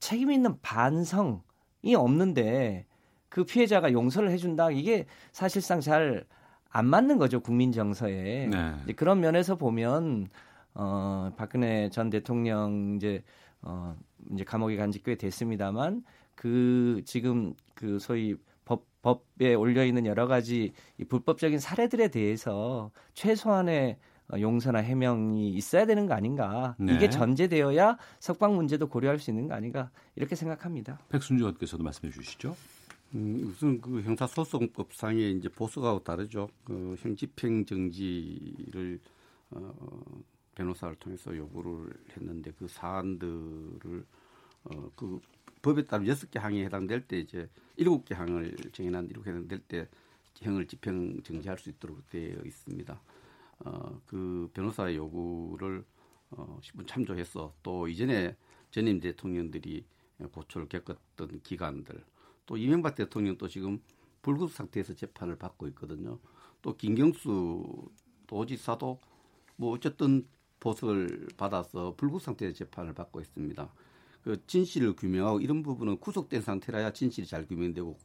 책임 0.00 0.32
있는 0.32 0.58
반성이 0.62 1.94
없는데 1.96 2.86
그 3.28 3.44
피해자가 3.44 3.92
용서를 3.92 4.30
해준다 4.30 4.70
이게 4.70 5.06
사실상 5.32 5.80
잘 5.80 6.26
안 6.72 6.86
맞는 6.86 7.18
거죠 7.18 7.40
국민 7.40 7.72
정서에 7.72 8.46
네. 8.46 8.92
그런 8.94 9.18
면에서 9.18 9.56
보면 9.56 10.28
어 10.74 11.32
박근혜 11.36 11.90
전 11.90 12.10
대통령 12.10 12.94
이제 12.96 13.24
어 13.60 13.96
이제 14.32 14.44
감옥에 14.44 14.76
간 14.76 14.92
지 14.92 15.02
꽤 15.02 15.16
됐습니다만 15.16 16.04
그 16.40 17.02
지금 17.04 17.52
그 17.74 17.98
소위 17.98 18.34
법, 18.64 18.86
법에 19.02 19.52
올려 19.52 19.84
있는 19.84 20.06
여러 20.06 20.26
가지 20.26 20.72
이 20.96 21.04
불법적인 21.04 21.58
사례들에 21.58 22.08
대해서 22.08 22.90
최소한의 23.12 23.98
어, 24.32 24.40
용서나 24.40 24.78
해명이 24.78 25.50
있어야 25.50 25.84
되는 25.84 26.06
거 26.06 26.14
아닌가. 26.14 26.76
네. 26.78 26.94
이게 26.94 27.10
전제되어야 27.10 27.98
석방 28.20 28.56
문제도 28.56 28.88
고려할 28.88 29.18
수 29.18 29.30
있는 29.30 29.48
거 29.48 29.54
아닌가 29.54 29.90
이렇게 30.16 30.34
생각합니다. 30.34 30.98
백순주 31.10 31.44
의원께서도 31.44 31.84
말씀해 31.84 32.10
주시죠. 32.10 32.56
음, 33.16 33.44
우선 33.46 33.78
그 33.78 34.00
형사소송법상에 34.00 35.20
이제 35.20 35.50
보수하고 35.50 36.02
다르죠. 36.02 36.48
그 36.64 36.96
형집행 37.00 37.66
정지를 37.66 38.98
어, 39.50 39.74
변호사를 40.54 40.96
통해서 40.96 41.36
요구를 41.36 41.92
했는데 42.16 42.50
그 42.58 42.66
사안들을 42.66 44.06
어, 44.64 44.90
그 44.96 45.20
법에 45.62 45.84
따르면 45.84 46.08
여섯 46.08 46.30
개 46.30 46.38
항에 46.38 46.64
해당될 46.64 47.06
때 47.06 47.18
이제 47.18 47.48
일곱 47.76 48.04
개 48.04 48.14
항을 48.14 48.56
일곱 48.56 48.72
개 49.24 49.30
해당될 49.30 49.58
때 49.60 49.88
형을 50.36 50.66
집행 50.66 51.22
정지할 51.22 51.58
수 51.58 51.68
있도록 51.70 52.08
되어 52.08 52.40
있습니다. 52.44 53.00
어, 53.60 54.00
그 54.06 54.50
변호사의 54.54 54.96
요구를 54.96 55.84
어, 56.30 56.58
10분 56.62 56.86
참조해서 56.86 57.54
또 57.62 57.88
이전에 57.88 58.36
전임 58.70 59.00
대통령들이 59.00 59.84
고초를 60.32 60.68
겪었던 60.68 61.40
기간들 61.42 62.04
또 62.46 62.56
이명박 62.56 62.94
대통령 62.94 63.36
또 63.36 63.48
지금 63.48 63.80
불구속 64.22 64.52
상태에서 64.52 64.94
재판을 64.94 65.36
받고 65.36 65.66
있거든요. 65.68 66.18
또 66.62 66.76
김경수 66.76 67.90
도지사도 68.26 69.00
뭐 69.56 69.72
어쨌든 69.72 70.26
보석을 70.60 71.28
받아서 71.36 71.94
불구속 71.96 72.22
상태에서 72.22 72.54
재판을 72.54 72.92
받고 72.92 73.20
있습니다. 73.20 73.72
그 74.22 74.44
진실을 74.46 74.94
규명하고 74.94 75.40
이런 75.40 75.62
부분은 75.62 75.98
구속된 75.98 76.42
상태라야 76.42 76.92
진실이 76.92 77.26
잘 77.26 77.46
규명되고 77.46 77.98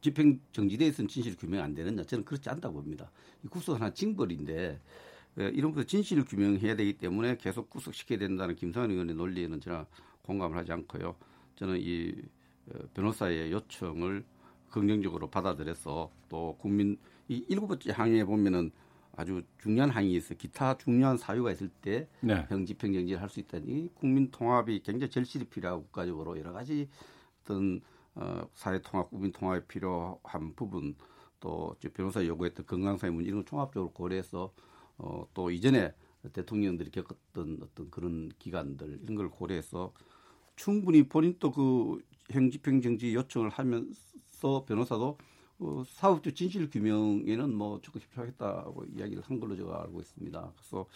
집행 0.00 0.40
정지돼 0.52 0.86
있으면 0.86 1.08
진실 1.08 1.36
규명 1.36 1.64
안 1.64 1.74
되느냐 1.74 2.04
저는 2.04 2.24
그렇지 2.24 2.48
않다고 2.48 2.74
봅니다. 2.74 3.10
이 3.44 3.48
구속 3.48 3.74
하나 3.74 3.92
징벌인데 3.92 4.80
예, 5.38 5.48
이런 5.54 5.70
부분 5.70 5.86
진실을 5.86 6.24
규명해야 6.24 6.76
되기 6.76 6.94
때문에 6.94 7.36
계속 7.36 7.70
구속시켜야 7.70 8.18
된다는 8.18 8.56
김상현 8.56 8.90
의원의 8.90 9.14
논리에는 9.14 9.60
저는 9.60 9.84
공감을 10.22 10.56
하지 10.56 10.72
않고요. 10.72 11.16
저는 11.56 11.78
이 11.80 12.14
어, 12.72 12.78
변호사의 12.94 13.52
요청을 13.52 14.24
긍정적으로 14.70 15.30
받아들여서 15.30 16.10
또 16.28 16.56
국민 16.60 16.96
이 17.28 17.44
일곱 17.48 17.68
번째 17.68 17.92
항에 17.92 18.24
보면은 18.24 18.70
아주 19.16 19.42
중요한 19.58 19.90
항이 19.90 20.14
있어 20.14 20.34
기타 20.34 20.76
중요한 20.78 21.16
사유가 21.16 21.50
있을 21.52 21.68
때 21.68 22.08
네. 22.20 22.46
병집행 22.48 22.92
정지를 22.92 23.20
할 23.20 23.28
수 23.28 23.40
있다니 23.40 23.90
국민 23.94 24.30
통합이 24.30 24.82
굉장히 24.82 25.10
절실히 25.10 25.46
필요하고 25.46 25.84
국가적으로 25.84 26.38
여러 26.38 26.52
가지 26.52 26.88
어떤 27.42 27.80
어, 28.14 28.42
사회 28.54 28.80
통합, 28.82 29.10
국민 29.10 29.32
통합이 29.32 29.66
필요한 29.66 30.54
부분 30.56 30.96
또 31.40 31.74
변호사 31.94 32.24
요구했던 32.24 32.66
건강사회 32.66 33.10
문제 33.10 33.28
이런 33.28 33.40
걸 33.40 33.46
종합적으로 33.46 33.92
고려해서 33.92 34.52
어, 34.98 35.26
또 35.32 35.50
이전에 35.50 35.94
대통령들이 36.32 36.90
겪었던 36.90 37.60
어떤 37.62 37.90
그런 37.90 38.30
기간들 38.38 39.00
이런 39.02 39.16
걸 39.16 39.30
고려해서 39.30 39.92
충분히 40.56 41.08
본인 41.08 41.38
또 41.38 41.52
그 41.52 42.00
행집행 42.32 42.80
정지 42.80 43.14
요청을 43.14 43.50
하면서 43.50 44.64
변호사도 44.66 45.18
어, 45.60 45.82
사업적 45.86 46.34
진실 46.34 46.70
규명에는 46.70 47.54
뭐 47.54 47.80
적극 47.82 48.02
협조하겠다고 48.02 48.86
이야기를 48.96 49.22
한 49.22 49.38
걸로 49.38 49.56
제가 49.56 49.82
알고 49.82 50.00
있습니다. 50.00 50.52
그래서 50.56 50.86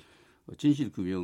진실 0.56 0.90
규명 0.90 1.22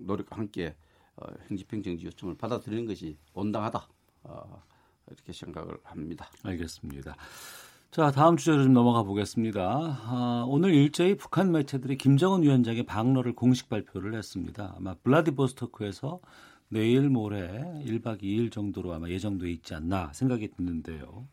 노력과 0.00 0.36
함께 0.36 0.74
어, 1.16 1.26
행집행정지 1.50 2.06
요청을 2.06 2.36
받아들이는 2.36 2.86
것이 2.86 3.16
온당하다 3.32 3.88
어, 4.24 4.62
이렇게 5.06 5.32
생각을 5.32 5.78
합니다. 5.84 6.28
알겠습니다. 6.42 7.16
자 7.90 8.10
다음 8.10 8.36
주제로 8.36 8.62
좀 8.64 8.74
넘어가 8.74 9.02
보겠습니다. 9.02 9.62
아, 9.62 10.44
오늘 10.46 10.74
일제히 10.74 11.16
북한 11.16 11.52
매체들이 11.52 11.96
김정은 11.96 12.42
위원장의 12.42 12.84
방로를 12.84 13.34
공식 13.34 13.68
발표를 13.68 14.14
했습니다. 14.14 14.74
아마 14.76 14.94
블라디보스토크에서 14.94 16.20
내일 16.68 17.08
모레 17.08 17.82
1박 17.86 18.22
2일 18.22 18.52
정도로 18.52 18.92
아마 18.92 19.08
예정돼 19.08 19.50
있지 19.50 19.74
않나 19.74 20.12
생각이 20.12 20.50
드는데요. 20.50 21.26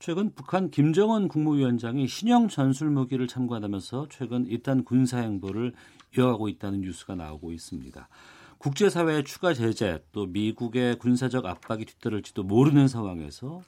최근 0.00 0.32
북한 0.34 0.70
김정은 0.70 1.28
국무위원장이 1.28 2.08
신형 2.08 2.48
전술 2.48 2.88
무기를 2.88 3.28
참관하면서 3.28 4.06
최근 4.08 4.46
일단 4.46 4.82
군사 4.82 5.18
행보를 5.18 5.74
이어가고 6.16 6.48
있다는 6.48 6.80
뉴스가 6.80 7.16
나오고 7.16 7.52
있습니다. 7.52 8.08
국제사회의 8.56 9.24
추가 9.24 9.52
제재 9.52 10.02
또 10.12 10.24
미국의 10.24 10.98
군사적 10.98 11.44
압박이 11.44 11.84
뒤따를지도 11.84 12.44
모르는 12.44 12.88
상황에서 12.88 13.60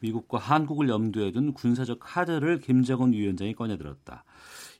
미국과 0.00 0.36
한국을 0.36 0.90
염두에 0.90 1.32
둔 1.32 1.54
군사적 1.54 2.00
카드를 2.00 2.60
김정은 2.60 3.14
위원장이 3.14 3.54
꺼내들었다. 3.54 4.24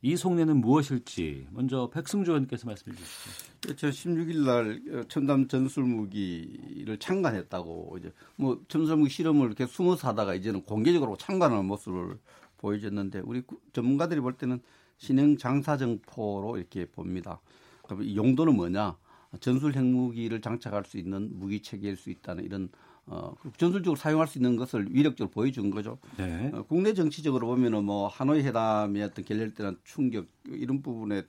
이 0.01 0.17
속내는 0.17 0.59
무엇일지 0.59 1.49
먼저 1.51 1.91
백승조 1.91 2.33
의원께서 2.33 2.67
말씀해 2.67 2.97
주시죠. 2.97 3.31
2016일 3.63 4.45
날 4.45 5.07
첨단 5.09 5.49
전술 5.49 5.85
무기를 5.85 6.97
창간했다고 6.99 7.97
이제 7.99 8.13
뭐 8.37 8.63
전술 8.69 8.97
무기 8.97 9.11
실험을 9.11 9.47
이렇게 9.47 9.67
숨어서 9.67 10.09
하다가 10.09 10.35
이제는 10.35 10.63
공개적으로 10.63 11.17
창간하는 11.17 11.65
모습을 11.65 12.19
보여줬는데 12.59 13.23
우리 13.25 13.43
전문가들이 13.73 14.21
볼 14.21 14.35
때는 14.35 14.61
신형 14.99 15.37
장사정포로 15.37 16.59
이렇게 16.59 16.87
봅니다. 16.87 17.41
그럼 17.83 18.03
이 18.03 18.17
용도는 18.17 18.55
뭐냐? 18.55 18.97
전술 19.41 19.75
핵무기를 19.75 20.41
장착할 20.41 20.85
수 20.85 20.97
있는 20.97 21.31
무기 21.39 21.61
체계일 21.61 21.97
수 21.97 22.11
있다는 22.11 22.45
이런 22.45 22.69
어, 23.11 23.35
전술적으로 23.57 23.97
사용할 23.97 24.27
수 24.29 24.39
있는 24.39 24.57
것을 24.57 24.87
위력적으로 24.91 25.31
보여준 25.31 25.71
거죠. 25.71 25.99
네. 26.19 26.51
어, 26.53 26.63
국내 26.63 26.93
정치적으로 26.95 27.47
보면은 27.47 27.85
뭐 27.85 28.07
하노이 28.09 28.43
회담의 28.43 29.03
어떤 29.03 29.25
결렬때는 29.25 29.79
충격 29.85 30.27
이런 30.47 30.83
부분에 30.83 31.23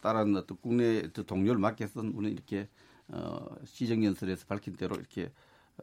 따른 0.00 0.34
어떤 0.36 0.56
국내 0.60 1.02
동료를 1.12 1.60
맡겨서 1.60 2.00
우리는 2.00 2.32
이렇게 2.32 2.68
어, 3.08 3.46
시정연설에서 3.64 4.46
밝힌 4.46 4.74
대로 4.74 4.96
이렇게 4.96 5.30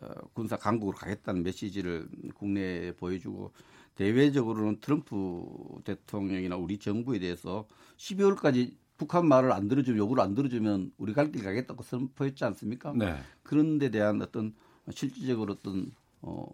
어, 0.01 0.07
군사 0.33 0.57
강국으로 0.57 0.97
가겠다는 0.97 1.43
메시지를 1.43 2.07
국내에 2.33 2.91
보여주고 2.93 3.51
대외적으로는 3.95 4.81
트럼프 4.81 5.45
대통령이나 5.85 6.57
우리 6.57 6.77
정부에 6.77 7.19
대해서 7.19 7.65
12월까지 7.97 8.75
북한 8.97 9.27
말을 9.27 9.51
안 9.51 9.67
들어주면 9.67 9.97
요구를 9.97 10.23
안 10.23 10.33
들어주면 10.35 10.91
우리 10.97 11.13
갈 11.13 11.31
길 11.31 11.43
가겠다고 11.43 11.83
선포했지 11.83 12.43
않습니까? 12.45 12.93
네. 12.95 13.15
그런 13.43 13.77
데 13.77 13.89
대한 13.91 14.21
어떤 14.21 14.53
실질적으로 14.91 15.53
어떤 15.53 15.91
어, 16.21 16.45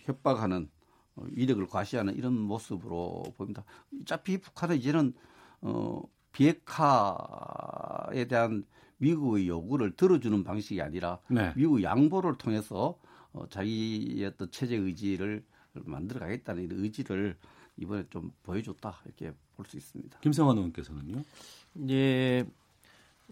협박하는 0.00 0.68
어, 1.16 1.24
위력을 1.30 1.66
과시하는 1.66 2.16
이런 2.16 2.38
모습으로 2.38 3.24
보입니다. 3.36 3.64
어차피 4.02 4.38
북한은 4.38 4.76
이제는 4.76 5.14
어, 5.62 6.02
비핵화에 6.32 8.26
대한 8.28 8.64
미국의 8.98 9.48
요구를 9.48 9.96
들어주는 9.96 10.44
방식이 10.44 10.80
아니라 10.80 11.18
네. 11.28 11.52
미국 11.56 11.82
양보를 11.82 12.38
통해서 12.38 12.98
어, 13.32 13.46
자기의 13.48 14.24
어떤 14.26 14.50
체제 14.50 14.76
의지를 14.76 15.44
만들어 15.84 16.20
가겠다는 16.20 16.68
의지를 16.72 17.36
이번에 17.76 18.04
좀 18.10 18.32
보여줬다 18.42 19.00
이렇게 19.04 19.32
볼 19.54 19.66
수 19.66 19.76
있습니다. 19.76 20.18
김성환 20.20 20.56
의원께서는요? 20.56 21.22
예. 21.90 22.46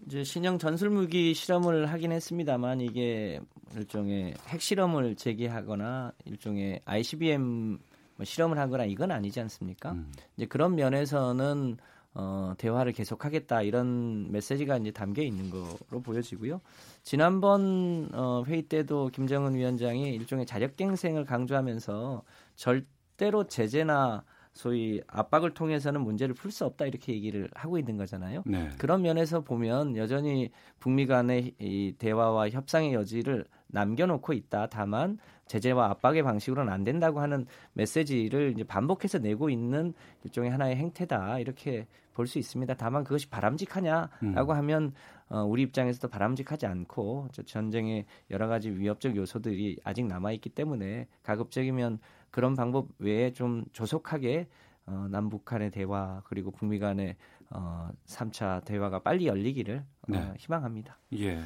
이제 0.06 0.24
신형 0.24 0.58
전술 0.58 0.90
무기 0.90 1.34
실험을 1.34 1.86
하긴 1.86 2.12
했습니다만 2.12 2.80
이게 2.80 3.40
일종의 3.76 4.34
핵 4.48 4.60
실험을 4.60 5.16
제기하거나 5.16 6.12
일종의 6.24 6.80
ICBM 6.84 7.78
뭐 8.16 8.24
실험을 8.24 8.58
하거나 8.58 8.84
이건 8.84 9.10
아니지 9.10 9.40
않습니까? 9.40 9.92
음. 9.92 10.12
이제 10.36 10.46
그런 10.46 10.74
면에서는 10.74 11.76
어, 12.16 12.54
대화를 12.58 12.92
계속하겠다 12.92 13.62
이런 13.62 14.30
메시지가 14.30 14.76
이제 14.78 14.92
담겨 14.92 15.22
있는 15.22 15.50
거로 15.50 16.00
보여지고요. 16.02 16.60
지난번 17.02 18.08
어, 18.12 18.44
회의 18.46 18.62
때도 18.62 19.08
김정은 19.08 19.54
위원장이 19.54 20.14
일종의 20.14 20.46
자력갱생을 20.46 21.24
강조하면서 21.24 22.22
절대로 22.54 23.48
제재나 23.48 24.22
소위 24.54 25.02
압박을 25.08 25.52
통해서는 25.52 26.00
문제를 26.00 26.34
풀 26.34 26.50
수 26.50 26.64
없다 26.64 26.86
이렇게 26.86 27.12
얘기를 27.12 27.48
하고 27.54 27.76
있는 27.78 27.96
거잖아요. 27.96 28.44
네. 28.46 28.70
그런 28.78 29.02
면에서 29.02 29.40
보면 29.40 29.96
여전히 29.96 30.50
북미 30.78 31.06
간의 31.06 31.54
이 31.58 31.94
대화와 31.98 32.50
협상의 32.50 32.94
여지를 32.94 33.44
남겨놓고 33.66 34.32
있다. 34.32 34.68
다만 34.68 35.18
제재와 35.46 35.90
압박의 35.90 36.22
방식으로는 36.22 36.72
안 36.72 36.84
된다고 36.84 37.20
하는 37.20 37.46
메시지를 37.72 38.52
이제 38.54 38.62
반복해서 38.64 39.18
내고 39.18 39.50
있는 39.50 39.92
일종의 40.22 40.50
하나의 40.50 40.76
행태다 40.76 41.40
이렇게 41.40 41.86
볼 42.14 42.28
수 42.28 42.38
있습니다. 42.38 42.72
다만 42.74 43.02
그것이 43.02 43.28
바람직하냐라고 43.28 44.52
음. 44.52 44.56
하면 44.56 44.92
어, 45.28 45.42
우리 45.42 45.62
입장에서도 45.62 46.06
바람직하지 46.08 46.64
않고 46.66 47.28
전쟁의 47.44 48.04
여러 48.30 48.46
가지 48.46 48.70
위협적 48.70 49.16
요소들이 49.16 49.80
아직 49.82 50.06
남아 50.06 50.30
있기 50.32 50.50
때문에 50.50 51.08
가급적이면 51.24 51.98
그런 52.34 52.56
방법 52.56 52.88
외에 52.98 53.32
좀 53.32 53.64
조속하게 53.72 54.48
어, 54.86 55.06
남북한의 55.08 55.70
대화 55.70 56.20
그리고 56.24 56.50
북미 56.50 56.80
간의 56.80 57.14
어, 57.50 57.90
3차 58.06 58.64
대화가 58.64 59.04
빨리 59.04 59.28
열리기를 59.28 59.76
어, 59.78 60.04
네. 60.08 60.18
어, 60.18 60.34
희망합니다. 60.36 60.98
예. 61.12 61.40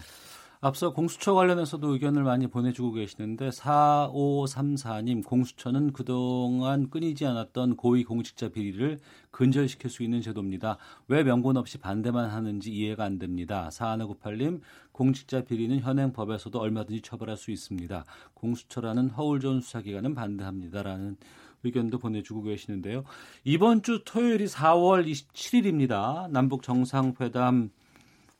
앞서 0.60 0.92
공수처 0.92 1.34
관련해서도 1.34 1.92
의견을 1.92 2.24
많이 2.24 2.48
보내주고 2.48 2.90
계시는데 2.90 3.50
4534님 3.50 5.24
공수처는 5.24 5.92
그동안 5.92 6.90
끊이지 6.90 7.24
않았던 7.26 7.76
고위 7.76 8.02
공직자 8.02 8.48
비리를 8.48 8.98
근절시킬 9.30 9.88
수 9.88 10.02
있는 10.02 10.20
제도입니다. 10.20 10.78
왜 11.06 11.22
명분 11.22 11.56
없이 11.56 11.78
반대만 11.78 12.28
하는지 12.28 12.72
이해가 12.72 13.04
안 13.04 13.20
됩니다. 13.20 13.68
4198님 13.70 14.60
공직자 14.90 15.42
비리는 15.42 15.78
현행 15.78 16.12
법에서도 16.12 16.58
얼마든지 16.58 17.02
처벌할 17.02 17.36
수 17.36 17.52
있습니다. 17.52 18.04
공수처라는 18.34 19.10
허울 19.10 19.38
좋은 19.38 19.60
수사기관은 19.60 20.16
반대합니다라는 20.16 21.18
의견도 21.62 22.00
보내주고 22.00 22.42
계시는데요. 22.42 23.04
이번 23.44 23.82
주 23.82 24.02
토요일이 24.04 24.46
4월 24.46 25.06
27일입니다. 25.08 26.28
남북 26.30 26.64
정상회담 26.64 27.70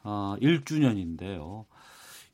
어, 0.03 0.37
1주년인데요. 0.41 1.67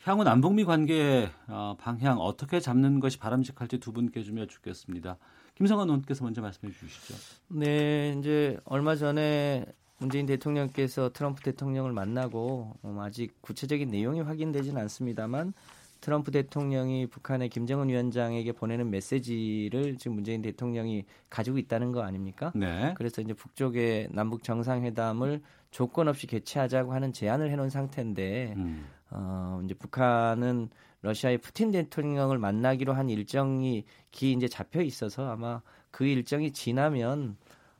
향후 0.04 0.22
남북미 0.22 0.64
관계 0.64 1.30
어, 1.48 1.76
방향 1.78 2.18
어떻게 2.18 2.60
잡는 2.60 3.00
것이 3.00 3.18
바람직할지 3.18 3.78
두 3.78 3.92
분께 3.92 4.22
좀 4.22 4.38
여쭙겠습니다. 4.38 5.16
김성환 5.54 5.88
의원께서 5.88 6.24
먼저 6.24 6.42
말씀해 6.42 6.72
주시죠. 6.72 7.14
네, 7.48 8.14
이제 8.18 8.58
얼마 8.64 8.96
전에 8.96 9.64
문재인 9.98 10.26
대통령께서 10.26 11.10
트럼프 11.12 11.42
대통령을 11.42 11.92
만나고 11.92 12.74
음, 12.84 12.98
아직 12.98 13.40
구체적인 13.40 13.90
내용이 13.90 14.20
확인되지는 14.20 14.80
않습니다만 14.82 15.54
트럼프 16.02 16.30
대통령이 16.32 17.06
북한의 17.06 17.48
김정은 17.48 17.88
위원장에게 17.88 18.52
보내는 18.52 18.90
메시지를 18.90 19.96
지금 19.96 20.16
문재인 20.16 20.42
대통령이 20.42 21.06
가지고 21.30 21.56
있다는 21.56 21.92
거 21.92 22.02
아닙니까? 22.02 22.52
네. 22.54 22.92
그래서 22.98 23.22
이제 23.22 23.32
북쪽의 23.32 24.08
남북 24.10 24.42
정상회담을 24.42 25.40
조건 25.70 26.08
없이 26.08 26.26
개최하자고 26.26 26.92
하는 26.92 27.14
제안을 27.14 27.50
해놓은 27.50 27.70
상태인데 27.70 28.52
음. 28.58 28.84
어, 29.10 29.60
이제 29.64 29.74
북한은 29.74 30.70
러시아의 31.02 31.38
푸틴 31.38 31.70
대통령을 31.70 32.38
만나기로 32.38 32.94
한 32.94 33.10
일정이 33.10 33.84
기 34.10 34.32
이제 34.32 34.48
잡혀 34.48 34.80
있어서 34.80 35.30
아마 35.30 35.60
그 35.90 36.04
일정이 36.04 36.52
지나면 36.52 37.36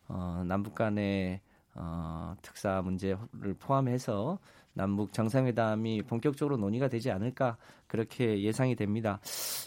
어, 0.09 0.44
남북 0.46 0.74
간의 0.74 1.40
어, 1.74 2.34
특사 2.42 2.82
문제를 2.82 3.55
포함해서 3.59 4.38
남북 4.74 5.12
정상회담이 5.12 6.02
본격적으로 6.02 6.56
논의가 6.56 6.88
되지 6.88 7.10
않을까 7.10 7.56
그렇게 7.86 8.42
예상이 8.42 8.76
됩니다. 8.76 9.20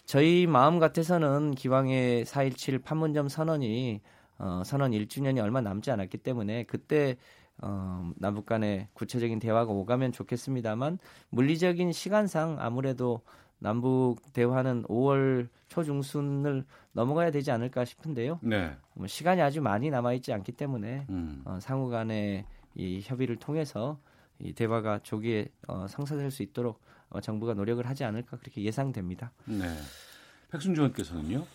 저희 0.06 0.46
마음 0.48 0.80
같아서는 0.80 1.52
기왕의 1.52 2.26
4.17 2.26 2.84
판문점 2.84 3.30
선언이 3.30 4.02
어, 4.40 4.62
선언 4.66 4.92
1주년이 4.92 5.42
얼마 5.42 5.62
남지 5.62 5.90
않았기 5.92 6.20
때문에 6.20 6.64
그때 6.64 7.16
어, 7.62 8.12
남북 8.18 8.46
간의 8.46 8.88
구체적인 8.94 9.40
대화가 9.40 9.72
오가면 9.72 10.12
좋겠습니다만 10.12 11.00
물리적인 11.30 11.92
시간상 11.92 12.58
아무래도 12.60 13.22
남북 13.60 14.18
대화는 14.34 14.84
5월 14.84 15.50
초중순을 15.70 16.66
넘어가야 16.92 17.32
되지 17.32 17.52
않을까 17.52 17.86
싶은데요. 17.86 18.40
네. 18.44 18.76
뭐 18.94 19.08
시간이 19.08 19.42
아주 19.42 19.62
많이 19.62 19.90
남아 19.90 20.14
있지 20.14 20.32
않기 20.34 20.52
때문에 20.52 21.08
음. 21.10 21.42
어, 21.46 21.60
상호 21.60 21.90
간의 21.90 22.46
이 22.76 23.02
협의를 23.04 23.38
통해서 23.38 24.00
이 24.40 24.54
대화가 24.54 25.00
조기에 25.00 25.48
어, 25.68 25.88
성사될 25.88 26.30
수 26.30 26.44
있도록 26.44 26.80
어, 27.10 27.22
정부가 27.22 27.56
노력을 27.56 27.84
하지 27.86 28.04
않을까 28.04 28.38
그렇게 28.38 28.62
예상됩니다. 28.62 29.32
네. 29.46 29.66
백순주 30.52 30.82
의원께서는요? 30.82 31.46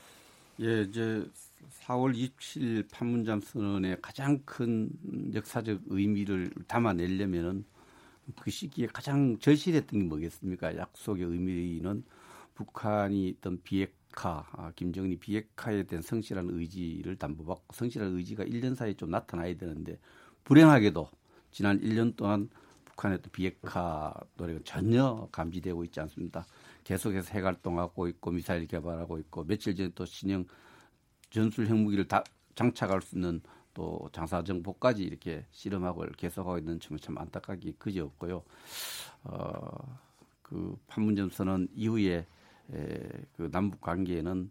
예, 0.61 0.83
이제 0.83 1.25
4월 1.71 2.15
27일 2.15 2.89
판문점 2.91 3.41
선언의 3.41 3.99
가장 4.03 4.41
큰 4.45 4.91
역사적 5.35 5.83
의미를 5.87 6.51
담아내려면은 6.67 7.65
그 8.41 8.51
시기에 8.51 8.87
가장 8.87 9.39
절실했던 9.39 10.01
게 10.01 10.07
뭐겠습니까? 10.07 10.77
약속의 10.77 11.25
의미는 11.25 12.05
북한이 12.55 13.29
있던 13.29 13.61
비핵화, 13.63 14.47
아, 14.53 14.73
김정은이 14.77 15.17
비핵화에 15.17 15.85
대한 15.85 16.03
성실한 16.03 16.51
의지를 16.51 17.17
담보받고 17.17 17.75
성실한 17.75 18.15
의지가 18.17 18.45
1년 18.45 18.75
사이에 18.75 18.95
좀 18.95 19.11
나타나야 19.11 19.57
되는데 19.57 19.99
불행하게도 20.45 21.09
지난 21.51 21.81
1년 21.81 22.17
동안 22.17 22.49
북한의 22.85 23.23
또 23.23 23.31
비핵화 23.31 24.13
노래가 24.37 24.61
전혀 24.65 25.29
감지되고 25.33 25.85
있지 25.85 26.01
않습니다. 26.01 26.47
계속해서 26.85 27.33
핵활동하고 27.33 28.09
있고 28.09 28.31
미사일 28.31 28.67
개발하고 28.67 29.19
있고 29.19 29.45
며칠 29.45 29.75
전에 29.75 29.91
또 29.95 30.05
신형 30.05 30.45
전술 31.33 31.67
핵무기를 31.67 32.07
다 32.07 32.23
장착할 32.55 33.01
수 33.01 33.17
있는 33.17 33.41
또 33.75 34.09
장사 34.13 34.45
정보까지 34.45 35.03
이렇게 35.03 35.47
실험하고 35.51 36.05
계속하고 36.17 36.59
있는 36.59 36.79
점이 36.79 37.01
참 37.01 37.17
안타깝기 37.17 37.77
그지없고요. 37.79 38.43
어, 39.25 39.99
그 40.43 40.77
판문점 40.87 41.31
선언 41.31 41.69
이후에 41.75 42.27
에, 42.75 43.09
그 43.37 43.51
남북 43.51 43.81
관계에는 43.81 44.51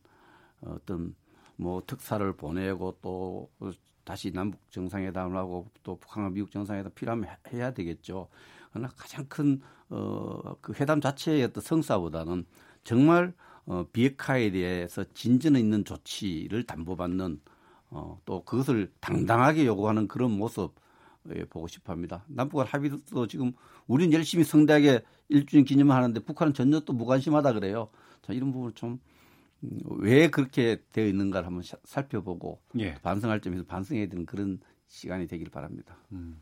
어떤 0.62 1.16
뭐 1.56 1.84
특사를 1.86 2.34
보내고 2.34 2.98
또 3.02 3.50
다시 4.04 4.32
남북 4.32 4.60
정상회담을 4.72 5.38
하고 5.38 5.70
또 5.84 5.98
북한과 5.98 6.32
미국 6.32 6.50
정상회담 6.52 6.92
필요하면 6.96 7.30
해야 7.54 7.72
되겠죠. 7.72 8.28
그러나 8.72 8.90
가장 8.98 9.26
큰 9.28 9.62
어, 9.90 10.56
그 10.62 10.74
회담 10.74 11.00
자체의 11.00 11.44
어떤 11.44 11.62
성사보다는 11.62 12.46
정말 12.84 13.34
어, 13.66 13.86
비핵화에 13.92 14.52
대해서 14.52 15.04
진전 15.14 15.56
있는 15.56 15.86
조치를 15.86 16.64
담보받는 16.64 17.40
어, 17.90 18.20
또 18.26 18.44
그것을 18.44 18.92
당당하게 19.00 19.66
요구하는 19.66 20.08
그런 20.08 20.32
모습 20.32 20.74
예, 21.36 21.46
보고 21.46 21.68
싶어 21.68 21.94
합니다. 21.94 22.24
남북한 22.28 22.68
합의도 22.68 23.28
지금 23.28 23.54
우리는 23.88 24.12
열심히 24.14 24.44
성대하게 24.44 25.02
1주년 25.30 25.66
기념을 25.66 25.96
하는데 25.96 26.20
북한은 26.20 26.54
전혀 26.54 26.80
또 26.80 26.94
무관심하다 26.94 27.54
그래요. 27.54 27.90
자, 28.22 28.34
이런 28.34 28.52
부분을 28.52 28.74
좀왜 28.74 30.30
그렇게 30.30 30.82
되어 30.92 31.06
있는가를 31.06 31.46
한번 31.46 31.64
살펴보고 31.84 32.60
예. 32.80 32.96
반성할 32.96 33.42
점에서 33.42 33.64
반성해야 33.66 34.08
되는 34.08 34.26
그런 34.26 34.60
시간이 34.88 35.28
되길 35.28 35.50
바랍니다. 35.52 35.96
음, 36.12 36.42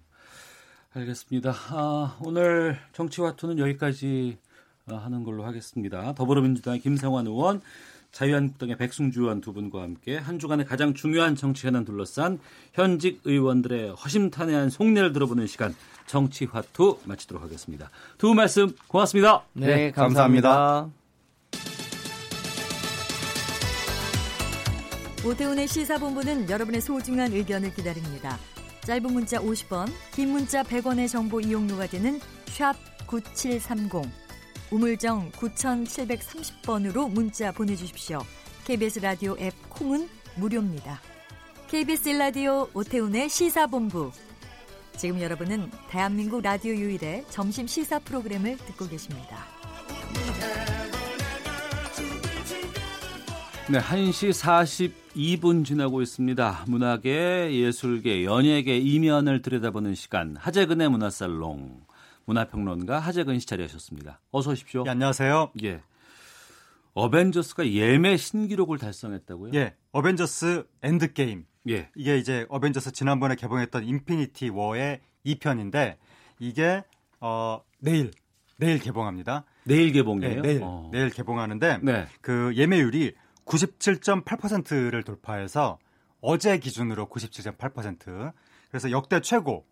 알겠습니다. 0.94 1.54
아, 1.72 2.18
오늘 2.24 2.78
정치와투는 2.94 3.60
여기까지 3.60 4.38
어, 4.38 4.49
하는 4.98 5.24
걸로 5.24 5.44
하겠습니다. 5.46 6.14
더불어민주당의 6.16 6.80
김성환 6.80 7.28
의원, 7.28 7.62
자유한국당의 8.12 8.78
백승주 8.78 9.22
의원 9.22 9.40
두 9.42 9.54
분과 9.54 9.82
함께 9.84 10.18
한 10.18 10.40
주간의 10.40 10.66
가장 10.66 10.94
중요한 10.96 11.36
정치 11.36 11.68
현안 11.68 11.86
둘러싼 11.86 12.40
현직 12.74 13.22
의원들의 13.24 13.92
허심탄회한 13.92 14.70
속내를 14.72 15.14
들어보는 15.14 15.46
시간 15.48 15.76
정치화투 16.08 17.00
마치도록 17.06 17.44
하겠습니다. 17.44 17.90
두 18.18 18.28
분 18.30 18.38
말씀 18.38 18.76
고맙습니다. 18.88 19.44
네, 19.54 19.68
네 19.68 19.92
감사합니다. 19.92 20.50
감사합니다. 20.50 21.00
오태훈의 25.26 25.68
시사본부는 25.68 26.50
여러분의 26.50 26.82
소중한 26.82 27.32
의견을 27.34 27.74
기다립니다. 27.74 28.38
짧은 28.86 29.12
문자 29.12 29.38
50원, 29.40 29.88
긴 30.14 30.30
문자 30.30 30.64
100원의 30.64 31.10
정보 31.10 31.42
이용료가 31.42 31.88
되는 31.88 32.20
샵 32.46 32.74
9730, 33.06 34.10
우물정 34.72 35.32
9730번으로 35.32 37.12
문자 37.12 37.52
보내주십시오. 37.52 38.20
KBS 38.66 39.00
라디오 39.00 39.36
앱 39.40 39.54
콩은 39.70 40.08
무료입니다. 40.36 41.02
KBS 41.68 42.10
라디오 42.10 42.68
오태훈의 42.74 43.30
시사본부. 43.30 44.12
지금 44.96 45.20
여러분은 45.22 45.72
대한민국 45.90 46.42
라디오 46.42 46.74
유일의 46.74 47.26
점심 47.30 47.66
시사 47.66 48.00
프로그램을 48.00 48.58
듣고 48.58 48.88
계십니다. 48.88 49.46
네, 53.72 53.80
1시 53.80 54.94
42분 55.16 55.64
지나고 55.66 56.02
있습니다. 56.02 56.66
문학계, 56.68 57.54
예술계, 57.54 58.24
연예계 58.26 58.78
이면을 58.78 59.42
들여다보는 59.42 59.96
시간. 59.96 60.36
하재근의 60.38 60.90
문화살롱. 60.90 61.89
문화평론가 62.30 63.00
하재근 63.00 63.40
씨 63.40 63.48
자리하셨습니다. 63.48 64.22
어서 64.32 64.52
오십시오. 64.52 64.84
예, 64.86 64.92
안녕하세요. 64.92 65.52
예. 65.64 65.82
어벤져스가 66.94 67.68
예매 67.72 68.18
신기록을 68.18 68.78
달성했다고요? 68.78 69.52
예. 69.56 69.76
어벤져스 69.92 70.66
엔드게임. 70.84 71.46
예. 71.70 71.90
이게 71.96 72.18
이제 72.18 72.46
어벤져스 72.50 72.92
지난번에 72.92 73.36
개봉했던 73.36 73.84
인피니티 73.84 74.50
워의 74.50 75.02
2편인데 75.26 75.98
이게 76.40 76.84
어 77.20 77.62
내일 77.80 78.12
내일 78.58 78.80
개봉합니다. 78.80 79.46
내일 79.64 79.92
개봉이에요? 79.92 80.36
네, 80.36 80.42
내일 80.42 80.62
어. 80.64 80.90
내일 80.92 81.10
개봉하는데 81.10 81.80
네. 81.82 82.08
그 82.22 82.54
예매율이 82.56 83.16
97.8%를 83.46 85.04
돌파해서 85.04 85.80
어제 86.22 86.60
기준으로 86.60 87.08
97.8% 87.08 88.34
그래서 88.70 88.92
역대 88.92 89.20
최고 89.22 89.66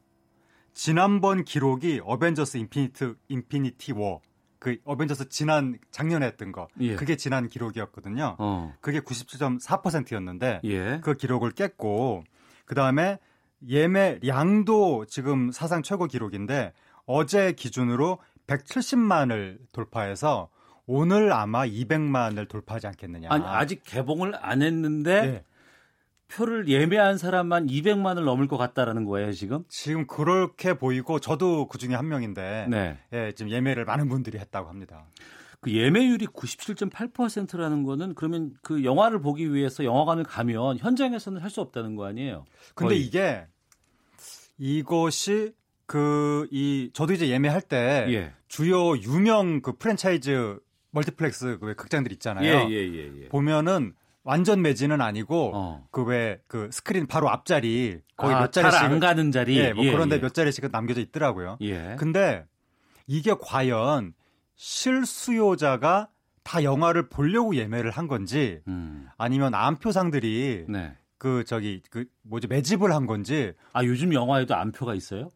지난번 0.78 1.44
기록이 1.44 2.02
어벤져스 2.04 2.58
인피니트 2.58 3.16
인피니티 3.28 3.94
워 3.94 4.22
그 4.60 4.78
어벤져스 4.86 5.30
지난 5.30 5.78
작년에 5.92 6.26
했던 6.26 6.52
거 6.52 6.68
예. 6.80 6.96
그게 6.96 7.16
지난 7.16 7.48
기록이었거든요. 7.50 8.36
어. 8.40 8.74
그게 8.82 9.00
97.4%였는데 9.00 10.62
예. 10.64 11.00
그 11.04 11.14
기록을 11.14 11.52
깼고 11.52 12.24
그 12.66 12.76
다음에 12.76 13.20
예매량도 13.68 15.06
지금 15.06 15.52
사상 15.52 15.84
최고 15.84 16.06
기록인데 16.06 16.74
어제 17.06 17.52
기준으로 17.54 18.20
170만을 18.48 19.60
돌파해서 19.74 20.50
오늘 20.86 21.34
아마 21.34 21.66
200만을 21.66 22.48
돌파하지 22.48 22.88
않겠느냐. 22.88 23.28
아니, 23.30 23.44
아직 23.46 23.84
개봉을 23.84 24.34
안 24.40 24.62
했는데 24.62 25.22
네. 25.22 25.44
표를 26.30 26.68
예매한 26.68 27.18
사람만 27.18 27.68
200만을 27.68 28.24
넘을 28.24 28.48
것 28.48 28.58
같다라는 28.58 29.06
거예요, 29.06 29.32
지금? 29.32 29.64
지금 29.70 30.06
그렇게 30.08 30.74
보이고 30.74 31.20
저도 31.20 31.68
그 31.68 31.78
중에 31.78 31.96
한 31.96 32.08
명인데 32.08 32.68
네. 32.70 32.98
예, 33.14 33.32
지금 33.34 33.52
예매를 33.52 33.86
많은 33.86 34.10
분들이 34.10 34.38
했다고 34.38 34.68
합니다. 34.70 35.06
그 35.62 35.72
예매율이 35.74 36.28
97.8%라는 36.28 37.84
거는 37.84 38.14
그러면 38.16 38.54
그 38.62 38.84
영화를 38.84 39.20
보기 39.22 39.54
위해서 39.54 39.84
영화관을 39.84 40.24
가면 40.24 40.78
현장에서는 40.78 41.42
할 41.42 41.50
수 41.50 41.62
없다는 41.62 41.96
거 41.96 42.06
아니에요? 42.06 42.46
근데 42.76 42.96
거의. 42.96 43.02
이게 43.06 43.46
이것이 44.58 45.54
그 45.86 46.48
이 46.52 46.90
저도 46.94 47.14
이제 47.14 47.30
예매할 47.30 47.62
때 47.62 48.06
예. 48.10 48.34
주요 48.48 48.98
유명 48.98 49.62
그 49.62 49.78
프랜차이즈 49.78 50.60
멀티플렉스 50.92 51.60
그 51.60 51.76
극장들 51.76 52.12
있잖아요. 52.14 52.46
예, 52.46 52.70
예, 52.70 52.76
예, 52.94 53.12
예. 53.24 53.28
보면은 53.30 53.94
완전 54.28 54.62
매진은 54.62 55.00
아니고 55.00 55.52
어. 55.56 55.88
그 55.90 56.16
왜 56.16 56.42
그 56.48 56.70
스크린 56.74 57.08
바로 57.08 57.30
앞자리 57.30 58.02
거의 58.18 58.36
아, 58.36 58.42
몇 58.42 58.52
자리씩 58.52 58.82
안 58.82 59.00
가는 59.00 59.32
자리 59.32 59.58
예, 59.58 59.72
뭐 59.72 59.86
예, 59.86 59.92
그런데 59.92 60.18
예. 60.18 60.20
몇 60.20 60.34
자리씩 60.34 60.70
남겨져 60.70 61.00
있더라고요. 61.00 61.58
예. 61.62 61.96
근데 61.98 62.46
이게 63.08 63.34
과연 63.40 64.14
실수요자가 64.58 66.10
다 66.44 66.64
영화를 66.64 67.08
보려고 67.08 67.56
예매를 67.56 67.92
한 67.92 68.08
건지 68.08 68.60
음. 68.68 69.08
아니면 69.18 69.54
암표상들이 69.54 70.66
네. 70.68 70.94
그 71.18 71.46
저기 71.46 71.82
그 71.90 72.04
뭐지 72.24 72.48
매집을 72.48 72.94
한 72.94 73.06
건지 73.06 73.54
아 73.72 73.86
요즘 73.86 74.14
영화에도 74.14 74.56
암표가 74.56 74.94
있어요? 74.94 75.32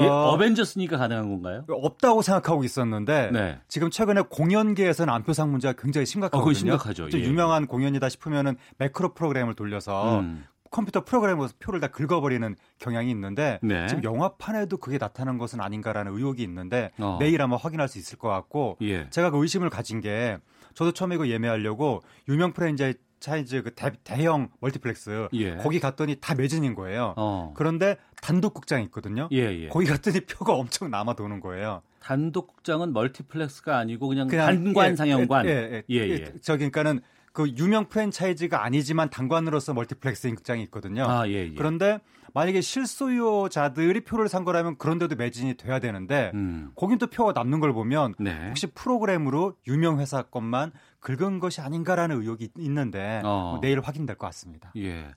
예, 0.00 0.06
어벤져스니까 0.06 0.96
가능한 0.96 1.28
건가요? 1.28 1.64
없다고 1.68 2.22
생각하고 2.22 2.64
있었는데 2.64 3.30
네. 3.32 3.58
지금 3.68 3.90
최근에 3.90 4.22
공연계에서는 4.28 5.12
암표상 5.12 5.50
문제가 5.50 5.74
굉장히 5.78 6.06
심각하거든요. 6.06 6.50
어, 6.50 6.54
심각하죠. 6.54 7.08
예. 7.12 7.22
유명한 7.24 7.66
공연이다 7.66 8.08
싶으면은 8.08 8.56
매크로 8.78 9.14
프로그램을 9.14 9.54
돌려서 9.54 10.20
음. 10.20 10.44
컴퓨터 10.70 11.04
프로그램으로 11.04 11.48
표를 11.58 11.80
다 11.80 11.88
긁어버리는 11.88 12.54
경향이 12.78 13.10
있는데 13.10 13.58
네. 13.62 13.86
지금 13.86 14.04
영화판에도 14.04 14.76
그게 14.76 14.98
나타난 14.98 15.38
것은 15.38 15.60
아닌가라는 15.60 16.12
의혹이 16.12 16.42
있는데 16.42 16.90
어. 16.98 17.16
내일 17.18 17.40
아마 17.40 17.56
확인할 17.56 17.88
수 17.88 17.98
있을 17.98 18.18
것 18.18 18.28
같고 18.28 18.76
예. 18.82 19.08
제가 19.10 19.30
그 19.30 19.40
의심을 19.42 19.70
가진 19.70 20.00
게 20.00 20.38
저도 20.74 20.92
처음에 20.92 21.14
이거 21.14 21.26
예매하려고 21.26 22.02
유명 22.28 22.52
프랜차이즈 22.52 22.98
차이즈 23.20 23.62
그 23.62 23.74
대형 23.74 24.50
멀티플렉스 24.60 25.28
예. 25.32 25.56
거기 25.56 25.80
갔더니 25.80 26.16
다 26.20 26.34
매진인 26.34 26.74
거예요. 26.74 27.14
어. 27.16 27.52
그런데 27.56 27.96
단독 28.22 28.54
극장이 28.54 28.84
있거든요. 28.84 29.28
예, 29.32 29.38
예. 29.38 29.68
거기 29.68 29.86
갔더니 29.86 30.20
표가 30.26 30.54
엄청 30.54 30.90
남아 30.90 31.14
도는 31.14 31.40
거예요. 31.40 31.82
단독 32.00 32.54
극장은 32.56 32.92
멀티플렉스가 32.92 33.76
아니고 33.76 34.08
그냥, 34.08 34.28
그냥 34.28 34.46
단관 34.46 34.92
예, 34.92 34.96
상영관. 34.96 35.46
예, 35.46 35.50
예, 35.50 35.82
예, 35.90 36.08
예. 36.08 36.10
예. 36.10 36.32
저기 36.40 36.70
그러니까는 36.70 37.00
그 37.32 37.48
유명 37.56 37.88
프랜차이즈가 37.88 38.64
아니지만 38.64 39.10
단관으로서 39.10 39.74
멀티플렉스인 39.74 40.34
극장이 40.36 40.62
있거든요. 40.64 41.04
아, 41.04 41.28
예, 41.28 41.44
예. 41.44 41.54
그런데 41.54 42.00
만약에 42.38 42.60
실수요자들이 42.60 44.04
표를 44.04 44.28
산 44.28 44.44
거라면 44.44 44.78
그런데도 44.78 45.16
매진이 45.16 45.54
돼야 45.54 45.80
되는데 45.80 46.30
음. 46.34 46.70
거긴 46.76 46.98
또 46.98 47.08
표가 47.08 47.32
남는 47.32 47.58
걸 47.58 47.72
보면 47.72 48.14
네. 48.20 48.46
혹시 48.46 48.68
프로그램으로 48.68 49.54
유명 49.66 49.98
회사 49.98 50.22
것만 50.22 50.70
긁은 51.00 51.40
것이 51.40 51.60
아닌가라는 51.60 52.20
의혹이 52.20 52.50
있는데 52.58 53.22
어. 53.24 53.50
뭐 53.54 53.60
내일 53.60 53.80
확인될 53.80 54.16
것 54.16 54.26
같습니다. 54.28 54.70
예. 54.76 55.08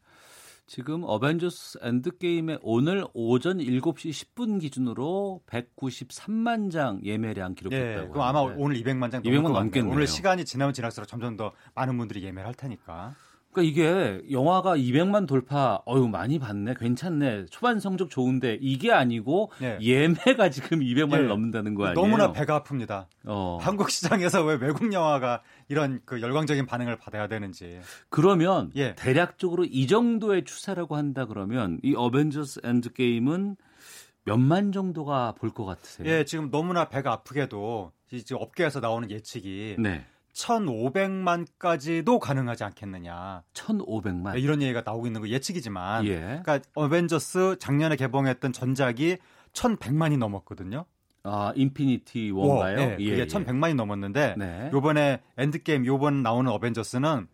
지금 0.66 1.04
어벤져스 1.04 1.80
엔드게임의 1.84 2.60
오늘 2.64 3.06
오전 3.14 3.60
7시 3.60 4.10
10분 4.10 4.60
기준으로 4.60 5.42
193만 5.46 6.72
장 6.72 7.02
예매량 7.04 7.54
기록했다고. 7.54 8.08
예, 8.08 8.10
그럼 8.10 8.22
아마 8.24 8.40
오늘 8.40 8.78
200만 8.78 9.12
장 9.12 9.22
200만 9.22 9.52
넘겠네요. 9.52 9.94
오늘 9.94 10.08
시간이 10.08 10.44
지나면 10.46 10.74
지날수록 10.74 11.08
점점 11.08 11.38
더 11.38 11.52
많은 11.76 11.98
분들이 11.98 12.24
예매를 12.24 12.48
할 12.48 12.56
테니까. 12.56 13.14
그러니까 13.52 13.62
이게 13.70 14.22
영화가 14.32 14.78
200만 14.78 15.28
돌파, 15.28 15.82
어유 15.88 16.08
많이 16.08 16.40
봤네, 16.40 16.76
괜찮네, 16.80 17.48
초반 17.48 17.80
성적 17.80 18.10
좋은데 18.10 18.58
이게 18.62 18.92
아니고 18.92 19.52
네. 19.60 19.78
예매가 19.82 20.50
지금 20.50 20.80
200만을 20.80 21.24
네. 21.24 21.28
넘는다는 21.28 21.76
거 21.76 21.86
아니에요? 21.88 21.96
너무나 21.96 22.32
배가 22.32 22.64
아픕니다. 22.64 23.08
어. 23.26 23.58
한국 23.62 23.90
시장에서 23.92 24.44
왜 24.46 24.56
외국 24.56 24.94
영화가 24.94 25.42
이런 25.68 26.02
그 26.06 26.22
열광적인 26.22 26.66
반응을 26.66 26.98
받아야 26.98 27.28
되는지. 27.28 27.80
그러면 28.10 28.72
예. 28.76 28.96
대략적으로 28.96 29.66
이 29.66 29.88
정도의 29.88 30.46
추세라고 30.46 30.96
한다 30.96 31.26
그러면 31.26 31.78
이 31.84 31.94
어벤져스 31.96 32.62
엔드게임은 32.64 33.58
몇만 34.24 34.72
정도가 34.72 35.34
볼 35.40 35.52
것 35.52 35.66
같으세요? 35.66 36.08
예, 36.08 36.24
지금 36.24 36.52
너무나 36.52 36.88
배가 36.90 37.12
아프게도 37.12 37.92
지금 38.24 38.38
업계에서 38.42 38.80
나오는 38.80 39.10
예측이 39.10 39.76
네. 39.80 40.06
1,500만까지도 40.34 42.20
가능하지 42.20 42.64
않겠느냐. 42.64 43.44
1,500만. 43.54 44.42
이런 44.42 44.62
얘기가 44.62 44.82
나오고 44.86 45.08
있는 45.08 45.22
거 45.22 45.28
예측이지만. 45.28 46.06
예. 46.06 46.20
그러니까 46.20 46.60
어벤져스 46.74 47.58
작년에 47.60 47.96
개봉했던 47.96 48.54
전작이 48.54 49.18
1,100만이 49.54 50.18
넘었거든요. 50.18 50.86
아, 51.24 51.54
인피니티 51.56 52.32
워인가요? 52.32 52.76
네, 52.78 52.90
그게 52.98 53.20
예, 53.20 53.26
1,100만이 53.26 53.70
예. 53.70 53.74
넘었는데 53.74 54.36
네. 54.38 54.70
요번에 54.74 55.22
엔드게임 55.38 55.86
요번 55.86 56.24
나오는 56.24 56.52
어벤져스는 56.52 57.28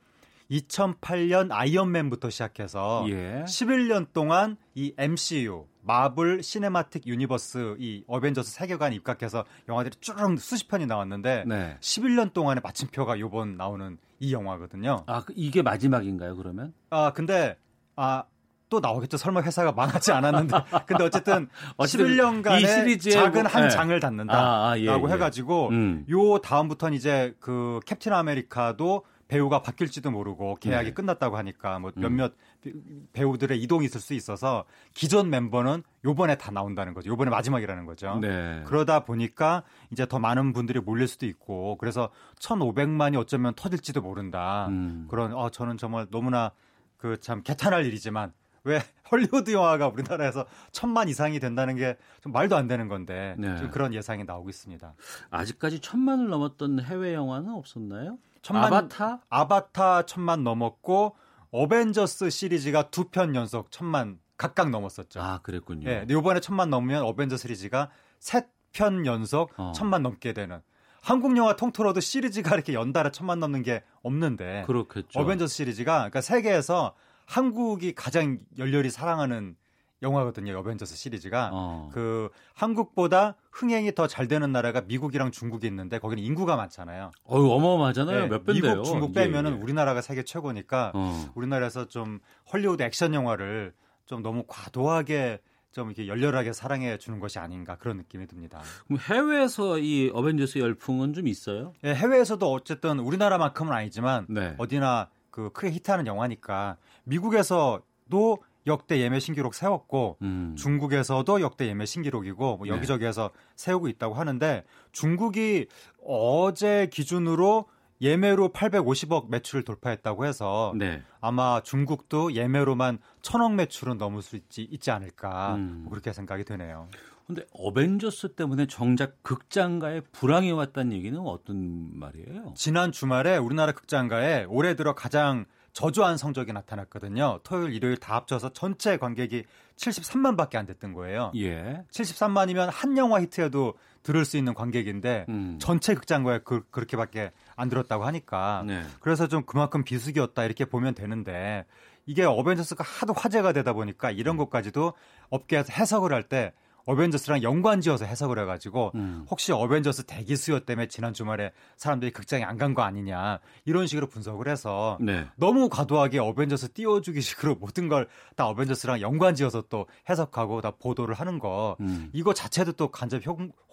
2008년 0.51 1.51
아이언맨부터 1.51 2.29
시작해서 2.29 3.05
예. 3.09 3.43
11년 3.45 4.07
동안 4.13 4.57
이 4.75 4.93
MCU 4.97 5.65
마블 5.81 6.43
시네마틱 6.43 7.07
유니버스 7.07 7.77
이 7.79 8.03
어벤져스 8.07 8.51
세계관 8.51 8.93
입각해서 8.93 9.45
영화들이 9.67 9.95
쭉 10.01 10.15
수십 10.39 10.67
편이 10.67 10.85
나왔는데 10.85 11.45
네. 11.47 11.77
11년 11.79 12.33
동안의 12.33 12.61
마침표가 12.63 13.19
요번 13.19 13.55
나오는 13.57 13.97
이 14.19 14.33
영화거든요. 14.33 15.03
아, 15.05 15.23
그 15.23 15.33
이게 15.35 15.61
마지막인가요, 15.61 16.35
그러면? 16.35 16.73
아, 16.89 17.13
근데 17.13 17.55
아, 17.95 18.23
또 18.69 18.79
나오겠죠. 18.79 19.17
설마 19.17 19.43
회사가 19.43 19.71
망하지 19.71 20.11
않았는데. 20.11 20.57
근데 20.87 21.03
어쨌든 21.03 21.47
11년간의 21.77 23.11
작은 23.11 23.45
한 23.45 23.63
네. 23.63 23.69
장을 23.69 23.97
닫는다라고 23.99 24.45
아, 24.45 24.71
아, 24.71 24.77
예, 24.77 24.85
예. 24.85 24.91
해가지고 24.91 25.69
음. 25.69 26.05
요 26.09 26.39
다음부터는 26.39 26.97
이제 26.97 27.33
그 27.39 27.79
캡틴 27.85 28.11
아메리카도 28.13 29.05
배우가 29.27 29.61
바뀔지도 29.61 30.09
모르고 30.11 30.55
계약이 30.55 30.89
네. 30.89 30.93
끝났다고 30.93 31.37
하니까 31.37 31.79
뭐 31.79 31.91
음. 31.97 32.01
몇몇 32.01 32.33
음. 32.65 33.07
배우들의 33.13 33.61
이동이 33.61 33.85
있을 33.85 33.99
수 33.99 34.13
있어서 34.13 34.65
기존 34.93 35.29
멤버는 35.29 35.83
요번에 36.05 36.35
다 36.37 36.51
나온다는 36.51 36.93
거죠. 36.93 37.09
요번에 37.09 37.29
마지막이라는 37.31 37.85
거죠. 37.85 38.19
네. 38.21 38.63
그러다 38.65 39.01
보니까 39.05 39.63
이제 39.91 40.05
더 40.05 40.19
많은 40.19 40.53
분들이 40.53 40.79
몰릴 40.79 41.07
수도 41.07 41.25
있고 41.25 41.77
그래서 41.77 42.09
1,500만이 42.39 43.19
어쩌면 43.19 43.53
터질지도 43.55 44.01
모른다. 44.01 44.67
음. 44.69 45.07
그런 45.09 45.33
어 45.33 45.49
저는 45.49 45.77
정말 45.77 46.07
너무나 46.09 46.51
그 46.97 47.17
참 47.19 47.41
개탄할 47.43 47.85
일이지만 47.85 48.31
왜 48.63 48.81
헐리우드 49.11 49.51
영화가 49.51 49.87
우리나라에서 49.87 50.45
천만 50.71 51.07
이상이 51.09 51.39
된다는 51.39 51.75
게 51.75 51.95
좀 52.21 52.31
말도 52.33 52.55
안 52.57 52.67
되는 52.67 52.87
건데 52.87 53.35
네. 53.37 53.55
좀 53.57 53.69
그런 53.69 53.93
예상이 53.93 54.23
나오고 54.23 54.49
있습니다. 54.49 54.93
아직까지 55.29 55.79
천만을 55.79 56.27
넘었던 56.29 56.81
해외 56.81 57.13
영화는 57.13 57.53
없었나요? 57.53 58.17
천만, 58.47 58.65
아바타? 58.73 59.19
아바타 59.29 60.05
천만 60.05 60.43
넘었고 60.43 61.15
어벤져스 61.51 62.29
시리즈가 62.29 62.89
두 62.89 63.09
편 63.11 63.35
연속 63.35 63.71
천만 63.71 64.19
각각 64.37 64.69
넘었었죠. 64.69 65.19
아, 65.21 65.39
그랬군요. 65.43 65.89
예. 65.89 66.05
이번에 66.09 66.39
천만 66.39 66.69
넘으면 66.69 67.03
어벤져스 67.03 67.41
시리즈가 67.43 67.89
세 68.19 68.47
편 68.73 69.05
연속 69.07 69.53
어. 69.57 69.71
천만 69.73 70.03
넘게 70.03 70.33
되는 70.33 70.61
한국 71.01 71.35
영화 71.37 71.55
통틀어도 71.55 71.99
시리즈가 71.99 72.53
이렇게 72.53 72.73
연달아 72.73 73.11
천만 73.11 73.39
넘는 73.39 73.63
게 73.63 73.81
없는데 74.03 74.63
그렇겠죠. 74.67 75.19
어벤져스 75.19 75.55
시리즈가 75.55 75.93
그러니까 75.99 76.21
세계에서 76.21 76.93
한국이 77.25 77.95
가장 77.95 78.37
열렬히 78.57 78.89
사랑하는 78.91 79.55
영화거든요. 80.01 80.57
어벤져스 80.59 80.95
시리즈가 80.95 81.49
어. 81.53 81.89
그 81.93 82.29
한국보다 82.53 83.35
흥행이 83.51 83.95
더 83.95 84.07
잘 84.07 84.27
되는 84.27 84.51
나라가 84.51 84.81
미국이랑 84.81 85.31
중국이 85.31 85.67
있는데 85.67 85.99
거기는 85.99 86.23
인구가 86.23 86.55
많잖아요. 86.55 87.11
어 87.23 87.39
어마어마하잖아요. 87.39 88.19
네, 88.21 88.27
몇 88.27 88.45
배인데요. 88.45 88.71
미국, 88.73 88.83
중국 88.85 89.13
빼면은 89.13 89.53
예, 89.53 89.55
예. 89.57 89.61
우리나라가 89.61 90.01
세계 90.01 90.23
최고니까 90.23 90.91
어. 90.95 91.31
우리나라에서 91.35 91.87
좀 91.87 92.19
헐리우드 92.53 92.83
액션 92.83 93.13
영화를 93.13 93.73
좀 94.05 94.21
너무 94.21 94.43
과도하게 94.47 95.41
좀 95.71 95.87
이렇게 95.87 96.07
열렬하게 96.07 96.53
사랑해 96.53 96.97
주는 96.97 97.19
것이 97.19 97.37
아닌가 97.39 97.75
그런 97.77 97.97
느낌이 97.97 98.25
듭니다. 98.27 98.61
그럼 98.87 98.99
해외에서 98.99 99.77
이 99.79 100.09
어벤져스 100.13 100.59
열풍은 100.59 101.13
좀 101.13 101.27
있어요? 101.27 101.73
네, 101.81 101.93
해외에서도 101.93 102.49
어쨌든 102.51 102.99
우리나라만큼은 102.99 103.73
아니지만 103.73 104.25
네. 104.29 104.55
어디나 104.57 105.09
그 105.29 105.51
크게 105.51 105.71
히트하는 105.71 106.07
영화니까 106.07 106.77
미국에서도 107.03 108.37
역대 108.67 108.99
예매 108.99 109.19
신기록 109.19 109.55
세웠고 109.55 110.17
음. 110.21 110.55
중국에서도 110.57 111.41
역대 111.41 111.67
예매 111.67 111.85
신기록이고 111.85 112.57
뭐 112.57 112.67
네. 112.67 112.69
여기저기에서 112.69 113.31
네. 113.33 113.39
세우고 113.55 113.87
있다고 113.87 114.15
하는데 114.15 114.63
중국이 114.91 115.67
어제 116.05 116.89
기준으로 116.91 117.65
예매로 117.99 118.49
850억 118.49 119.29
매출을 119.29 119.63
돌파했다고 119.63 120.25
해서 120.25 120.73
네. 120.77 121.01
아마 121.19 121.61
중국도 121.63 122.33
예매로만 122.33 122.99
천억 123.21 123.55
매출은 123.55 123.97
넘을 123.97 124.21
수 124.21 124.35
있지, 124.35 124.61
있지 124.61 124.91
않을까 124.91 125.55
음. 125.55 125.79
뭐 125.83 125.91
그렇게 125.91 126.13
생각이 126.13 126.43
되네요. 126.43 126.89
근데 127.25 127.43
어벤져스 127.51 128.35
때문에 128.35 128.67
정작 128.67 129.21
극장가에 129.21 130.01
불황이 130.13 130.51
왔다는 130.51 130.93
얘기는 130.93 131.19
어떤 131.19 131.99
말이에요? 131.99 132.53
지난 132.55 132.93
주말에 132.93 133.35
우리나라 133.35 133.73
극장가에 133.73 134.45
올해 134.45 134.75
들어 134.75 134.95
가장 134.95 135.45
저조한 135.77 136.17
성적이 136.17 136.53
나타났거든요. 136.53 137.39
토요일, 137.43 137.71
일요일 137.71 137.97
다 137.97 138.15
합쳐서 138.15 138.51
전체 138.51 138.97
관객이 138.97 139.43
73만밖에 139.75 140.55
안 140.55 140.65
됐던 140.65 140.93
거예요. 140.93 141.31
예. 141.35 141.83
73만이면 141.91 142.69
한 142.71 142.97
영화 142.97 143.21
히트에도 143.21 143.75
들을 144.01 144.25
수 144.25 144.37
있는 144.37 144.55
관객인데 144.55 145.27
음. 145.29 145.59
전체 145.61 145.93
극장가에 145.93 146.39
그, 146.43 146.67
그렇게밖에 146.71 147.29
안 147.55 147.69
들었다고 147.69 148.05
하니까 148.05 148.63
네. 148.65 148.81
그래서 149.01 149.27
좀 149.27 149.43
그만큼 149.43 149.83
비수기였다 149.83 150.45
이렇게 150.45 150.65
보면 150.65 150.95
되는데 150.95 151.63
이게 152.07 152.23
어벤져스가 152.23 152.83
하도 152.83 153.13
화제가 153.13 153.53
되다 153.53 153.73
보니까 153.73 154.09
이런 154.09 154.33
음. 154.33 154.37
것까지도 154.37 154.93
업계에서 155.29 155.71
해석을 155.73 156.11
할때 156.11 156.53
어벤져스랑 156.87 157.43
연관지어서 157.43 158.05
해석을 158.05 158.39
해가지고 158.39 158.91
음. 158.95 159.25
혹시 159.29 159.51
어벤져스 159.51 160.05
대기 160.05 160.35
수요 160.35 160.61
때문에 160.61 160.87
지난 160.87 161.13
주말에 161.13 161.51
사람들이 161.75 162.11
극장에 162.11 162.43
안 162.43 162.57
간 162.57 162.73
거 162.73 162.81
아니냐 162.81 163.39
이런 163.65 163.85
식으로 163.87 164.07
분석을 164.07 164.47
해서 164.47 164.97
네. 164.99 165.27
너무 165.35 165.69
과도하게 165.69 166.17
어벤져스 166.19 166.71
띄워주기 166.73 167.21
식으로 167.21 167.55
모든 167.55 167.87
걸 167.87 168.07
다 168.35 168.45
어벤져스랑 168.47 169.01
연관지어서 169.01 169.63
또 169.69 169.87
해석하고 170.09 170.61
다 170.61 170.71
보도를 170.71 171.15
하는 171.15 171.39
거 171.39 171.75
음. 171.81 172.09
이거 172.13 172.33
자체도 172.33 172.71
또 172.73 172.89
간접 172.89 173.21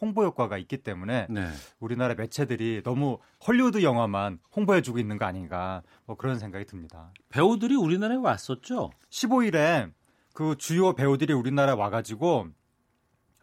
홍보 0.00 0.24
효과가 0.24 0.58
있기 0.58 0.78
때문에 0.78 1.26
네. 1.30 1.48
우리나라 1.80 2.14
매체들이 2.14 2.82
너무 2.82 3.18
헐리우드 3.46 3.82
영화만 3.82 4.38
홍보해주고 4.56 4.98
있는 4.98 5.18
거 5.18 5.24
아닌가 5.26 5.82
뭐 6.06 6.16
그런 6.16 6.38
생각이 6.38 6.64
듭니다. 6.64 7.12
배우들이 7.28 7.76
우리나라에 7.76 8.16
왔었죠? 8.16 8.90
15일에 9.10 9.92
그 10.32 10.56
주요 10.58 10.94
배우들이 10.94 11.32
우리나라에 11.32 11.74
와가지고 11.76 12.48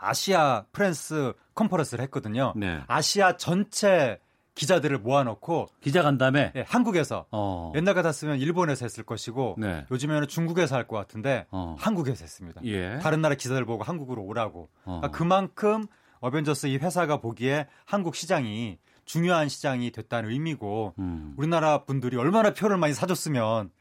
아시아 0.02 0.65
프레스 0.72 1.34
컨퍼런스를 1.56 2.03
했거든요. 2.06 2.53
네. 2.56 2.82
아시아 2.88 3.38
전체 3.38 4.19
기자들을 4.56 4.98
모아놓고 4.99 5.68
기자 5.80 6.02
간담회 6.03 6.52
네, 6.53 6.65
한국에서 6.68 7.26
어. 7.32 7.72
옛날 7.76 7.94
같았으면 7.94 8.40
일본에서 8.40 8.84
했을 8.86 9.03
것이고 9.06 9.56
네. 9.57 9.86
요즘에는 9.90 10.28
중국에서 10.28 10.76
할 10.76 10.88
것 10.88 10.98
같은데 10.98 11.45
어. 11.52 11.76
한국에서 11.80 12.23
했습니다. 12.23 12.60
예. 12.65 12.99
다른 13.02 13.22
나라 13.22 13.36
기자들 13.36 13.64
보고 13.65 13.84
한국으로 13.84 14.23
오라고. 14.23 14.69
어. 14.84 14.99
그러니까 14.99 15.18
그만큼 15.18 15.86
어벤져스 16.19 16.68
이 16.68 16.78
회사가 16.78 17.18
보기에 17.22 17.68
한국 17.86 18.15
시장이 18.15 18.78
중요한 19.06 19.48
시장이 19.49 19.91
됐다는 19.91 20.30
의미고 20.32 20.94
음. 20.99 21.34
우리나라 21.38 21.86
분들이 21.86 22.18
얼마나 22.18 22.53
표를 22.53 22.78
많이 22.78 22.94
사줬으면 22.94 23.72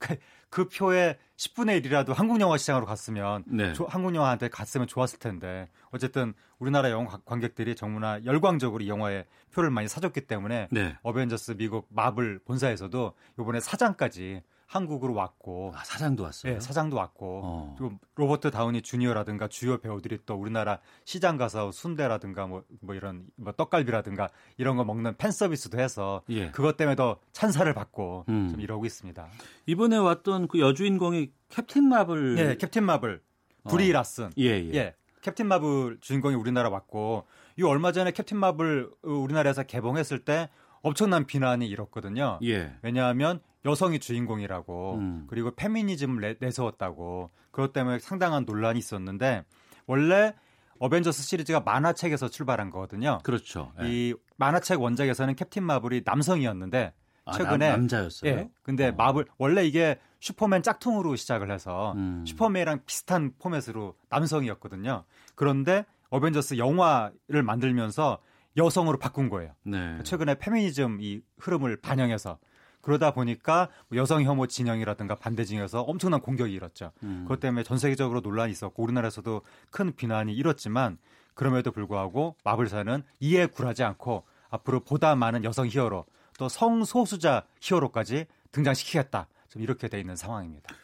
그, 0.00 0.16
그 0.48 0.68
표의 0.68 1.16
10분의 1.36 1.84
1이라도 1.84 2.12
한국 2.14 2.40
영화 2.40 2.56
시장으로 2.56 2.86
갔으면 2.86 3.44
네. 3.46 3.72
조, 3.74 3.86
한국 3.86 4.14
영화한테 4.14 4.48
갔으면 4.48 4.88
좋았을 4.88 5.20
텐데 5.20 5.68
어쨌든 5.90 6.34
우리나라 6.58 6.90
영화 6.90 7.18
관객들이 7.24 7.76
정말 7.76 8.24
열광적으로 8.24 8.82
이 8.82 8.88
영화에 8.88 9.24
표를 9.54 9.70
많이 9.70 9.86
사줬기 9.86 10.22
때문에 10.22 10.68
네. 10.72 10.96
어벤져스 11.02 11.56
미국 11.56 11.86
마블 11.90 12.40
본사에서도 12.44 13.14
이번에 13.38 13.60
사장까지 13.60 14.42
한국으로 14.70 15.14
왔고 15.14 15.72
아, 15.74 15.82
사장도 15.82 16.22
왔어요. 16.22 16.54
네, 16.54 16.60
사장도 16.60 16.96
왔고 16.96 17.40
어. 17.42 17.74
그리고 17.76 17.98
로버트 18.14 18.52
다우니 18.52 18.82
주니어라든가 18.82 19.48
주요 19.48 19.78
배우들이 19.78 20.20
또 20.26 20.36
우리나라 20.36 20.78
시장 21.04 21.36
가서 21.36 21.72
순대라든가 21.72 22.46
뭐, 22.46 22.62
뭐 22.80 22.94
이런 22.94 23.24
뭐 23.34 23.52
떡갈비라든가 23.52 24.30
이런 24.58 24.76
거 24.76 24.84
먹는 24.84 25.16
팬 25.16 25.32
서비스도 25.32 25.80
해서 25.80 26.22
예. 26.28 26.52
그것 26.52 26.76
때문에 26.76 26.94
더 26.94 27.18
찬사를 27.32 27.72
받고 27.74 28.26
음. 28.28 28.50
좀 28.52 28.60
이러고 28.60 28.86
있습니다. 28.86 29.26
이번에 29.66 29.96
왔던 29.96 30.46
그 30.46 30.60
여주인공이 30.60 31.32
캡틴 31.48 31.88
마블 31.88 32.36
네, 32.36 32.56
캡틴 32.56 32.84
마블 32.84 33.20
브리 33.68 33.90
어. 33.90 33.94
라슨. 33.94 34.30
예, 34.38 34.50
예. 34.50 34.74
예. 34.74 34.94
캡틴 35.22 35.48
마블 35.48 35.98
주인공이 36.00 36.36
우리나라 36.36 36.70
왔고 36.70 37.26
이 37.58 37.64
얼마 37.64 37.90
전에 37.90 38.12
캡틴 38.12 38.38
마블 38.38 38.88
우리나라에서 39.02 39.64
개봉했을 39.64 40.24
때 40.24 40.48
엄청난 40.82 41.26
비난이 41.26 41.68
일었거든요. 41.68 42.38
예. 42.42 42.72
왜냐하면 42.82 43.40
여성이 43.64 43.98
주인공이라고 43.98 44.94
음. 44.94 45.26
그리고 45.28 45.50
페미니즘을 45.50 46.38
내, 46.40 46.50
세웠다고 46.50 47.30
그것 47.50 47.72
때문에 47.72 47.98
상당한 47.98 48.44
논란이 48.44 48.78
있었는데 48.78 49.44
원래 49.86 50.34
어벤져스 50.78 51.22
시리즈가 51.22 51.60
만화책에서 51.60 52.28
출발한 52.28 52.70
거거든요. 52.70 53.18
그렇죠. 53.22 53.72
예. 53.82 53.86
이 53.86 54.14
만화책 54.38 54.80
원작에서는 54.80 55.34
캡틴 55.34 55.64
마블이 55.64 56.02
남성이었는데 56.04 56.94
아, 57.26 57.32
최근에 57.32 57.70
남, 57.70 57.86
자였어요 57.86 58.30
예. 58.30 58.50
근데 58.62 58.88
어. 58.88 58.92
마블 58.92 59.26
원래 59.36 59.64
이게 59.66 59.98
슈퍼맨 60.20 60.62
짝퉁으로 60.62 61.16
시작을 61.16 61.50
해서 61.50 61.92
음. 61.96 62.24
슈퍼맨이랑 62.26 62.80
비슷한 62.86 63.32
포맷으로 63.38 63.94
남성이었거든요. 64.08 65.04
그런데 65.34 65.84
어벤져스 66.08 66.58
영화를 66.58 67.42
만들면서 67.42 68.18
여성으로 68.56 68.98
바꾼 68.98 69.28
거예요. 69.28 69.54
네. 69.62 70.02
최근에 70.02 70.36
페미니즘 70.36 70.98
이 71.00 71.20
흐름을 71.38 71.80
반영해서 71.80 72.38
그러다 72.80 73.12
보니까 73.12 73.68
뭐 73.88 73.98
여성 73.98 74.22
혐오 74.22 74.46
진영이라든가 74.46 75.14
반대 75.16 75.44
진영에서 75.44 75.82
엄청난 75.82 76.20
공격이 76.20 76.52
일었죠. 76.52 76.92
음. 77.02 77.24
그것 77.24 77.40
때문에 77.40 77.62
전 77.62 77.78
세계적으로 77.78 78.20
논란이 78.20 78.50
있었고 78.52 78.82
우리나라에서도 78.82 79.42
큰 79.70 79.94
비난이 79.94 80.34
일었지만 80.34 80.98
그럼에도 81.34 81.70
불구하고 81.70 82.36
마블사는 82.44 83.02
이에 83.20 83.46
굴하지 83.46 83.82
않고 83.84 84.24
앞으로 84.48 84.80
보다 84.80 85.14
많은 85.14 85.44
여성 85.44 85.66
히어로 85.68 86.06
또 86.38 86.48
성소수자 86.48 87.44
히어로까지 87.60 88.26
등장시키겠다. 88.52 89.28
좀 89.48 89.62
이렇게 89.62 89.88
돼 89.88 90.00
있는 90.00 90.16
상황입니다. 90.16 90.74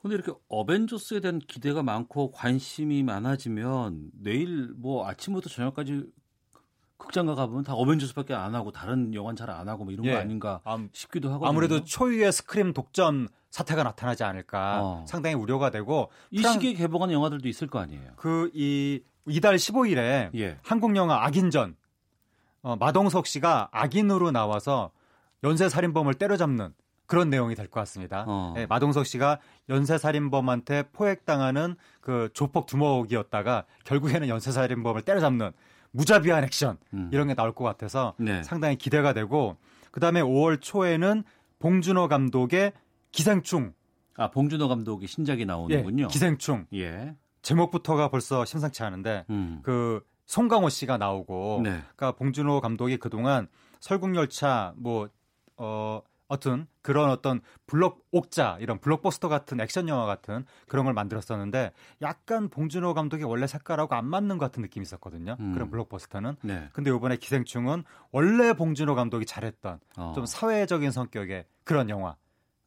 근데 0.00 0.16
이렇게 0.16 0.32
어벤져스에 0.48 1.20
대한 1.20 1.38
기대가 1.38 1.82
많고 1.82 2.32
관심이 2.32 3.02
많아지면 3.02 4.10
내일 4.20 4.72
뭐 4.76 5.06
아침부터 5.06 5.48
저녁까지 5.48 6.04
극장가 7.02 7.34
가보면 7.34 7.64
다 7.64 7.74
어벤져스밖에 7.74 8.34
안 8.34 8.54
하고 8.54 8.70
다른 8.72 9.12
영화는 9.14 9.36
잘 9.36 9.50
안 9.50 9.68
하고 9.68 9.84
뭐 9.84 9.92
이런 9.92 10.06
예. 10.06 10.12
거 10.12 10.18
아닌가 10.18 10.60
싶기도 10.92 11.30
하고 11.32 11.46
아무래도 11.46 11.84
초유의 11.84 12.32
스크림 12.32 12.72
독점 12.72 13.28
사태가 13.50 13.82
나타나지 13.82 14.24
않을까 14.24 14.80
어. 14.82 15.04
상당히 15.06 15.34
우려가 15.34 15.70
되고 15.70 16.10
이 16.30 16.38
프랑... 16.38 16.54
시기에 16.54 16.72
개봉한 16.74 17.12
영화들도 17.12 17.46
있을 17.48 17.66
거 17.68 17.78
아니에요. 17.80 18.12
그 18.16 18.50
이 18.54 19.02
이달 19.26 19.56
15일에 19.56 20.30
예. 20.34 20.58
한국 20.62 20.96
영화 20.96 21.24
악인전 21.24 21.76
어, 22.62 22.76
마동석 22.76 23.26
씨가 23.26 23.68
악인으로 23.72 24.30
나와서 24.30 24.90
연쇄 25.44 25.68
살인범을 25.68 26.14
때려잡는 26.14 26.72
그런 27.06 27.28
내용이 27.28 27.54
될 27.54 27.66
것 27.68 27.80
같습니다. 27.80 28.24
어. 28.26 28.52
네, 28.56 28.64
마동석 28.66 29.04
씨가 29.06 29.38
연쇄살인범한테 29.68 30.84
포획당하는 30.92 31.76
그 32.00 32.30
조폭 32.32 32.66
두목이었다가 32.66 33.64
결국에는 33.84 34.28
연쇄살인범을 34.28 35.02
때려잡는 35.02 35.50
무자비한 35.92 36.44
액션 36.44 36.78
음. 36.92 37.08
이런 37.12 37.28
게 37.28 37.34
나올 37.34 37.54
것 37.54 37.64
같아서 37.64 38.14
네. 38.18 38.42
상당히 38.42 38.76
기대가 38.76 39.12
되고 39.12 39.56
그다음에 39.90 40.20
5월 40.22 40.60
초에는 40.60 41.22
봉준호 41.58 42.08
감독의 42.08 42.72
기생충 43.12 43.72
아 44.16 44.30
봉준호 44.30 44.68
감독의 44.68 45.08
신작이 45.08 45.44
나오는군요. 45.46 46.04
예, 46.04 46.08
기생충. 46.08 46.66
예. 46.74 47.14
제목부터가 47.42 48.08
벌써 48.08 48.44
심상치 48.44 48.82
않은데 48.82 49.24
음. 49.30 49.60
그 49.62 50.04
송강호 50.26 50.68
씨가 50.68 50.98
나오고 50.98 51.60
네. 51.62 51.70
그러니까 51.70 52.12
봉준호 52.12 52.60
감독이 52.60 52.96
그동안 52.96 53.48
설국열차 53.80 54.74
뭐 54.76 55.08
어, 55.56 56.00
어떤 56.32 56.66
그런 56.80 57.10
어떤 57.10 57.42
블록 57.66 58.06
옥자 58.10 58.56
이런 58.60 58.78
블록버스터 58.78 59.28
같은 59.28 59.60
액션 59.60 59.86
영화 59.86 60.06
같은 60.06 60.46
그런 60.66 60.86
걸 60.86 60.94
만들었었는데 60.94 61.72
약간 62.00 62.48
봉준호 62.48 62.94
감독이 62.94 63.22
원래 63.24 63.46
색깔하고 63.46 63.94
안 63.94 64.06
맞는 64.06 64.38
것 64.38 64.46
같은 64.46 64.62
느낌이 64.62 64.82
있었거든요. 64.82 65.36
음. 65.38 65.52
그런 65.52 65.70
블록버스터는. 65.70 66.36
네. 66.40 66.70
근데 66.72 66.90
이번에 66.90 67.16
기생충은 67.16 67.84
원래 68.12 68.54
봉준호 68.54 68.94
감독이 68.94 69.26
잘했던 69.26 69.78
어. 69.98 70.12
좀 70.14 70.24
사회적인 70.24 70.90
성격의 70.90 71.44
그런 71.64 71.90
영화. 71.90 72.16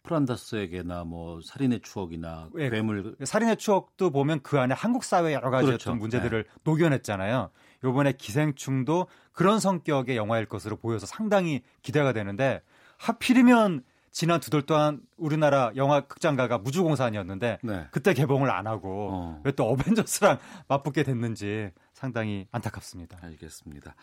프란다스에게나 0.03 1.03
뭐 1.03 1.39
살인의 1.43 1.81
추억이나 1.81 2.49
예, 2.59 2.69
괴물 2.69 3.15
살인의 3.23 3.57
추억도 3.57 4.11
보면 4.11 4.41
그 4.43 4.59
안에 4.59 4.75
한국 4.75 5.03
사회 5.03 5.33
여러 5.33 5.49
가지 5.49 5.65
그렇죠. 5.65 5.89
어떤 5.89 5.99
문제들을 5.99 6.43
네. 6.43 6.49
녹여냈잖아요. 6.63 7.49
요번에 7.83 8.11
기생충도 8.11 9.07
그런 9.31 9.59
성격의 9.59 10.15
영화일 10.15 10.45
것으로 10.45 10.77
보여서 10.77 11.07
상당히 11.07 11.63
기대가 11.81 12.13
되는데 12.13 12.61
하필이면 13.05 13.83
지난 14.11 14.39
두 14.39 14.49
달 14.49 14.61
동안 14.63 15.01
우리나라 15.17 15.71
영화 15.75 16.01
극장가가 16.07 16.57
무주공산이었는데 16.59 17.59
네. 17.63 17.87
그때 17.91 18.13
개봉을 18.13 18.49
안 18.49 18.65
하고 18.65 19.09
어. 19.11 19.41
왜또 19.43 19.65
어벤져스랑 19.65 20.39
맞붙게 20.69 21.03
됐는지 21.03 21.69
상당히 21.93 22.47
안타깝습니다. 22.51 23.19
알겠습니다. 23.21 23.93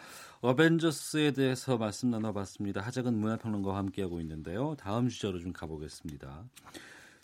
어벤져스에 0.42 1.32
대해서 1.32 1.78
말씀 1.78 2.10
나눠봤습니다. 2.10 2.80
하작은 2.82 3.14
문화평론가와 3.14 3.76
함께하고 3.78 4.20
있는데요. 4.20 4.76
다음 4.78 5.08
주제로 5.08 5.40
좀 5.40 5.52
가보겠습니다. 5.52 6.44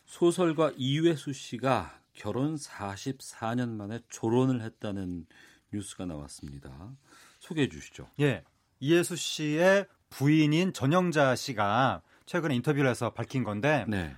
소설가 0.07 0.73
이회수 0.77 1.33
씨가 1.33 2.01
결혼 2.15 2.57
44년 2.57 3.69
만에 3.69 4.01
졸혼을 4.09 4.63
했다는 4.63 5.27
뉴스가 5.73 6.07
나왔습니다. 6.07 6.91
소개해 7.39 7.69
주시죠. 7.69 8.09
예. 8.21 8.43
이혜수 8.81 9.17
씨의 9.17 9.87
부인인 10.11 10.73
전영자 10.73 11.35
씨가 11.35 12.03
최근에 12.27 12.55
인터뷰를 12.57 12.91
해서 12.91 13.11
밝힌 13.11 13.45
건데 13.45 13.85
네. 13.89 14.15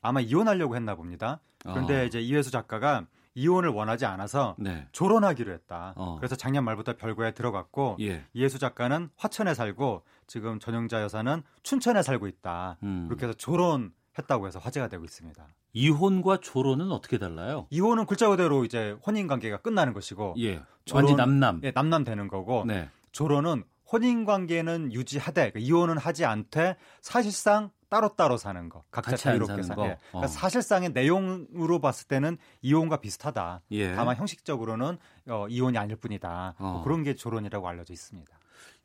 아마 0.00 0.20
이혼하려고 0.20 0.76
했나 0.76 0.94
봅니다. 0.94 1.40
그런데 1.62 2.00
아. 2.00 2.02
이제 2.02 2.20
이회수 2.20 2.50
작가가 2.50 3.06
이혼을 3.34 3.70
원하지 3.70 4.04
않아서 4.04 4.56
네. 4.58 4.86
졸혼하기로 4.92 5.52
했다. 5.52 5.94
어. 5.96 6.16
그래서 6.18 6.36
작년 6.36 6.64
말부터 6.64 6.96
별거에 6.96 7.32
들어갔고 7.32 7.96
예. 8.00 8.24
이혜수 8.34 8.58
작가는 8.58 9.08
화천에 9.16 9.54
살고 9.54 10.02
지금 10.26 10.58
전영자 10.58 11.02
여사는 11.02 11.42
춘천에 11.62 12.02
살고 12.02 12.26
있다. 12.26 12.78
음. 12.82 13.06
그렇게 13.08 13.26
해서 13.26 13.34
졸혼했다고 13.36 14.46
해서 14.46 14.58
화제가 14.58 14.88
되고 14.88 15.04
있습니다. 15.04 15.46
이혼과 15.72 16.38
졸혼은 16.38 16.90
어떻게 16.92 17.18
달라요? 17.18 17.66
이혼은 17.70 18.04
글자 18.06 18.28
그대로 18.28 18.64
이제 18.64 18.96
혼인 19.06 19.26
관계가 19.26 19.58
끝나는 19.58 19.94
것이고, 19.94 20.34
예, 20.38 20.62
완전 20.92 21.16
남남, 21.16 21.60
예, 21.64 21.72
남남 21.74 22.04
되는 22.04 22.28
거고, 22.28 22.64
네. 22.66 22.90
졸혼은 23.12 23.64
혼인 23.92 24.24
관계는 24.24 24.92
유지하되 24.92 25.50
그러니까 25.50 25.60
이혼은 25.60 25.98
하지 25.98 26.24
않되 26.24 26.76
사실상 27.00 27.70
따로따로 27.90 28.38
사는 28.38 28.70
거 28.70 28.84
각자 28.90 29.16
자유롭게 29.16 29.62
사는 29.62 29.76
거. 29.76 29.82
예. 29.86 29.98
그러니까 30.08 30.24
어. 30.24 30.26
사실상의 30.26 30.92
내용으로 30.92 31.78
봤을 31.78 32.08
때는 32.08 32.38
이혼과 32.62 33.02
비슷하다. 33.02 33.60
예. 33.72 33.92
다만 33.92 34.16
형식적으로는 34.16 34.96
어, 35.28 35.46
이혼이 35.48 35.76
아닐 35.76 35.96
뿐이다. 35.96 36.54
뭐 36.58 36.68
어. 36.68 36.72
뭐 36.72 36.82
그런 36.82 37.02
게 37.02 37.14
조론이라고 37.14 37.68
알려져 37.68 37.92
있습니다. 37.92 38.32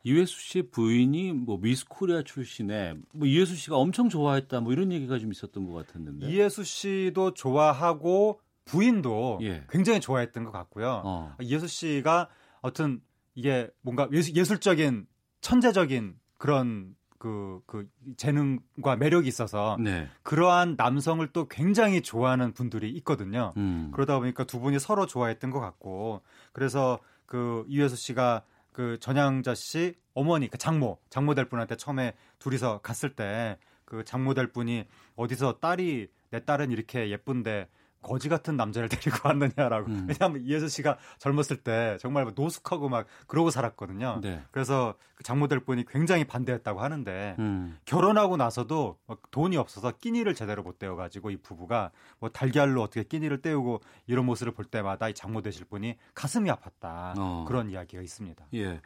이회수 0.04 0.40
씨 0.40 0.62
부인이 0.62 1.32
뭐 1.34 1.58
미스 1.58 1.86
코리아 1.88 2.22
출신에 2.22 2.96
뭐 3.14 3.28
이회수 3.28 3.56
씨가 3.56 3.78
엄청 3.78 4.10
좋아했다 4.10 4.62
뭐 4.62 4.72
이런 4.72 4.92
얘기가 4.92 5.20
좀 5.20 5.32
있었던 5.32 5.66
것 5.66 5.74
같았는데 5.74 6.28
이회수 6.28 6.64
씨도 6.64 7.34
좋아하고 7.34 8.42
부인도 8.66 9.40
예. 9.42 9.64
굉장히 9.70 10.02
좋아했던 10.02 10.44
것 10.44 10.52
같고요. 10.52 11.02
어. 11.06 11.36
이회수 11.40 11.68
씨가 11.68 12.28
어떤 12.62 13.02
이게 13.38 13.70
뭔가 13.82 14.10
예술, 14.12 14.60
적인 14.60 15.06
천재적인 15.42 16.16
그런 16.38 16.96
그, 17.20 17.62
그 17.68 17.88
재능과 18.18 18.96
매력이 18.96 19.28
있어서 19.28 19.78
네. 19.80 20.08
그러한 20.24 20.76
남성을 20.78 21.26
또 21.34 21.48
굉장히 21.48 22.02
좋아하는 22.02 22.54
분들이 22.54 22.90
있거든요. 22.98 23.54
음. 23.58 23.92
그러다 23.94 24.20
보니까 24.20 24.44
두 24.44 24.60
분이 24.60 24.80
서로 24.80 25.06
좋아했던 25.06 25.52
것 25.52 25.60
같고 25.60 26.22
그래서 26.52 27.00
그 27.26 27.64
이회수 27.68 27.96
씨가 27.96 28.44
그 28.72 28.98
전향자 29.00 29.54
씨 29.54 29.96
어머니 30.14 30.50
그 30.50 30.58
장모 30.58 30.98
장모 31.10 31.36
될 31.36 31.46
분한테 31.46 31.76
처음에 31.76 32.14
둘이서 32.40 32.80
갔을 32.82 33.16
때 33.16 33.58
그 33.88 34.04
장모 34.04 34.34
될 34.34 34.48
분이 34.48 34.86
어디서 35.16 35.60
딸이 35.60 36.10
내 36.30 36.44
딸은 36.44 36.72
이렇게 36.72 37.10
예쁜데 37.10 37.70
거지 38.02 38.30
같은 38.30 38.56
남자를 38.56 38.90
데리고 38.90 39.18
왔느냐라고. 39.24 39.90
음. 39.90 40.08
왜냐하면 40.10 40.44
이혜수 40.46 40.70
씨가 40.70 40.98
젊었을 41.20 41.58
때 41.58 41.98
정말 42.00 42.24
뭐 42.24 42.34
노숙하고 42.36 42.90
막 42.90 43.08
그러고 43.28 43.50
살았거든요. 43.50 44.20
네. 44.22 44.42
그래서 44.52 44.96
그 45.16 45.24
장모될 45.24 45.62
분이 45.62 45.86
굉장히 45.88 46.26
반대했다고 46.26 46.80
하는데 46.80 47.36
음. 47.40 47.78
결혼하고 47.86 48.38
나서도 48.38 49.00
돈이 49.32 49.58
없어서 49.58 49.92
끼니를 49.92 50.36
제대로 50.36 50.62
못 50.62 50.78
떼어가지고 50.78 51.32
이 51.32 51.38
부부가 51.38 51.90
뭐 52.20 52.30
달걀로 52.30 52.84
어떻게 52.84 53.04
끼니를 53.04 53.42
때우고 53.42 53.82
이런 54.06 54.26
모습을 54.26 54.54
볼 54.54 54.66
때마다 54.66 55.10
이 55.10 55.16
장모 55.16 55.42
되실 55.42 55.66
분이 55.66 55.98
가슴이 56.14 56.52
아팠다 56.52 57.16
어. 57.18 57.46
그런 57.48 57.72
이야기가 57.72 58.04
있습니다. 58.04 58.46
예. 58.54 58.80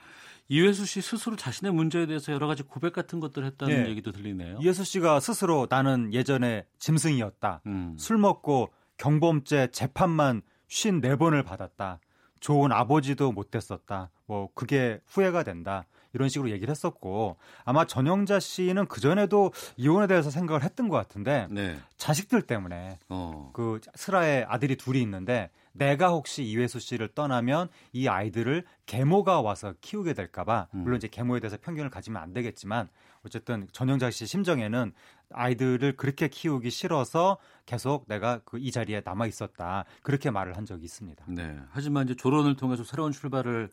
이회수 0.47 0.85
씨 0.85 1.01
스스로 1.01 1.35
자신의 1.35 1.73
문제에 1.73 2.05
대해서 2.05 2.31
여러 2.31 2.47
가지 2.47 2.63
고백 2.63 2.93
같은 2.93 3.19
것들을 3.19 3.45
했다는 3.47 3.85
예. 3.85 3.89
얘기도 3.89 4.11
들리네요. 4.13 4.59
이회수 4.61 4.85
씨가 4.85 5.19
스스로 5.19 5.67
나는 5.69 6.13
예전에 6.13 6.65
짐승이었다. 6.79 7.61
음. 7.65 7.95
술 7.97 8.17
먹고 8.17 8.71
경범죄 9.01 9.69
재판만 9.71 10.43
54번을 10.69 11.43
받았다. 11.43 11.99
좋은 12.39 12.71
아버지도 12.71 13.31
못 13.31 13.49
됐었다. 13.49 14.11
뭐 14.27 14.49
그게 14.53 15.01
후회가 15.07 15.41
된다. 15.41 15.87
이런 16.13 16.29
식으로 16.29 16.51
얘기를 16.51 16.69
했었고 16.69 17.37
아마 17.65 17.85
전영자 17.85 18.39
씨는 18.39 18.85
그 18.85 19.01
전에도 19.01 19.53
이혼에 19.75 20.05
대해서 20.05 20.29
생각을 20.29 20.63
했던 20.63 20.87
것 20.87 20.97
같은데 20.97 21.47
네. 21.49 21.79
자식들 21.97 22.43
때문에 22.43 22.99
어. 23.09 23.49
그 23.53 23.79
슬아의 23.95 24.45
아들이 24.47 24.75
둘이 24.75 25.01
있는데 25.01 25.49
내가 25.73 26.09
혹시 26.09 26.43
이회수 26.43 26.79
씨를 26.79 27.09
떠나면 27.09 27.69
이 27.93 28.07
아이들을 28.07 28.65
계모가 28.85 29.41
와서 29.41 29.73
키우게 29.81 30.13
될까봐 30.13 30.67
음. 30.73 30.79
물론 30.79 30.97
이제 30.97 31.07
계모에 31.07 31.39
대해서 31.39 31.57
편견을 31.61 31.89
가지면 31.89 32.21
안 32.21 32.33
되겠지만 32.33 32.89
어쨌든 33.23 33.67
전영자 33.71 34.09
씨 34.09 34.25
심정에는 34.25 34.93
아이들을 35.33 35.95
그렇게 35.95 36.27
키우기 36.27 36.71
싫어서 36.71 37.37
계속 37.65 38.05
내가 38.07 38.39
그 38.39 38.57
이 38.61 38.71
자리에 38.71 39.01
남아 39.03 39.25
있었다 39.27 39.85
그렇게 40.03 40.29
말을 40.29 40.55
한 40.55 40.65
적이 40.65 40.85
있습니다. 40.85 41.25
네. 41.29 41.57
하지만 41.71 42.05
이제 42.05 42.15
조론을 42.15 42.55
통해서 42.55 42.83
새로운 42.83 43.11
출발을 43.11 43.69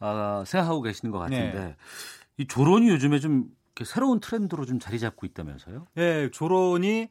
어, 0.00 0.42
생각하고 0.46 0.82
계시는 0.82 1.12
것 1.12 1.18
같은데 1.18 1.52
네. 1.52 1.76
이 2.38 2.46
조론이 2.46 2.88
요즘에 2.88 3.20
좀 3.20 3.44
새로운 3.84 4.20
트렌드로 4.20 4.64
좀 4.66 4.78
자리 4.80 4.98
잡고 4.98 5.26
있다면서요? 5.26 5.86
네, 5.94 6.30
조론이 6.30 7.08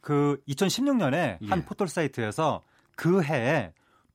그 0.00 0.40
2016년에 0.48 1.38
예. 1.40 1.46
한 1.48 1.64
포털 1.64 1.88
사이트에서 1.88 2.62
그 2.96 3.22
해에 3.22 3.72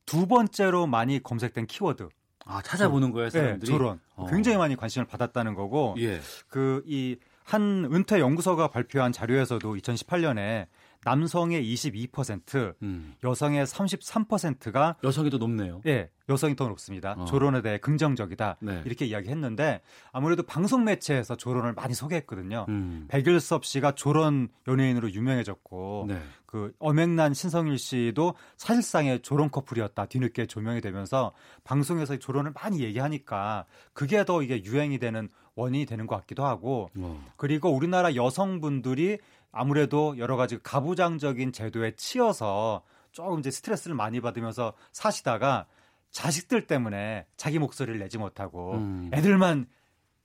두 0.09 0.25
번째로 0.25 0.87
많이 0.87 1.21
검색된 1.21 1.67
키워드. 1.67 2.09
아 2.45 2.63
찾아보는 2.63 3.11
거예요, 3.11 3.29
사람들이. 3.29 3.59
네, 3.59 3.65
조론. 3.77 3.99
어. 4.15 4.25
굉장히 4.27 4.57
많이 4.57 4.75
관심을 4.75 5.05
받았다는 5.05 5.53
거고. 5.53 5.95
예. 5.99 6.19
그이 6.47 7.17
한 7.43 7.87
은퇴 7.91 8.19
연구소가 8.19 8.69
발표한 8.69 9.11
자료에서도 9.11 9.75
2018년에 9.75 10.65
남성의 11.05 11.63
22%, 11.73 12.75
음. 12.81 13.15
여성의 13.23 13.65
33%가 13.65 14.97
여성이 15.03 15.29
더 15.29 15.37
높네요. 15.37 15.81
예, 15.87 16.09
여성이 16.27 16.55
더 16.55 16.67
높습니다. 16.67 17.15
어. 17.17 17.25
조론에 17.25 17.61
대해 17.61 17.77
긍정적이다. 17.77 18.57
네. 18.59 18.81
이렇게 18.85 19.05
이야기했는데 19.05 19.81
아무래도 20.11 20.43
방송 20.43 20.83
매체에서 20.83 21.35
조론을 21.35 21.73
많이 21.73 21.93
소개했거든요. 21.93 22.65
음. 22.67 23.05
백일섭 23.07 23.65
씨가 23.65 23.93
조론 23.93 24.49
연예인으로 24.67 25.11
유명해졌고 25.11 26.05
네. 26.09 26.21
그 26.45 26.73
엄앵란 26.79 27.33
신성일 27.33 27.77
씨도 27.77 28.33
사실상의 28.57 29.21
조론 29.21 29.51
커플이었다. 29.51 30.05
뒤늦게 30.05 30.47
조명이 30.47 30.81
되면서 30.81 31.31
방송에서 31.63 32.17
조론을 32.17 32.51
많이 32.53 32.81
얘기하니까 32.81 33.65
그게 33.93 34.25
더 34.25 34.41
이게 34.41 34.63
유행이 34.63 34.99
되는 34.99 35.29
원인이 35.55 35.85
되는 35.85 36.07
것 36.07 36.15
같기도 36.15 36.45
하고 36.45 36.89
어. 36.97 37.23
그리고 37.35 37.69
우리나라 37.69 38.15
여성분들이 38.15 39.19
아무래도 39.51 40.17
여러 40.17 40.35
가지 40.37 40.59
가부장적인 40.61 41.51
제도에 41.51 41.95
치여서 41.95 42.83
조금 43.11 43.39
이제 43.39 43.51
스트레스를 43.51 43.95
많이 43.95 44.21
받으면서 44.21 44.73
사시다가 44.91 45.65
자식들 46.11 46.67
때문에 46.67 47.25
자기 47.37 47.59
목소리를 47.59 47.99
내지 47.99 48.17
못하고 48.17 48.73
음. 48.73 49.09
애들만 49.13 49.67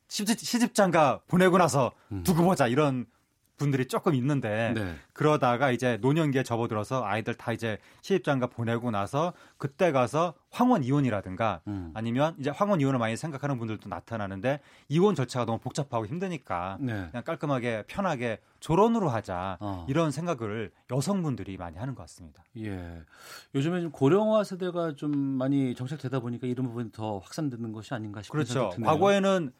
시집, 0.08 0.38
시집장가 0.38 1.22
보내고 1.26 1.58
나서 1.58 1.92
음. 2.12 2.22
두고 2.22 2.44
보자 2.44 2.66
이런 2.66 3.06
분들이 3.56 3.86
조금 3.86 4.14
있는데 4.14 4.72
네. 4.74 4.96
그러다가 5.12 5.70
이제 5.70 5.98
노년기에 6.00 6.42
접어들어서 6.42 7.04
아이들 7.04 7.34
다 7.34 7.52
이제 7.52 7.78
시집장가 8.02 8.48
보내고 8.48 8.90
나서 8.90 9.32
그때 9.58 9.92
가서 9.92 10.34
황혼 10.50 10.82
이혼이라든가 10.82 11.60
음. 11.68 11.90
아니면 11.94 12.34
이제 12.38 12.50
황혼 12.50 12.80
이혼을 12.80 12.98
많이 12.98 13.16
생각하는 13.16 13.58
분들도 13.58 13.88
나타나는데 13.88 14.60
이혼 14.88 15.14
절차가 15.14 15.44
너무 15.46 15.58
복잡하고 15.58 16.06
힘드니까 16.06 16.78
네. 16.80 17.08
그냥 17.10 17.22
깔끔하게 17.24 17.84
편하게 17.86 18.40
조론으로 18.60 19.08
하자 19.08 19.58
어. 19.60 19.86
이런 19.88 20.10
생각을 20.10 20.72
여성분들이 20.90 21.56
많이 21.56 21.76
하는 21.76 21.94
것 21.94 22.02
같습니다. 22.02 22.42
예. 22.56 23.02
요즘에 23.54 23.82
좀 23.82 23.90
고령화 23.90 24.42
세대가 24.42 24.94
좀 24.96 25.16
많이 25.16 25.74
정착되다 25.74 26.20
보니까 26.20 26.46
이런 26.46 26.66
부분이 26.66 26.90
더 26.92 27.18
확산되는 27.18 27.72
것이 27.72 27.94
아닌가 27.94 28.22
싶은 28.22 28.32
그렇죠. 28.32 28.70
과거에는 28.82 29.52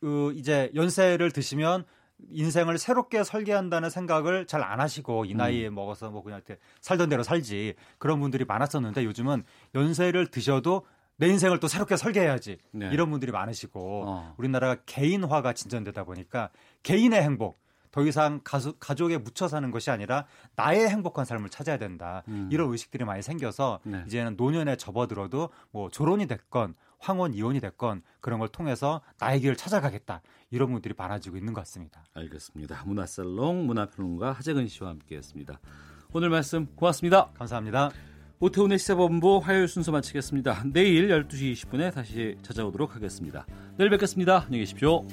그 0.00 0.32
이제 0.36 0.70
연세를 0.74 1.30
드시면 1.30 1.84
인생을 2.30 2.78
새롭게 2.78 3.24
설계한다는 3.24 3.90
생각을 3.90 4.46
잘 4.46 4.62
안 4.62 4.80
하시고 4.80 5.24
이 5.24 5.34
나이에 5.34 5.68
음. 5.68 5.74
먹어서 5.74 6.10
뭐 6.10 6.22
그냥 6.22 6.40
살던 6.80 7.08
대로 7.08 7.22
살지 7.22 7.74
그런 7.98 8.20
분들이 8.20 8.44
많았었는데 8.44 9.04
요즘은 9.04 9.44
연세를 9.74 10.28
드셔도 10.28 10.86
내 11.16 11.28
인생을 11.28 11.60
또 11.60 11.68
새롭게 11.68 11.96
설계해야지 11.96 12.58
네. 12.70 12.90
이런 12.92 13.10
분들이 13.10 13.32
많으시고 13.32 14.04
어. 14.06 14.34
우리나라가 14.38 14.80
개인화가 14.86 15.52
진전되다 15.52 16.04
보니까 16.04 16.50
개인의 16.82 17.22
행복 17.22 17.60
더 17.90 18.02
이상 18.06 18.40
가수, 18.42 18.72
가족에 18.80 19.18
묻혀 19.18 19.46
사는 19.48 19.70
것이 19.70 19.90
아니라 19.90 20.24
나의 20.56 20.88
행복한 20.88 21.24
삶을 21.26 21.50
찾아야 21.50 21.76
된다. 21.76 22.22
음. 22.28 22.48
이런 22.50 22.72
의식들이 22.72 23.04
많이 23.04 23.20
생겨서 23.22 23.80
네. 23.84 24.02
이제는 24.06 24.36
노년에 24.36 24.76
접어들어도 24.76 25.50
뭐 25.70 25.90
조론이 25.90 26.26
됐건 26.26 26.74
황혼 27.02 27.34
이혼이 27.34 27.60
됐건 27.60 28.02
그런 28.20 28.38
걸 28.38 28.48
통해서 28.48 29.00
나의 29.18 29.40
길을 29.40 29.56
찾아가겠다. 29.56 30.22
이런 30.50 30.70
분들이 30.70 30.94
많아지고 30.96 31.36
있는 31.36 31.52
것 31.52 31.62
같습니다. 31.62 32.04
알겠습니다. 32.14 32.84
문화살롱 32.84 33.66
문화평론가 33.66 34.32
하재근 34.32 34.68
씨와 34.68 34.90
함께했습니다. 34.90 35.58
오늘 36.12 36.30
말씀 36.30 36.66
고맙습니다. 36.76 37.30
감사합니다. 37.34 37.90
오태훈의 38.38 38.78
시사본부 38.78 39.38
화요일 39.42 39.66
순서 39.66 39.90
마치겠습니다. 39.90 40.64
내일 40.72 41.08
12시 41.08 41.52
20분에 41.54 41.92
다시 41.92 42.36
찾아오도록 42.42 42.94
하겠습니다. 42.94 43.46
내일 43.76 43.90
뵙겠습니다. 43.90 44.44
안녕히 44.44 44.60
계십시오. 44.60 45.04